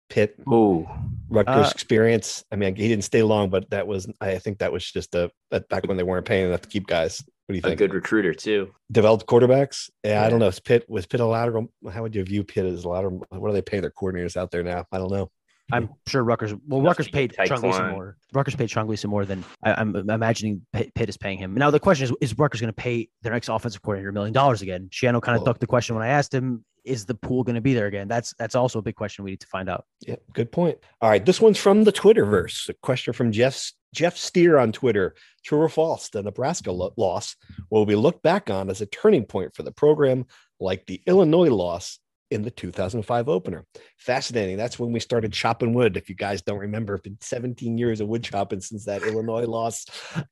Pitt, 0.09 0.37
Ooh, 0.51 0.89
Rutgers 1.29 1.67
Uh, 1.67 1.71
experience. 1.73 2.45
I 2.51 2.57
mean, 2.57 2.75
he 2.75 2.89
didn't 2.89 3.05
stay 3.05 3.23
long, 3.23 3.51
but 3.51 3.71
that 3.71 3.87
was 3.87 4.11
I 4.21 4.39
think 4.39 4.59
that 4.59 4.73
was 4.73 4.91
just 4.91 5.15
a 5.15 5.31
back 5.51 5.87
when 5.87 5.97
they 5.97 6.03
weren't 6.03 6.27
paying 6.27 6.47
enough 6.47 6.63
to 6.63 6.69
keep 6.69 6.87
guys. 6.87 7.23
What 7.47 7.53
do 7.53 7.57
you 7.57 7.63
think? 7.63 7.75
a 7.75 7.77
good 7.77 7.95
recruiter 7.95 8.35
too. 8.35 8.71
Developed 8.93 9.27
quarterbacks. 9.27 9.89
Yeah, 10.05 10.23
I 10.25 10.29
don't 10.29 10.39
know. 10.39 10.49
Is 10.49 10.61
Pitt 10.61 10.85
was 10.89 11.07
Pitt 11.07 11.21
a 11.21 11.27
lateral? 11.27 11.73
How 11.91 12.03
would 12.03 12.15
you 12.15 12.23
view 12.25 12.45
Pitt 12.45 12.67
as 12.67 12.85
a 12.85 12.89
lateral? 12.89 13.25
What 13.31 13.49
are 13.49 13.53
they 13.53 13.63
paying 13.63 13.81
their 13.83 13.91
coordinators 13.91 14.37
out 14.37 14.51
there 14.51 14.63
now? 14.63 14.85
I 14.93 14.99
don't 14.99 15.11
know. 15.11 15.31
I'm 15.73 15.91
sure 16.07 16.23
Rutgers. 16.23 16.55
Well, 16.67 16.81
Rutgers 16.81 17.09
paid 17.09 17.31
get 17.31 17.37
Tyke 17.37 17.49
Chung 17.49 17.61
Gleeson 17.61 17.81
Klein. 17.83 17.93
more. 17.93 18.17
Rutgers 18.33 18.57
paid 18.57 18.71
Sean 18.71 18.87
Gleeson 18.87 19.11
more 19.11 19.25
than 19.25 19.45
I, 19.63 19.75
I'm 19.75 19.95
imagining 19.95 20.63
Pitt, 20.73 20.95
Pitt 20.95 21.09
is 21.09 21.17
paying 21.17 21.39
him. 21.39 21.55
Now 21.55 21.71
the 21.71 21.81
question 21.81 22.05
is: 22.05 22.13
Is 22.21 22.39
Rutgers 22.39 22.61
going 22.61 22.73
to 22.73 22.77
pay 22.77 23.09
their 23.23 23.33
next 23.33 23.49
offensive 23.49 23.83
coordinator 23.83 24.11
a 24.11 24.13
million 24.13 24.33
dollars 24.33 24.63
again? 24.63 24.89
Schiano 24.91 25.21
kind 25.21 25.39
of 25.39 25.45
ducked 25.45 25.61
the 25.61 25.67
question 25.67 25.95
when 25.95 26.05
I 26.05 26.09
asked 26.09 26.33
him: 26.33 26.65
Is 26.85 27.05
the 27.05 27.15
pool 27.15 27.45
going 27.45 27.57
to 27.57 27.61
be 27.61 27.75
there 27.75 27.87
again? 27.87 28.09
That's 28.09 28.35
that's 28.39 28.55
also 28.55 28.79
a 28.79 28.83
big 28.83 28.95
question 28.95 29.25
we 29.25 29.33
need 29.33 29.41
to 29.41 29.47
find 29.47 29.69
out. 29.69 29.85
Yeah, 30.07 30.17
good 30.33 30.51
point. 30.51 30.79
All 31.01 31.11
right, 31.11 31.25
this 31.25 31.41
one's 31.41 31.59
from 31.59 31.85
the 31.85 31.93
Twitterverse. 31.93 32.69
A 32.71 32.75
question 32.75 33.13
from 33.13 33.33
Jeff 33.33 33.73
Jeff 33.95 34.17
Steer 34.17 34.59
on 34.59 34.73
Twitter. 34.73 35.15
True 35.45 35.61
or 35.61 35.69
false? 35.69 36.09
The 36.09 36.23
Nebraska 36.23 36.73
lo- 36.73 36.95
loss 36.97 37.37
will 37.71 37.87
be 37.87 37.95
looked 37.95 38.23
back 38.23 38.51
on 38.51 38.71
as 38.71 38.81
a 38.81 38.87
turning 38.87 39.25
point 39.25 39.55
for 39.55 39.63
the 39.63 39.73
program, 39.73 40.27
like 40.61 40.87
the 40.87 41.03
Illinois 41.07 41.51
loss 41.51 41.99
in 42.31 42.43
the 42.43 42.51
2005 42.51 43.29
opener. 43.29 43.65
Fascinating. 43.97 44.57
That's 44.57 44.79
when 44.79 44.93
we 44.93 45.01
started 45.01 45.33
chopping 45.33 45.73
wood. 45.73 45.97
If 45.97 46.09
you 46.09 46.15
guys 46.15 46.43
don't 46.43 46.59
remember, 46.59 46.95
it's 46.95 47.03
been 47.03 47.19
17 47.21 47.79
years 47.79 48.01
of 48.01 48.09
wood 48.09 48.23
chopping 48.23 48.61
since 48.61 48.85
that 48.85 49.03
Illinois 49.03 49.45
loss. 49.47 49.87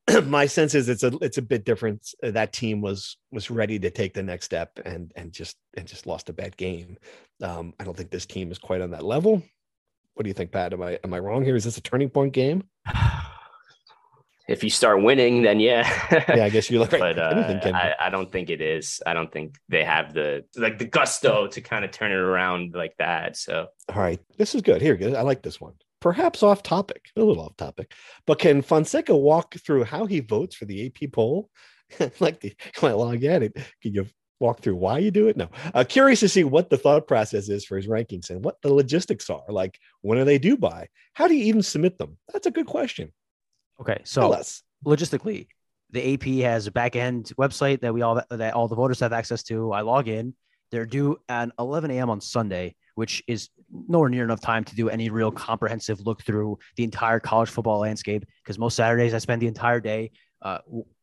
My 0.24 0.46
sense 0.46 0.74
is 0.74 0.88
it's 0.88 1.02
a 1.02 1.12
it's 1.20 1.38
a 1.38 1.42
bit 1.42 1.64
different. 1.64 2.08
That 2.22 2.52
team 2.52 2.80
was 2.80 3.16
was 3.30 3.50
ready 3.50 3.78
to 3.78 3.90
take 3.90 4.14
the 4.14 4.22
next 4.22 4.46
step 4.46 4.78
and 4.84 5.12
and 5.16 5.32
just 5.32 5.56
and 5.76 5.86
just 5.86 6.06
lost 6.06 6.28
a 6.28 6.32
bad 6.32 6.56
game. 6.56 6.98
Um, 7.42 7.74
I 7.80 7.84
don't 7.84 7.96
think 7.96 8.10
this 8.10 8.26
team 8.26 8.50
is 8.50 8.58
quite 8.58 8.80
on 8.80 8.90
that 8.90 9.04
level. 9.04 9.42
What 10.14 10.22
do 10.22 10.28
you 10.28 10.34
think, 10.34 10.52
Pat? 10.52 10.72
Am 10.72 10.82
I 10.82 10.98
am 11.02 11.14
I 11.14 11.18
wrong 11.18 11.44
here? 11.44 11.56
Is 11.56 11.64
this 11.64 11.78
a 11.78 11.82
turning 11.82 12.10
point 12.10 12.32
game? 12.32 12.64
If 14.48 14.62
you 14.62 14.70
start 14.70 15.02
winning, 15.02 15.42
then 15.42 15.58
yeah. 15.58 15.90
Yeah, 16.28 16.44
I 16.44 16.50
guess 16.50 16.70
you're 16.70 16.80
like 16.80 16.90
but 16.98 17.18
uh. 17.18 17.60
I, 17.74 17.94
I 18.00 18.10
don't 18.10 18.30
think 18.30 18.48
it 18.48 18.60
is. 18.60 19.00
I 19.04 19.12
don't 19.14 19.32
think 19.32 19.56
they 19.68 19.84
have 19.84 20.14
the 20.14 20.44
like 20.56 20.78
the 20.78 20.84
gusto 20.84 21.48
to 21.48 21.60
kind 21.60 21.84
of 21.84 21.90
turn 21.90 22.12
it 22.12 22.16
around 22.16 22.74
like 22.74 22.96
that. 22.98 23.36
So 23.36 23.68
All 23.88 24.00
right, 24.00 24.20
this 24.38 24.54
is 24.54 24.62
good. 24.62 24.80
Here, 24.80 24.96
good. 24.96 25.14
I 25.14 25.22
like 25.22 25.42
this 25.42 25.60
one. 25.60 25.74
Perhaps 26.00 26.42
off 26.42 26.62
topic, 26.62 27.06
a 27.16 27.20
little 27.20 27.42
off 27.42 27.56
topic, 27.56 27.92
but 28.26 28.38
can 28.38 28.62
Fonseca 28.62 29.16
walk 29.16 29.54
through 29.56 29.84
how 29.84 30.06
he 30.06 30.20
votes 30.20 30.54
for 30.54 30.66
the 30.66 30.86
AP 30.86 31.10
poll? 31.12 31.50
like 32.20 32.40
the 32.40 32.54
well, 32.82 33.02
I 33.02 33.16
get 33.16 33.42
it. 33.42 33.56
Can 33.82 33.94
you 33.94 34.06
walk 34.38 34.60
through 34.60 34.76
why 34.76 34.98
you 34.98 35.10
do 35.10 35.28
it? 35.28 35.36
No. 35.36 35.48
Uh, 35.74 35.84
curious 35.84 36.20
to 36.20 36.28
see 36.28 36.44
what 36.44 36.70
the 36.70 36.76
thought 36.76 37.08
process 37.08 37.48
is 37.48 37.64
for 37.64 37.76
his 37.76 37.86
rankings 37.86 38.30
and 38.30 38.44
what 38.44 38.60
the 38.62 38.72
logistics 38.72 39.30
are. 39.30 39.44
Like, 39.48 39.78
when 40.02 40.18
are 40.18 40.24
they 40.24 40.38
due 40.38 40.56
by? 40.56 40.88
How 41.14 41.26
do 41.26 41.34
you 41.34 41.44
even 41.46 41.62
submit 41.62 41.98
them? 41.98 42.18
That's 42.32 42.46
a 42.46 42.50
good 42.50 42.66
question. 42.66 43.12
Okay, 43.80 44.00
so 44.04 44.30
logistically, 44.84 45.48
the 45.90 46.14
AP 46.14 46.24
has 46.44 46.66
a 46.66 46.72
back 46.72 46.96
end 46.96 47.32
website 47.38 47.80
that 47.80 47.92
we 47.92 48.02
all 48.02 48.20
that 48.30 48.54
all 48.54 48.68
the 48.68 48.74
voters 48.74 49.00
have 49.00 49.12
access 49.12 49.42
to. 49.44 49.72
I 49.72 49.82
log 49.82 50.08
in. 50.08 50.34
They're 50.72 50.86
due 50.86 51.16
at 51.28 51.50
11 51.58 51.90
a.m. 51.92 52.10
on 52.10 52.20
Sunday, 52.20 52.74
which 52.96 53.22
is 53.28 53.50
nowhere 53.70 54.08
near 54.08 54.24
enough 54.24 54.40
time 54.40 54.64
to 54.64 54.74
do 54.74 54.88
any 54.88 55.10
real 55.10 55.30
comprehensive 55.30 56.00
look 56.00 56.22
through 56.22 56.58
the 56.76 56.82
entire 56.82 57.20
college 57.20 57.50
football 57.50 57.80
landscape. 57.80 58.24
Because 58.42 58.58
most 58.58 58.74
Saturdays 58.74 59.14
I 59.14 59.18
spend 59.18 59.42
the 59.42 59.46
entire 59.46 59.80
day 59.80 60.10
uh, 60.42 60.58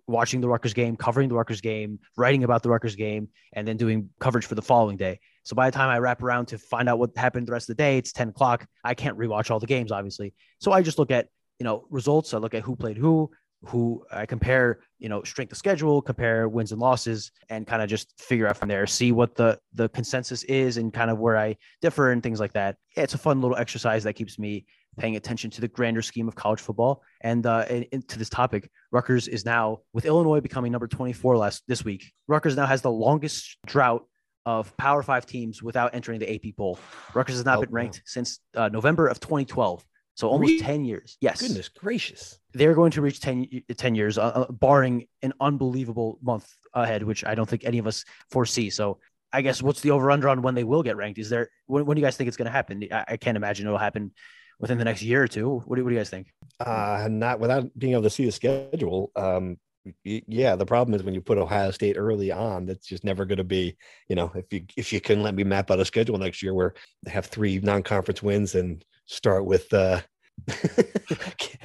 watching 0.07 0.41
the 0.41 0.49
Rutgers 0.49 0.73
game, 0.73 0.95
covering 0.95 1.29
the 1.29 1.35
Rutgers 1.35 1.61
game, 1.61 1.99
writing 2.17 2.43
about 2.43 2.63
the 2.63 2.69
Rutgers 2.69 2.95
game, 2.95 3.29
and 3.53 3.67
then 3.67 3.77
doing 3.77 4.09
coverage 4.19 4.45
for 4.45 4.55
the 4.55 4.61
following 4.61 4.97
day. 4.97 5.19
So 5.43 5.55
by 5.55 5.69
the 5.69 5.75
time 5.75 5.89
I 5.89 5.99
wrap 5.99 6.21
around 6.21 6.47
to 6.47 6.57
find 6.57 6.89
out 6.89 6.99
what 6.99 7.11
happened 7.15 7.47
the 7.47 7.51
rest 7.51 7.69
of 7.69 7.77
the 7.77 7.81
day, 7.81 7.97
it's 7.97 8.11
10 8.11 8.29
o'clock. 8.29 8.65
I 8.83 8.93
can't 8.93 9.17
rewatch 9.17 9.51
all 9.51 9.59
the 9.59 9.67
games, 9.67 9.91
obviously. 9.91 10.33
So 10.59 10.71
I 10.71 10.81
just 10.81 10.99
look 10.99 11.11
at, 11.11 11.27
you 11.63 11.69
know, 11.69 11.85
results. 11.89 12.33
I 12.33 12.39
look 12.39 12.53
at 12.53 12.61
who 12.61 12.75
played 12.75 12.97
who, 12.97 13.31
who 13.67 14.03
I 14.11 14.25
compare, 14.25 14.81
you 14.99 15.07
know, 15.07 15.23
strength 15.23 15.53
of 15.53 15.57
schedule, 15.57 16.01
compare 16.01 16.49
wins 16.49 16.73
and 16.73 16.81
losses, 16.81 17.31
and 17.47 17.65
kind 17.65 17.81
of 17.81 17.87
just 17.87 18.13
figure 18.19 18.49
out 18.49 18.57
from 18.57 18.67
there, 18.67 18.85
see 18.85 19.13
what 19.13 19.35
the 19.35 19.57
the 19.73 19.87
consensus 19.87 20.43
is 20.43 20.75
and 20.75 20.93
kind 20.93 21.09
of 21.09 21.19
where 21.19 21.37
I 21.37 21.55
differ 21.81 22.11
and 22.11 22.21
things 22.21 22.41
like 22.41 22.51
that. 22.51 22.75
Yeah, 22.97 23.03
it's 23.03 23.13
a 23.13 23.17
fun 23.17 23.39
little 23.39 23.55
exercise 23.55 24.03
that 24.03 24.15
keeps 24.15 24.37
me 24.37 24.65
paying 24.99 25.15
attention 25.15 25.49
to 25.51 25.61
the 25.61 25.69
grander 25.69 26.01
scheme 26.01 26.27
of 26.27 26.35
college 26.35 26.59
football. 26.59 27.01
And 27.21 27.45
uh, 27.45 27.63
to 27.63 28.19
this 28.19 28.29
topic, 28.29 28.69
Rutgers 28.91 29.29
is 29.29 29.45
now 29.45 29.79
with 29.93 30.03
Illinois 30.03 30.41
becoming 30.41 30.73
number 30.73 30.89
24 30.89 31.37
last 31.37 31.63
this 31.65 31.85
week. 31.85 32.11
Rutgers 32.27 32.57
now 32.57 32.65
has 32.65 32.81
the 32.81 32.91
longest 32.91 33.57
drought 33.65 34.05
of 34.45 34.75
Power 34.75 35.01
Five 35.01 35.25
teams 35.25 35.63
without 35.63 35.95
entering 35.95 36.19
the 36.19 36.29
AP 36.29 36.57
poll. 36.57 36.77
Rutgers 37.13 37.37
has 37.37 37.45
not 37.45 37.59
oh, 37.59 37.61
been 37.61 37.71
ranked 37.71 37.99
wow. 37.99 38.03
since 38.07 38.39
uh, 38.53 38.67
November 38.67 39.07
of 39.07 39.21
2012. 39.21 39.85
So 40.15 40.29
almost 40.29 40.49
really? 40.49 40.63
10 40.63 40.85
years. 40.85 41.17
Yes. 41.21 41.41
Goodness 41.41 41.69
gracious. 41.69 42.37
They're 42.53 42.75
going 42.75 42.91
to 42.91 43.01
reach 43.01 43.19
10, 43.19 43.63
10 43.75 43.95
years, 43.95 44.17
uh, 44.17 44.21
uh, 44.21 44.51
barring 44.51 45.07
an 45.21 45.33
unbelievable 45.39 46.19
month 46.21 46.47
ahead, 46.73 47.03
which 47.03 47.25
I 47.25 47.35
don't 47.35 47.49
think 47.49 47.65
any 47.65 47.79
of 47.79 47.87
us 47.87 48.05
foresee. 48.29 48.69
So 48.69 48.99
I 49.31 49.41
guess 49.41 49.61
what's 49.61 49.81
the 49.81 49.91
over 49.91 50.11
under 50.11 50.29
on 50.29 50.41
when 50.43 50.53
they 50.53 50.63
will 50.63 50.83
get 50.83 50.97
ranked? 50.97 51.17
Is 51.17 51.29
there, 51.29 51.49
when, 51.65 51.85
when 51.85 51.95
do 51.95 52.01
you 52.01 52.05
guys 52.05 52.15
think 52.15 52.27
it's 52.27 52.37
going 52.37 52.45
to 52.45 52.51
happen? 52.51 52.87
I, 52.91 53.05
I, 53.09 53.17
can't 53.17 53.37
imagine 53.37 53.65
it'll 53.65 53.79
happen 53.79 54.11
within 54.59 54.77
the 54.77 54.85
next 54.85 55.01
year 55.01 55.23
or 55.23 55.27
two. 55.27 55.63
What 55.65 55.77
do, 55.77 55.83
what 55.83 55.89
do 55.89 55.95
you 55.95 55.99
guys 55.99 56.11
think? 56.11 56.27
Uh, 56.59 57.07
not 57.09 57.39
without 57.39 57.67
being 57.77 57.93
able 57.93 58.03
to 58.03 58.09
see 58.11 58.25
the 58.25 58.31
schedule. 58.31 59.11
Um, 59.15 59.57
yeah 60.03 60.55
the 60.55 60.65
problem 60.65 60.95
is 60.95 61.03
when 61.03 61.13
you 61.13 61.19
put 61.19 61.37
ohio 61.37 61.69
state 61.69 61.97
early 61.97 62.31
on 62.31 62.65
that's 62.65 62.87
just 62.87 63.03
never 63.03 63.25
going 63.25 63.37
to 63.37 63.43
be 63.43 63.75
you 64.07 64.15
know 64.15 64.31
if 64.33 64.45
you 64.51 64.63
if 64.77 64.93
you 64.93 65.01
can 65.01 65.21
let 65.21 65.35
me 65.35 65.43
map 65.43 65.69
out 65.69 65.79
a 65.79 65.83
schedule 65.83 66.17
next 66.17 66.41
year 66.41 66.53
where 66.53 66.73
they 67.03 67.11
have 67.11 67.25
three 67.25 67.59
non-conference 67.59 68.23
wins 68.23 68.55
and 68.55 68.85
start 69.05 69.45
with 69.45 69.73
uh 69.73 70.01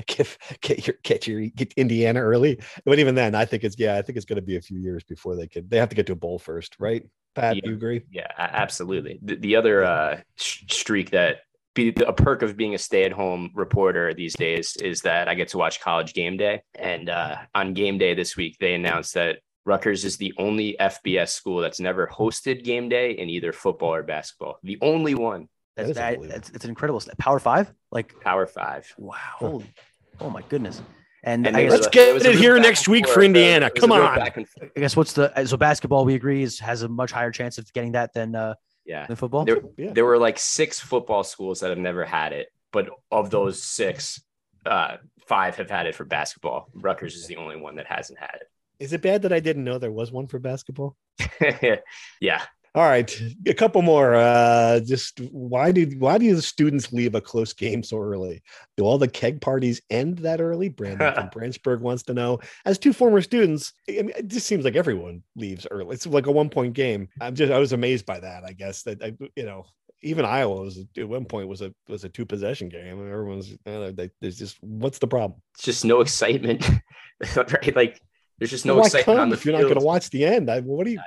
get, 0.07 0.37
get 0.61 0.87
your 0.87 0.97
get 1.03 1.27
your 1.27 1.41
get 1.47 1.73
Indiana 1.77 2.21
early. 2.21 2.61
But 2.85 2.99
even 2.99 3.15
then, 3.15 3.35
I 3.35 3.45
think 3.45 3.65
it's 3.65 3.79
yeah, 3.79 3.97
I 3.97 4.03
think 4.03 4.17
it's 4.17 4.27
going 4.27 4.37
to 4.37 4.43
be 4.43 4.57
a 4.57 4.61
few 4.61 4.79
years 4.79 5.03
before 5.05 5.37
they 5.37 5.47
could. 5.47 5.71
They 5.71 5.79
have 5.79 5.89
to 5.89 5.97
get 5.97 6.07
to 6.07 6.13
a 6.13 6.17
bowl 6.17 6.39
first, 6.39 6.77
right? 6.79 7.05
Pat, 7.35 7.57
yeah, 7.57 7.63
you 7.65 7.73
agree? 7.75 8.03
Yeah, 8.11 8.31
absolutely. 8.37 9.19
The, 9.23 9.37
the 9.37 9.57
other 9.57 9.85
uh, 9.85 10.21
streak 10.37 11.11
that 11.11 11.39
be 11.75 11.95
a 12.07 12.13
perk 12.13 12.43
of 12.43 12.57
being 12.57 12.75
a 12.75 12.79
stay-at-home 12.79 13.53
reporter 13.55 14.13
these 14.13 14.35
days 14.35 14.77
is 14.77 15.03
that 15.03 15.29
I 15.29 15.35
get 15.35 15.49
to 15.49 15.59
watch 15.59 15.81
College 15.81 16.13
Game 16.15 16.37
Day, 16.37 16.63
and 16.75 17.09
uh, 17.09 17.37
on 17.55 17.75
Game 17.75 17.99
Day 17.99 18.15
this 18.15 18.37
week, 18.37 18.57
they 18.59 18.75
announced 18.75 19.15
that 19.15 19.39
Rutgers 19.65 20.05
is 20.05 20.17
the 20.17 20.33
only 20.39 20.77
FBS 20.81 21.29
school 21.29 21.61
that's 21.61 21.79
never 21.79 22.07
hosted 22.07 22.65
game 22.65 22.89
day 22.89 23.13
in 23.13 23.29
either 23.29 23.53
football 23.53 23.95
or 23.95 24.03
basketball. 24.03 24.59
The 24.63 24.79
only 24.81 25.15
one. 25.15 25.49
That's 25.79 25.95
that, 25.95 26.21
that 26.21 26.29
that's 26.29 26.51
it's 26.51 26.65
an 26.65 26.71
incredible 26.71 27.01
power 27.19 27.39
five, 27.39 27.73
like 27.93 28.21
power 28.21 28.47
five. 28.47 28.93
Wow. 28.99 29.17
Holy, 29.37 29.73
oh 30.21 30.31
my 30.31 30.43
goodness. 30.43 30.83
And, 31.23 31.47
and 31.47 31.57
let's 31.69 31.87
a, 31.87 31.91
get 31.91 32.25
it 32.25 32.35
here 32.37 32.59
next 32.59 32.89
week 32.89 33.09
for 33.09 33.23
Indiana. 33.23 33.71
Come 33.71 33.93
on. 33.93 34.21
I 34.21 34.31
guess 34.77 34.97
what's 34.97 35.13
the 35.13 35.45
so 35.45 35.57
basketball 35.57 36.05
we 36.05 36.15
agree 36.15 36.43
is 36.43 36.59
has 36.61 36.83
a 36.83 36.89
much 36.89 37.13
higher 37.13 37.31
chance 37.31 37.59
of 37.59 37.73
getting 37.73 37.93
that 37.93 38.13
than 38.13 38.35
uh 38.35 38.55
yeah 38.85 39.07
than 39.07 39.17
football. 39.17 39.45
There, 39.45 39.61
yeah. 39.77 39.93
there 39.93 40.05
were 40.05 40.19
like 40.19 40.39
six 40.39 40.81
football 40.81 41.23
schools 41.23 41.61
that 41.61 41.71
have 41.71 41.79
never 41.79 42.05
had 42.05 42.33
it, 42.33 42.49
but 42.73 42.89
of 43.11 43.31
those 43.31 43.63
six, 43.63 44.23
uh, 44.67 44.97
five 45.27 45.57
have 45.57 45.71
had 45.71 45.87
it 45.87 45.95
for 45.95 46.05
basketball. 46.05 46.69
Rutgers 46.75 47.15
is 47.15 47.27
the 47.27 47.37
only 47.37 47.57
one 47.57 47.77
that 47.77 47.87
hasn't 47.87 48.19
had 48.19 48.37
it. 48.41 48.49
Is 48.81 48.93
it 48.93 49.03
bad 49.03 49.23
that 49.23 49.33
I 49.33 49.41
didn't 49.41 49.65
know 49.65 49.79
there 49.79 49.93
was 49.93 50.13
one 50.13 50.29
for 50.29 50.39
basketball? 50.39 50.97
yeah, 52.21 52.43
all 52.79 52.85
right, 52.85 53.21
a 53.45 53.55
couple 53.55 53.83
more. 53.83 54.15
Uh, 54.15 54.79
just 54.79 55.19
why 55.33 55.73
do 55.73 55.85
why 55.99 56.17
do 56.17 56.33
the 56.33 56.41
students 56.41 56.93
leave 56.93 57.17
a 57.17 57.21
close 57.21 57.53
game 57.53 57.83
so 57.83 57.99
early? 57.99 58.41
Do 58.77 58.85
all 58.85 58.99
the 58.99 59.09
keg 59.09 59.41
parties 59.41 59.83
end 59.91 60.19
that 60.19 60.41
early? 60.41 60.69
Brandon 60.69 61.13
from 61.13 61.29
Branchburg 61.35 61.81
wants 61.81 62.05
to 62.05 62.15
know. 62.15 62.39
As 62.67 62.79
two 62.79 62.93
former 62.93 63.21
students, 63.21 63.73
I 63.89 64.03
mean, 64.03 64.13
it 64.17 64.29
just 64.29 64.47
seems 64.47 64.65
like 64.65 64.77
everyone 64.77 65.25
leaves 65.35 65.67
early. 65.73 65.93
It's 65.93 66.07
like 66.07 66.27
a 66.27 66.33
one 66.33 66.51
point 66.51 66.75
game. 66.75 67.09
I'm 67.21 67.35
just 67.35 67.53
I 67.53 67.59
was 67.59 67.73
amazed 67.73 68.07
by 68.07 68.21
that. 68.21 68.45
I 68.45 68.53
guess 68.53 68.85
that 68.85 69.03
I, 69.03 69.13
you 69.35 69.45
know 69.45 69.67
even 70.03 70.25
Iowa 70.25 70.61
was 70.63 70.79
at 70.97 71.09
one 71.09 71.25
point 71.25 71.49
was 71.49 71.63
a 71.63 71.75
was 71.89 72.05
a 72.05 72.09
two 72.09 72.25
possession 72.25 72.69
game. 72.69 73.01
And 73.01 73.11
everyone's 73.11 73.57
they, 73.65 74.11
there's 74.21 74.39
just 74.39 74.57
what's 74.63 74.99
the 74.99 75.09
problem? 75.09 75.43
It's 75.57 75.65
just 75.65 75.85
no 75.85 76.01
excitement, 76.01 76.65
right? 77.37 77.75
Like 77.75 78.01
there's 78.39 78.51
just 78.51 78.65
no 78.65 78.77
well, 78.77 78.85
excitement 78.85 79.21
on 79.21 79.29
the 79.31 79.35
if 79.35 79.45
you're 79.45 79.55
not 79.55 79.63
going 79.63 79.79
to 79.79 79.85
watch 79.85 80.11
the 80.11 80.25
end. 80.25 80.51
I, 80.51 80.61
what 80.61 80.85
do 80.85 80.93
you? 80.93 81.01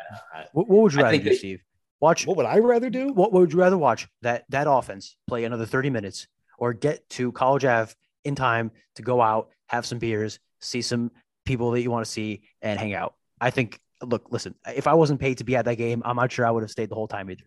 What, 0.51 0.67
what 0.67 0.81
would 0.83 0.93
you 0.93 1.01
rather 1.01 1.17
do, 1.17 1.23
they, 1.23 1.35
Steve? 1.35 1.63
Watch. 1.99 2.27
What 2.27 2.37
would 2.37 2.45
I 2.45 2.59
rather 2.59 2.89
do? 2.89 3.07
What, 3.13 3.31
what 3.31 3.41
would 3.41 3.53
you 3.53 3.59
rather 3.59 3.77
watch? 3.77 4.07
That 4.21 4.45
that 4.49 4.67
offense 4.69 5.15
play 5.27 5.45
another 5.45 5.65
30 5.65 5.89
minutes, 5.89 6.27
or 6.57 6.73
get 6.73 7.07
to 7.11 7.31
College 7.31 7.63
Ave 7.63 7.93
in 8.25 8.35
time 8.35 8.71
to 8.95 9.01
go 9.01 9.21
out, 9.21 9.49
have 9.67 9.85
some 9.85 9.97
beers, 9.97 10.39
see 10.59 10.81
some 10.81 11.11
people 11.45 11.71
that 11.71 11.81
you 11.81 11.89
want 11.89 12.05
to 12.05 12.11
see, 12.11 12.41
and 12.61 12.79
hang 12.79 12.93
out. 12.93 13.15
I 13.39 13.49
think. 13.49 13.79
Look, 14.03 14.31
listen. 14.31 14.55
If 14.75 14.87
I 14.87 14.95
wasn't 14.95 15.19
paid 15.19 15.37
to 15.37 15.43
be 15.43 15.55
at 15.55 15.65
that 15.65 15.75
game, 15.75 16.01
I'm 16.03 16.15
not 16.15 16.31
sure 16.31 16.45
I 16.45 16.51
would 16.51 16.63
have 16.63 16.71
stayed 16.71 16.89
the 16.89 16.95
whole 16.95 17.07
time 17.07 17.29
either. 17.29 17.43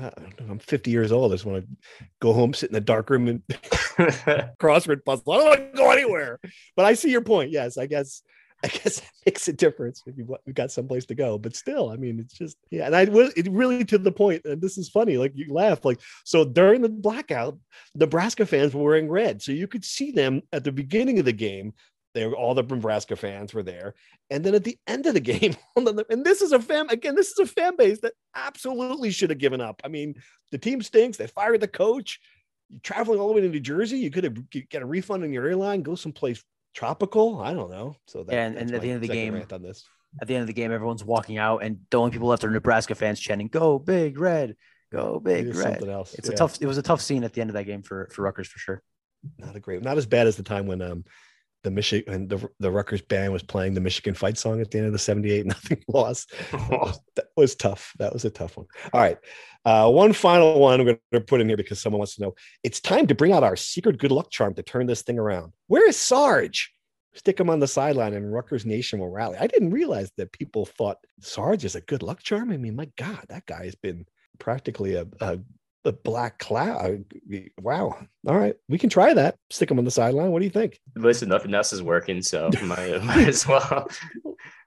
Uh, 0.00 0.10
I'm 0.38 0.60
50 0.60 0.92
years 0.92 1.10
old. 1.10 1.32
I 1.32 1.34
just 1.34 1.44
want 1.44 1.64
to 1.64 2.06
go 2.20 2.32
home, 2.32 2.54
sit 2.54 2.70
in 2.70 2.74
the 2.74 2.80
dark 2.80 3.10
room, 3.10 3.26
and 3.26 3.42
crossword 4.60 5.04
puzzle. 5.04 5.32
I 5.32 5.36
don't 5.36 5.46
want 5.46 5.72
to 5.72 5.76
go 5.76 5.90
anywhere. 5.90 6.38
But 6.76 6.86
I 6.86 6.94
see 6.94 7.10
your 7.10 7.22
point. 7.22 7.50
Yes, 7.50 7.76
I 7.76 7.86
guess 7.86 8.22
I 8.64 8.68
guess 8.68 9.00
that 9.00 9.12
makes 9.24 9.46
a 9.46 9.52
difference 9.52 10.02
if 10.06 10.16
you've, 10.16 10.54
got 10.54 10.72
someplace 10.72 11.06
to 11.06 11.14
go. 11.14 11.38
But 11.38 11.54
still, 11.54 11.90
I 11.90 11.96
mean, 11.96 12.18
it's 12.18 12.34
just 12.34 12.56
yeah. 12.70 12.86
And 12.86 12.96
I 12.96 13.04
was 13.04 13.32
it 13.34 13.48
really 13.50 13.84
to 13.84 13.98
the 13.98 14.10
point, 14.10 14.44
and 14.44 14.60
this 14.60 14.78
is 14.78 14.88
funny. 14.88 15.16
Like 15.16 15.32
you 15.36 15.52
laugh, 15.52 15.84
like 15.84 16.00
so 16.24 16.44
during 16.44 16.82
the 16.82 16.88
blackout, 16.88 17.56
Nebraska 17.94 18.46
fans 18.46 18.74
were 18.74 18.82
wearing 18.82 19.08
red, 19.08 19.40
so 19.42 19.52
you 19.52 19.68
could 19.68 19.84
see 19.84 20.10
them 20.10 20.42
at 20.52 20.64
the 20.64 20.72
beginning 20.72 21.20
of 21.20 21.24
the 21.24 21.32
game. 21.32 21.72
They 22.14 22.26
were 22.26 22.34
all 22.34 22.54
the 22.54 22.64
Nebraska 22.64 23.14
fans 23.14 23.54
were 23.54 23.62
there, 23.62 23.94
and 24.28 24.42
then 24.42 24.56
at 24.56 24.64
the 24.64 24.76
end 24.88 25.06
of 25.06 25.14
the 25.14 25.20
game, 25.20 25.54
and 25.76 26.24
this 26.24 26.42
is 26.42 26.50
a 26.50 26.58
fan 26.58 26.90
again. 26.90 27.14
This 27.14 27.30
is 27.30 27.38
a 27.38 27.46
fan 27.46 27.76
base 27.76 28.00
that 28.00 28.14
absolutely 28.34 29.12
should 29.12 29.30
have 29.30 29.38
given 29.38 29.60
up. 29.60 29.80
I 29.84 29.88
mean, 29.88 30.16
the 30.50 30.58
team 30.58 30.82
stinks. 30.82 31.16
They 31.16 31.28
fired 31.28 31.60
the 31.60 31.68
coach. 31.68 32.18
You're 32.70 32.80
traveling 32.80 33.20
all 33.20 33.28
the 33.28 33.34
way 33.34 33.40
to 33.42 33.48
New 33.48 33.60
Jersey. 33.60 33.98
You 33.98 34.10
could 34.10 34.24
have 34.24 34.50
get 34.50 34.82
a 34.82 34.86
refund 34.86 35.22
on 35.22 35.32
your 35.32 35.46
airline, 35.46 35.82
go 35.82 35.94
someplace 35.94 36.42
tropical. 36.78 37.40
I 37.40 37.52
don't 37.52 37.70
know. 37.70 37.96
So 38.06 38.22
that, 38.22 38.32
and, 38.32 38.56
and 38.56 38.72
at 38.72 38.80
the 38.80 38.88
end 38.88 38.96
of 38.96 39.02
the 39.02 39.08
game, 39.08 39.34
on 39.50 39.62
this. 39.62 39.84
at 40.20 40.28
the 40.28 40.34
end 40.34 40.42
of 40.42 40.46
the 40.46 40.52
game, 40.52 40.70
everyone's 40.70 41.04
walking 41.04 41.36
out, 41.36 41.62
and 41.64 41.80
the 41.90 41.98
only 41.98 42.12
people 42.12 42.28
left 42.28 42.44
are 42.44 42.50
Nebraska 42.50 42.94
fans 42.94 43.18
chanting 43.18 43.48
"Go 43.48 43.78
Big 43.78 44.18
Red, 44.18 44.56
Go 44.92 45.18
Big 45.18 45.48
Red." 45.48 45.56
Something 45.56 45.90
Else. 45.90 46.14
It's 46.14 46.28
yeah. 46.28 46.34
a 46.34 46.36
tough. 46.36 46.58
It 46.60 46.66
was 46.66 46.78
a 46.78 46.82
tough 46.82 47.00
scene 47.00 47.24
at 47.24 47.32
the 47.32 47.40
end 47.40 47.50
of 47.50 47.54
that 47.54 47.64
game 47.64 47.82
for 47.82 48.08
for 48.12 48.22
Rutgers 48.22 48.46
for 48.46 48.58
sure. 48.60 48.82
Not 49.38 49.56
a 49.56 49.60
great, 49.60 49.82
not 49.82 49.98
as 49.98 50.06
bad 50.06 50.28
as 50.28 50.36
the 50.36 50.44
time 50.44 50.66
when 50.66 50.80
um 50.80 51.04
the 51.64 51.70
Michigan 51.70 52.28
the 52.28 52.48
the 52.60 52.70
Rutgers 52.70 53.02
band 53.02 53.32
was 53.32 53.42
playing 53.42 53.74
the 53.74 53.80
Michigan 53.80 54.14
fight 54.14 54.38
song 54.38 54.60
at 54.60 54.70
the 54.70 54.78
end 54.78 54.86
of 54.86 54.92
the 54.92 54.98
78 54.98 55.46
nothing 55.46 55.82
loss. 55.88 56.26
that 57.16 57.28
was 57.36 57.54
tough. 57.54 57.92
That 57.98 58.12
was 58.12 58.24
a 58.24 58.30
tough 58.30 58.56
one. 58.56 58.66
All 58.92 59.00
right. 59.00 59.18
Uh, 59.64 59.90
one 59.90 60.12
final 60.12 60.58
one 60.60 60.80
I'm 60.80 60.86
going 60.86 60.98
to 61.12 61.20
put 61.20 61.40
in 61.40 61.48
here 61.48 61.56
because 61.56 61.80
someone 61.80 61.98
wants 61.98 62.16
to 62.16 62.22
know. 62.22 62.34
It's 62.62 62.80
time 62.80 63.06
to 63.08 63.14
bring 63.14 63.32
out 63.32 63.44
our 63.44 63.56
secret 63.56 63.98
good 63.98 64.12
luck 64.12 64.30
charm 64.30 64.54
to 64.54 64.62
turn 64.62 64.86
this 64.86 65.02
thing 65.02 65.18
around. 65.18 65.52
Where 65.66 65.88
is 65.88 65.96
Sarge? 65.96 66.72
Stick 67.14 67.40
him 67.40 67.50
on 67.50 67.58
the 67.58 67.66
sideline 67.66 68.14
and 68.14 68.32
Rutgers 68.32 68.64
Nation 68.64 69.00
will 69.00 69.10
rally. 69.10 69.36
I 69.38 69.48
didn't 69.48 69.70
realize 69.70 70.12
that 70.16 70.32
people 70.32 70.66
thought 70.66 70.98
Sarge 71.20 71.64
is 71.64 71.74
a 71.74 71.80
good 71.80 72.02
luck 72.02 72.22
charm. 72.22 72.52
I 72.52 72.56
mean, 72.56 72.76
my 72.76 72.88
God, 72.96 73.24
that 73.28 73.46
guy 73.46 73.64
has 73.64 73.74
been 73.74 74.06
practically 74.38 74.94
a, 74.94 75.06
a 75.20 75.40
the 75.84 75.92
black 75.92 76.38
cloud. 76.38 77.04
Wow. 77.60 77.96
All 78.26 78.36
right. 78.36 78.54
We 78.68 78.78
can 78.78 78.90
try 78.90 79.14
that. 79.14 79.36
Stick 79.50 79.68
them 79.68 79.78
on 79.78 79.84
the 79.84 79.90
sideline. 79.90 80.30
What 80.30 80.40
do 80.40 80.44
you 80.44 80.50
think? 80.50 80.80
Listen, 80.96 81.28
nothing 81.28 81.54
else 81.54 81.72
is 81.72 81.82
working, 81.82 82.20
so 82.22 82.50
might, 82.62 83.02
might 83.04 83.28
as 83.28 83.46
well. 83.46 83.88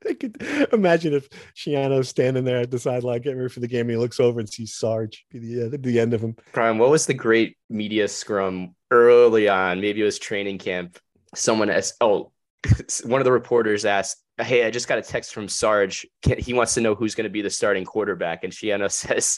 I 0.08 0.14
could 0.14 0.42
imagine 0.74 1.14
if 1.14 1.30
Schiano's 1.56 2.10
standing 2.10 2.44
there 2.44 2.62
at 2.62 2.72
the 2.72 2.80
sideline 2.80 3.22
getting 3.22 3.40
ready 3.40 3.54
for 3.54 3.60
the 3.60 3.68
game 3.68 3.82
and 3.82 3.92
he 3.92 3.98
looks 3.98 4.20
over 4.20 4.40
and 4.40 4.50
sees 4.50 4.74
Sarge 4.74 5.26
be 5.30 5.40
the, 5.40 5.68
uh, 5.68 5.78
the 5.80 6.00
end 6.00 6.14
of 6.14 6.22
him. 6.22 6.36
Brian, 6.54 6.78
what 6.78 6.90
was 6.90 7.06
the 7.06 7.14
great 7.14 7.58
media 7.70 8.08
scrum 8.08 8.76
early 8.90 9.48
on? 9.48 9.82
Maybe 9.82 10.02
it 10.02 10.06
was 10.06 10.18
training 10.18 10.58
camp. 10.58 10.98
Someone 11.36 11.70
as 11.70 11.94
oh, 12.02 12.32
one 13.04 13.22
of 13.22 13.26
the 13.26 13.32
reporters 13.32 13.86
asked, 13.86 14.18
Hey, 14.40 14.66
I 14.66 14.72
just 14.72 14.88
got 14.88 14.98
a 14.98 15.04
text 15.04 15.34
from 15.34 15.48
Sarge. 15.48 16.08
He 16.38 16.54
wants 16.54 16.74
to 16.74 16.82
know 16.82 16.96
who's 16.96 17.14
going 17.14 17.26
to 17.26 17.30
be 17.30 17.44
the 17.44 17.50
starting 17.50 17.86
quarterback. 17.86 18.44
And 18.44 18.52
Schiano 18.52 18.92
says, 18.92 19.38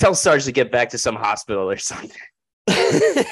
tell 0.00 0.14
Sarge 0.14 0.44
to 0.46 0.52
get 0.52 0.72
back 0.72 0.90
to 0.90 0.98
some 0.98 1.14
hospital 1.14 1.70
or 1.70 1.76
something. 1.76 2.10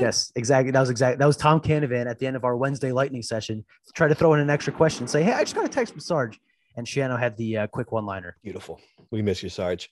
Yes, 0.00 0.32
exactly. 0.34 0.70
That 0.70 0.80
was 0.80 0.90
exactly 0.90 1.18
that 1.18 1.26
was 1.26 1.36
Tom 1.36 1.60
Canavan 1.60 2.08
at 2.08 2.18
the 2.18 2.26
end 2.26 2.36
of 2.36 2.44
our 2.44 2.56
Wednesday 2.56 2.92
lightning 2.92 3.22
session. 3.22 3.64
Try 3.94 4.08
to 4.08 4.14
throw 4.14 4.34
in 4.34 4.40
an 4.40 4.50
extra 4.50 4.72
question, 4.72 5.06
say, 5.06 5.22
"Hey, 5.22 5.32
I 5.32 5.42
just 5.42 5.54
got 5.54 5.64
a 5.64 5.68
text 5.68 5.92
from 5.92 6.00
Sarge," 6.00 6.40
and 6.76 6.86
Schiano 6.86 7.18
had 7.18 7.36
the 7.36 7.58
uh, 7.58 7.66
quick 7.66 7.92
one-liner. 7.92 8.36
Beautiful. 8.42 8.80
We 9.10 9.22
miss 9.22 9.42
you, 9.42 9.48
Sarge. 9.48 9.90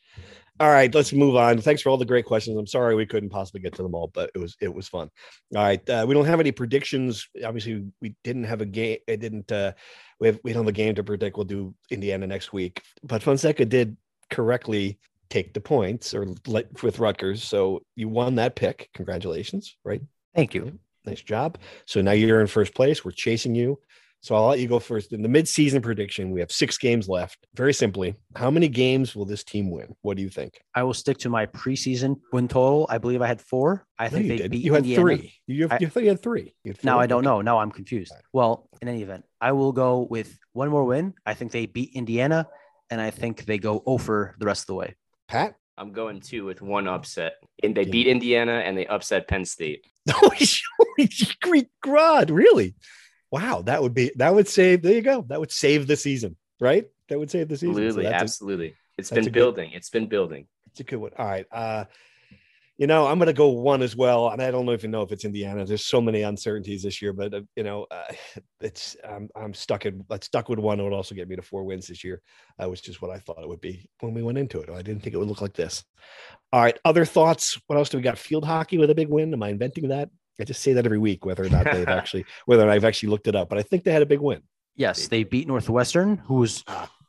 All 0.60 0.70
right, 0.70 0.92
let's 0.92 1.12
move 1.12 1.36
on. 1.36 1.60
Thanks 1.60 1.82
for 1.82 1.90
all 1.90 1.96
the 1.96 2.04
great 2.04 2.24
questions. 2.24 2.56
I'm 2.56 2.66
sorry 2.66 2.94
we 2.94 3.06
couldn't 3.06 3.28
possibly 3.28 3.60
get 3.60 3.74
to 3.74 3.82
them 3.82 3.94
all, 3.94 4.10
but 4.12 4.30
it 4.34 4.38
was 4.38 4.56
it 4.60 4.72
was 4.72 4.88
fun. 4.88 5.10
All 5.54 5.62
right, 5.62 5.88
uh, 5.90 6.04
we 6.08 6.14
don't 6.14 6.24
have 6.24 6.40
any 6.40 6.52
predictions. 6.52 7.28
Obviously, 7.44 7.84
we 8.00 8.14
didn't 8.24 8.44
have 8.44 8.60
a 8.60 8.66
game. 8.66 8.98
It 9.06 9.20
didn't. 9.20 9.52
Uh, 9.52 9.72
we 10.20 10.28
have 10.28 10.40
we 10.42 10.52
don't 10.52 10.64
have 10.64 10.68
a 10.68 10.72
game 10.72 10.94
to 10.94 11.04
predict. 11.04 11.36
We'll 11.36 11.44
do 11.44 11.74
Indiana 11.90 12.26
next 12.26 12.52
week. 12.52 12.82
But 13.02 13.22
Fonseca 13.22 13.64
did 13.66 13.96
correctly 14.30 14.98
take 15.30 15.54
the 15.54 15.60
points 15.60 16.14
or 16.14 16.26
let, 16.46 16.82
with 16.82 16.98
Rutgers, 16.98 17.42
so 17.44 17.82
you 17.96 18.08
won 18.08 18.36
that 18.36 18.56
pick. 18.56 18.88
Congratulations! 18.94 19.76
Right. 19.84 20.02
Thank 20.34 20.54
you. 20.54 20.78
Nice 21.04 21.22
job. 21.22 21.58
So 21.86 22.00
now 22.02 22.12
you're 22.12 22.40
in 22.40 22.46
first 22.46 22.74
place. 22.74 23.04
We're 23.04 23.12
chasing 23.12 23.54
you. 23.54 23.78
So 24.20 24.34
I'll 24.34 24.48
let 24.48 24.58
you 24.58 24.66
go 24.66 24.80
first. 24.80 25.12
In 25.12 25.22
the 25.22 25.28
midseason 25.28 25.80
prediction, 25.80 26.32
we 26.32 26.40
have 26.40 26.50
six 26.50 26.76
games 26.76 27.08
left. 27.08 27.46
Very 27.54 27.72
simply, 27.72 28.16
how 28.34 28.50
many 28.50 28.66
games 28.68 29.14
will 29.14 29.24
this 29.24 29.44
team 29.44 29.70
win? 29.70 29.94
What 30.02 30.16
do 30.16 30.24
you 30.24 30.28
think? 30.28 30.60
I 30.74 30.82
will 30.82 30.92
stick 30.92 31.18
to 31.18 31.28
my 31.28 31.46
preseason 31.46 32.16
win 32.32 32.48
total. 32.48 32.86
I 32.90 32.98
believe 32.98 33.22
I 33.22 33.28
had 33.28 33.40
four. 33.40 33.86
I 33.96 34.04
No, 34.06 34.10
think 34.10 34.28
they 34.28 34.36
did. 34.38 34.50
beat 34.50 34.64
You 34.64 34.74
had 34.74 34.82
Indiana. 34.82 35.00
three. 35.02 35.34
You, 35.46 35.62
have, 35.62 35.72
I- 35.74 35.78
you 35.80 35.86
thought 35.88 36.02
you 36.02 36.08
had 36.08 36.20
three. 36.20 36.52
You 36.64 36.72
had 36.72 36.84
Now? 36.84 36.98
I 36.98 37.06
don't 37.06 37.22
know. 37.22 37.40
Now 37.42 37.60
I'm 37.60 37.70
confused. 37.70 38.12
Well, 38.32 38.68
in 38.82 38.88
any 38.88 39.02
event, 39.02 39.24
I 39.40 39.52
will 39.52 39.70
go 39.72 40.00
with 40.10 40.36
one 40.52 40.68
more 40.68 40.84
win. 40.84 41.14
I 41.24 41.34
think 41.34 41.52
they 41.52 41.66
beat 41.66 41.92
Indiana, 41.94 42.48
and 42.90 43.00
I 43.00 43.10
think 43.10 43.44
they 43.44 43.58
go 43.58 43.84
over 43.86 44.34
the 44.40 44.46
rest 44.46 44.62
of 44.62 44.66
the 44.66 44.74
way. 44.74 44.96
Pat? 45.28 45.54
I'm 45.76 45.92
going 45.92 46.20
two 46.20 46.44
with 46.44 46.60
one 46.60 46.88
upset. 46.88 47.34
And 47.62 47.74
they 47.76 47.82
Yeah. 47.84 47.90
beat 47.92 48.06
Indiana 48.08 48.54
and 48.64 48.76
they 48.76 48.86
upset 48.86 49.28
Penn 49.28 49.44
State. 49.44 49.84
Greek 51.42 51.68
God, 51.82 52.30
really? 52.30 52.74
Wow, 53.30 53.62
that 53.62 53.82
would 53.82 53.94
be 53.94 54.10
that 54.16 54.34
would 54.34 54.48
save. 54.48 54.82
There 54.82 54.94
you 54.94 55.02
go. 55.02 55.24
That 55.28 55.38
would 55.38 55.52
save 55.52 55.86
the 55.86 55.96
season, 55.96 56.36
right? 56.60 56.86
That 57.08 57.18
would 57.18 57.30
save 57.30 57.48
the 57.48 57.56
season. 57.58 57.74
So 57.74 57.80
Absolutely, 57.82 58.06
a- 58.06 58.12
absolutely. 58.14 58.74
It's 58.96 59.10
been 59.10 59.24
good- 59.24 59.32
building. 59.34 59.72
It's 59.72 59.90
been 59.90 60.06
building. 60.06 60.46
It's 60.70 60.80
a 60.80 60.84
good 60.84 60.96
one. 60.96 61.12
All 61.18 61.26
right. 61.26 61.46
Uh, 61.52 61.84
you 62.78 62.86
know, 62.86 63.08
I'm 63.08 63.18
going 63.18 63.26
to 63.26 63.32
go 63.32 63.48
one 63.48 63.82
as 63.82 63.96
well, 63.96 64.28
and 64.28 64.40
I 64.40 64.52
don't 64.52 64.68
even 64.70 64.92
know 64.92 65.02
if 65.02 65.10
it's 65.10 65.24
Indiana. 65.24 65.66
There's 65.66 65.84
so 65.84 66.00
many 66.00 66.22
uncertainties 66.22 66.84
this 66.84 67.02
year, 67.02 67.12
but 67.12 67.34
uh, 67.34 67.40
you 67.56 67.64
know, 67.64 67.86
uh, 67.90 68.12
it's 68.60 68.96
I'm 69.06 69.28
I'm 69.34 69.52
stuck 69.52 69.84
in. 69.84 70.04
Stuck 70.20 70.48
with 70.48 70.60
one. 70.60 70.78
It 70.78 70.84
would 70.84 70.92
also 70.92 71.16
get 71.16 71.28
me 71.28 71.34
to 71.36 71.42
four 71.42 71.64
wins 71.64 71.88
this 71.88 72.04
year, 72.04 72.22
uh, 72.62 72.70
which 72.70 72.88
is 72.88 73.02
what 73.02 73.10
I 73.10 73.18
thought 73.18 73.42
it 73.42 73.48
would 73.48 73.60
be 73.60 73.90
when 73.98 74.14
we 74.14 74.22
went 74.22 74.38
into 74.38 74.60
it. 74.60 74.70
I 74.70 74.82
didn't 74.82 75.02
think 75.02 75.14
it 75.14 75.18
would 75.18 75.28
look 75.28 75.42
like 75.42 75.54
this. 75.54 75.84
All 76.52 76.62
right. 76.62 76.78
Other 76.84 77.04
thoughts? 77.04 77.60
What 77.66 77.76
else 77.76 77.88
do 77.88 77.98
we 77.98 78.02
got? 78.02 78.16
Field 78.16 78.44
hockey 78.44 78.78
with 78.78 78.90
a 78.90 78.94
big 78.94 79.08
win. 79.08 79.32
Am 79.32 79.42
I 79.42 79.48
inventing 79.48 79.88
that? 79.88 80.08
I 80.40 80.44
just 80.44 80.62
say 80.62 80.72
that 80.74 80.86
every 80.86 81.00
week, 81.00 81.26
whether 81.26 81.44
or 81.44 81.48
not 81.48 81.64
they've 81.64 81.88
actually, 81.88 82.26
whether 82.46 82.62
or 82.62 82.66
not 82.66 82.74
I've 82.74 82.84
actually 82.84 83.08
looked 83.08 83.26
it 83.26 83.34
up. 83.34 83.48
But 83.48 83.58
I 83.58 83.62
think 83.62 83.82
they 83.82 83.92
had 83.92 84.02
a 84.02 84.06
big 84.06 84.20
win. 84.20 84.42
Yes, 84.76 85.08
they 85.08 85.24
beat 85.24 85.48
Northwestern, 85.48 86.18
who's. 86.18 86.62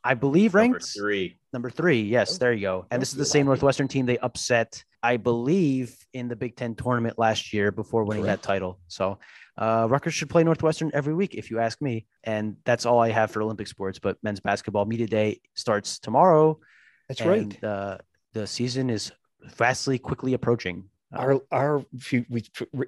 I 0.04 0.14
believe 0.14 0.56
ranked 0.56 0.74
Number 0.74 0.78
ranked 0.78 0.97
three. 0.97 1.39
Number 1.52 1.70
three, 1.70 2.02
yes, 2.02 2.36
Oh, 2.36 2.38
there 2.38 2.54
you 2.54 2.62
go. 2.62 2.86
And 2.91 3.02
this 3.02 3.10
is 3.10 3.18
the 3.18 3.26
same 3.26 3.45
Northwestern 3.45 3.88
team 3.88 4.06
they 4.06 4.18
upset, 4.20 4.84
I 5.04 5.18
believe, 5.18 5.95
in 6.14 6.28
the 6.28 6.36
Big 6.36 6.56
Ten 6.56 6.76
tournament 6.76 7.18
last 7.18 7.54
year 7.54 7.72
before 7.72 8.04
winning 8.04 8.24
Correct. 8.24 8.43
that 8.43 8.47
title. 8.47 8.80
So 8.88 9.20
uh, 9.58 9.88
Rutgers 9.89 10.14
should 10.14 10.30
play 10.30 10.43
Northwestern 10.43 10.91
every 10.93 11.14
week, 11.14 11.36
if 11.36 11.52
you 11.52 11.60
ask 11.60 11.82
me. 11.82 12.06
And 12.24 12.56
that's 12.66 12.86
all 12.86 13.00
I 13.00 13.10
have 13.10 13.32
for 13.32 13.41
Olympic 13.41 13.68
sports. 13.68 14.00
But 14.00 14.18
men's 14.24 14.39
basketball 14.39 14.86
media 14.86 15.08
day 15.08 15.41
starts 15.56 16.00
tomorrow. 16.00 16.60
That's 17.08 17.22
right. 17.22 17.64
Uh, 17.64 17.97
the 18.34 18.47
season 18.47 18.89
is 18.89 19.12
vastly 19.43 19.97
quickly 19.97 20.34
approaching. 20.34 20.86
Uh, 21.14 21.18
our 21.18 21.41
our 21.52 21.86
few, 21.97 22.26
we, 22.30 22.43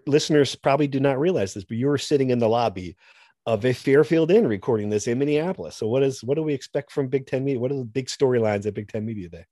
listeners 0.05 0.55
probably 0.55 0.87
do 0.87 0.99
not 0.99 1.19
realize 1.19 1.53
this, 1.53 1.63
but 1.63 1.77
you 1.77 1.87
were 1.87 1.97
sitting 1.97 2.29
in 2.29 2.39
the 2.39 2.47
lobby 2.47 2.95
of 3.45 3.65
a 3.65 3.73
Fairfield 3.73 4.31
Inn 4.31 4.47
recording 4.47 4.89
this 4.89 5.07
in 5.07 5.17
Minneapolis. 5.17 5.75
So 5.75 5.87
what 5.87 6.03
is 6.03 6.23
what 6.23 6.35
do 6.35 6.43
we 6.43 6.53
expect 6.53 6.91
from 6.91 7.07
Big 7.07 7.25
Ten 7.27 7.43
Media? 7.43 7.59
What 7.59 7.71
are 7.71 7.77
the 7.77 7.85
big 7.85 8.07
storylines 8.07 8.65
at 8.65 8.73
Big 8.73 8.87
Ten 8.87 9.05
Media 9.05 9.29
Day? 9.29 9.45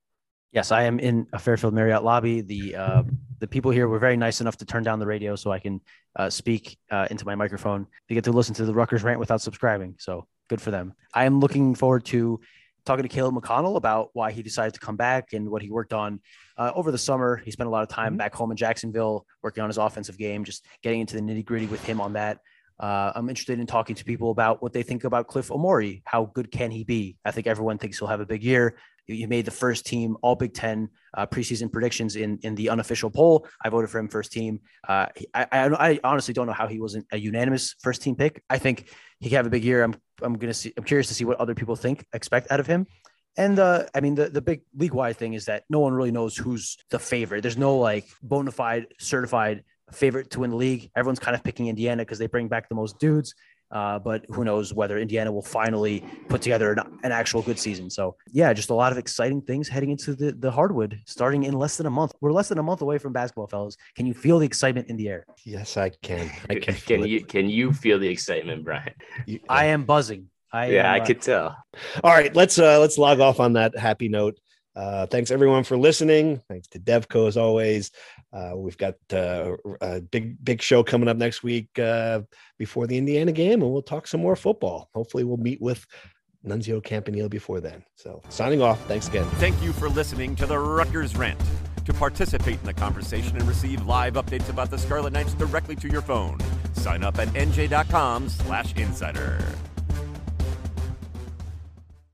Yes, 0.51 0.71
I 0.71 0.83
am 0.83 0.99
in 0.99 1.27
a 1.33 1.39
Fairfield 1.39 1.73
Marriott 1.73 2.03
lobby. 2.03 2.41
The 2.41 2.75
uh, 2.75 3.03
the 3.39 3.47
people 3.47 3.71
here 3.71 3.87
were 3.87 3.99
very 3.99 4.17
nice 4.17 4.41
enough 4.41 4.57
to 4.57 4.65
turn 4.65 4.83
down 4.83 4.99
the 4.99 5.05
radio 5.07 5.35
so 5.35 5.51
I 5.51 5.59
can 5.59 5.81
uh, 6.15 6.29
speak 6.29 6.77
uh, 6.91 7.07
into 7.09 7.25
my 7.25 7.35
microphone. 7.35 7.87
You 8.09 8.15
get 8.15 8.23
to 8.25 8.31
listen 8.31 8.55
to 8.55 8.65
the 8.65 8.73
Rutgers 8.73 9.03
rant 9.03 9.19
without 9.19 9.41
subscribing, 9.41 9.95
so 9.99 10.27
good 10.49 10.61
for 10.61 10.71
them. 10.71 10.93
I 11.13 11.25
am 11.25 11.39
looking 11.39 11.75
forward 11.75 12.05
to 12.05 12.39
talking 12.85 13.03
to 13.03 13.09
Caleb 13.09 13.35
McConnell 13.35 13.75
about 13.75 14.09
why 14.13 14.31
he 14.31 14.41
decided 14.41 14.73
to 14.73 14.79
come 14.79 14.95
back 14.95 15.33
and 15.33 15.49
what 15.49 15.61
he 15.61 15.69
worked 15.69 15.93
on 15.93 16.19
uh, 16.57 16.71
over 16.73 16.91
the 16.91 16.97
summer. 16.97 17.37
He 17.37 17.51
spent 17.51 17.67
a 17.67 17.71
lot 17.71 17.83
of 17.83 17.89
time 17.89 18.15
Mhm. 18.15 18.17
back 18.17 18.33
home 18.33 18.49
in 18.49 18.57
Jacksonville 18.57 19.27
working 19.43 19.61
on 19.61 19.69
his 19.69 19.77
offensive 19.77 20.17
game, 20.17 20.43
just 20.43 20.65
getting 20.81 21.01
into 21.01 21.15
the 21.15 21.21
nitty 21.21 21.45
gritty 21.45 21.67
with 21.67 21.83
him 21.85 22.01
on 22.01 22.13
that. 22.13 22.39
Uh, 22.79 23.11
I'm 23.13 23.27
interested 23.27 23.59
in 23.59 23.65
talking 23.65 23.95
to 23.95 24.05
people 24.05 24.31
about 24.31 24.61
what 24.61 24.71
they 24.71 24.83
think 24.83 25.03
about 25.03 25.27
Cliff 25.27 25.49
Omoruyi. 25.49 26.01
How 26.05 26.25
good 26.25 26.49
can 26.51 26.71
he 26.71 26.83
be? 26.83 27.17
I 27.25 27.31
think 27.31 27.45
everyone 27.45 27.77
thinks 27.77 27.99
he'll 27.99 28.07
have 28.07 28.21
a 28.21 28.25
big 28.25 28.43
year. 28.43 28.77
You- 29.07 29.27
made 29.27 29.45
the 29.45 29.51
first 29.51 29.85
team 29.87 30.17
All 30.21 30.35
Big 30.35 30.53
Ten 30.53 30.89
uh, 31.15 31.25
preseason 31.25 31.71
predictions 31.71 32.15
in 32.15 32.39
in 32.43 32.53
the 32.53 32.69
unofficial 32.69 33.09
poll. 33.09 33.47
I 33.63 33.69
voted 33.69 33.89
for 33.89 33.97
him 33.97 34.07
first 34.07 34.31
team. 34.31 34.59
Uh, 34.87 35.07
I, 35.33 35.47
I 35.51 35.89
I 35.89 35.99
honestly 36.03 36.33
don't 36.33 36.45
know 36.45 36.53
how 36.53 36.67
he 36.67 36.79
wasn't 36.79 37.07
a 37.11 37.17
unanimous 37.17 37.75
first 37.81 38.03
team 38.03 38.15
pick. 38.15 38.43
I 38.49 38.59
think 38.59 38.87
he 39.19 39.29
can 39.29 39.37
have 39.37 39.47
a 39.47 39.49
big 39.49 39.63
year. 39.63 39.83
I'm 39.83 39.95
I'm 40.21 40.35
gonna 40.37 40.53
see. 40.53 40.73
I'm 40.77 40.83
curious 40.83 41.07
to 41.07 41.15
see 41.15 41.25
what 41.25 41.39
other 41.39 41.55
people 41.55 41.75
think 41.75 42.05
expect 42.13 42.51
out 42.51 42.59
of 42.59 42.67
him. 42.67 42.85
And 43.37 43.57
uh, 43.57 43.85
I 43.95 44.01
mean, 44.01 44.15
the, 44.15 44.29
the 44.29 44.41
big 44.41 44.61
league 44.75 44.93
wide 44.93 45.17
thing 45.17 45.33
is 45.33 45.45
that 45.45 45.63
no 45.69 45.79
one 45.79 45.93
really 45.93 46.11
knows 46.11 46.35
who's 46.35 46.77
the 46.89 46.99
favorite. 46.99 47.41
There's 47.41 47.57
no 47.57 47.77
like 47.77 48.05
bona 48.21 48.51
fide 48.51 48.87
certified 48.99 49.63
favorite 49.91 50.31
to 50.31 50.41
win 50.41 50.51
the 50.51 50.55
league. 50.55 50.91
Everyone's 50.95 51.19
kind 51.19 51.35
of 51.35 51.43
picking 51.43 51.67
Indiana 51.67 52.03
because 52.03 52.19
they 52.19 52.27
bring 52.27 52.47
back 52.47 52.69
the 52.69 52.75
most 52.75 52.99
dudes. 52.99 53.33
Uh, 53.71 53.99
but 53.99 54.25
who 54.29 54.43
knows 54.43 54.73
whether 54.73 54.97
Indiana 54.97 55.31
will 55.31 55.43
finally 55.43 56.03
put 56.27 56.41
together 56.41 56.71
an, 56.71 56.79
an 57.03 57.11
actual 57.11 57.43
good 57.43 57.59
season. 57.59 57.87
So 57.87 58.15
yeah, 58.31 58.51
just 58.51 58.71
a 58.71 58.73
lot 58.73 58.91
of 58.91 58.97
exciting 58.97 59.41
things 59.43 59.67
heading 59.67 59.91
into 59.91 60.15
the, 60.15 60.31
the 60.31 60.49
hardwood 60.49 60.99
starting 61.05 61.43
in 61.43 61.53
less 61.53 61.77
than 61.77 61.85
a 61.85 61.89
month. 61.91 62.13
We're 62.19 62.31
less 62.31 62.49
than 62.49 62.57
a 62.57 62.63
month 62.63 62.81
away 62.81 62.97
from 62.97 63.13
basketball, 63.13 63.45
fellas. 63.45 63.77
Can 63.95 64.07
you 64.07 64.15
feel 64.15 64.39
the 64.39 64.45
excitement 64.45 64.89
in 64.89 64.97
the 64.97 65.07
air? 65.07 65.25
Yes, 65.45 65.77
I 65.77 65.89
can. 65.89 66.31
I 66.49 66.55
can. 66.55 66.73
Can, 66.89 67.05
you 67.05 67.23
can 67.23 67.49
you 67.49 67.71
feel 67.71 67.99
the 67.99 68.07
excitement, 68.07 68.63
Brian? 68.63 68.93
You- 69.27 69.41
I 69.47 69.65
am 69.65 69.85
buzzing. 69.85 70.29
I 70.51 70.71
yeah, 70.71 70.89
am, 70.89 70.95
I 70.95 70.99
uh, 71.01 71.05
could 71.05 71.21
tell. 71.21 71.55
All 72.03 72.11
right, 72.11 72.35
let's 72.35 72.57
uh 72.57 72.79
let's 72.79 72.97
log 72.97 73.19
off 73.19 73.39
on 73.39 73.53
that 73.53 73.77
happy 73.77 74.09
note. 74.09 74.39
Uh, 74.75 75.05
thanks 75.05 75.29
everyone 75.29 75.63
for 75.63 75.77
listening. 75.77 76.41
Thanks 76.47 76.67
to 76.69 76.79
Devco 76.79 77.27
as 77.27 77.37
always. 77.37 77.91
Uh, 78.31 78.53
we've 78.55 78.77
got 78.77 78.95
uh, 79.11 79.55
a 79.81 80.01
big 80.01 80.43
big 80.43 80.61
show 80.61 80.83
coming 80.83 81.07
up 81.07 81.17
next 81.17 81.43
week 81.43 81.67
uh, 81.79 82.21
before 82.57 82.87
the 82.87 82.97
Indiana 82.97 83.31
game, 83.31 83.61
and 83.61 83.71
we'll 83.71 83.81
talk 83.81 84.07
some 84.07 84.21
more 84.21 84.35
football. 84.35 84.89
Hopefully, 84.93 85.23
we'll 85.23 85.37
meet 85.37 85.61
with 85.61 85.85
Nunzio 86.45 86.83
Campanile 86.83 87.29
before 87.29 87.59
then. 87.59 87.83
So, 87.95 88.21
signing 88.29 88.61
off. 88.61 88.83
Thanks 88.87 89.07
again. 89.07 89.25
Thank 89.35 89.61
you 89.61 89.73
for 89.73 89.89
listening 89.89 90.35
to 90.37 90.45
the 90.45 90.57
Rutgers 90.57 91.15
Rant. 91.15 91.39
To 91.85 91.93
participate 91.93 92.59
in 92.59 92.65
the 92.65 92.73
conversation 92.73 93.35
and 93.35 93.47
receive 93.47 93.85
live 93.87 94.13
updates 94.13 94.49
about 94.49 94.69
the 94.69 94.77
Scarlet 94.77 95.11
Knights 95.11 95.33
directly 95.33 95.75
to 95.77 95.87
your 95.87 96.03
phone, 96.03 96.37
sign 96.73 97.03
up 97.03 97.17
at 97.17 97.29
nj.com 97.29 98.29
slash 98.29 98.75
insider. 98.75 99.43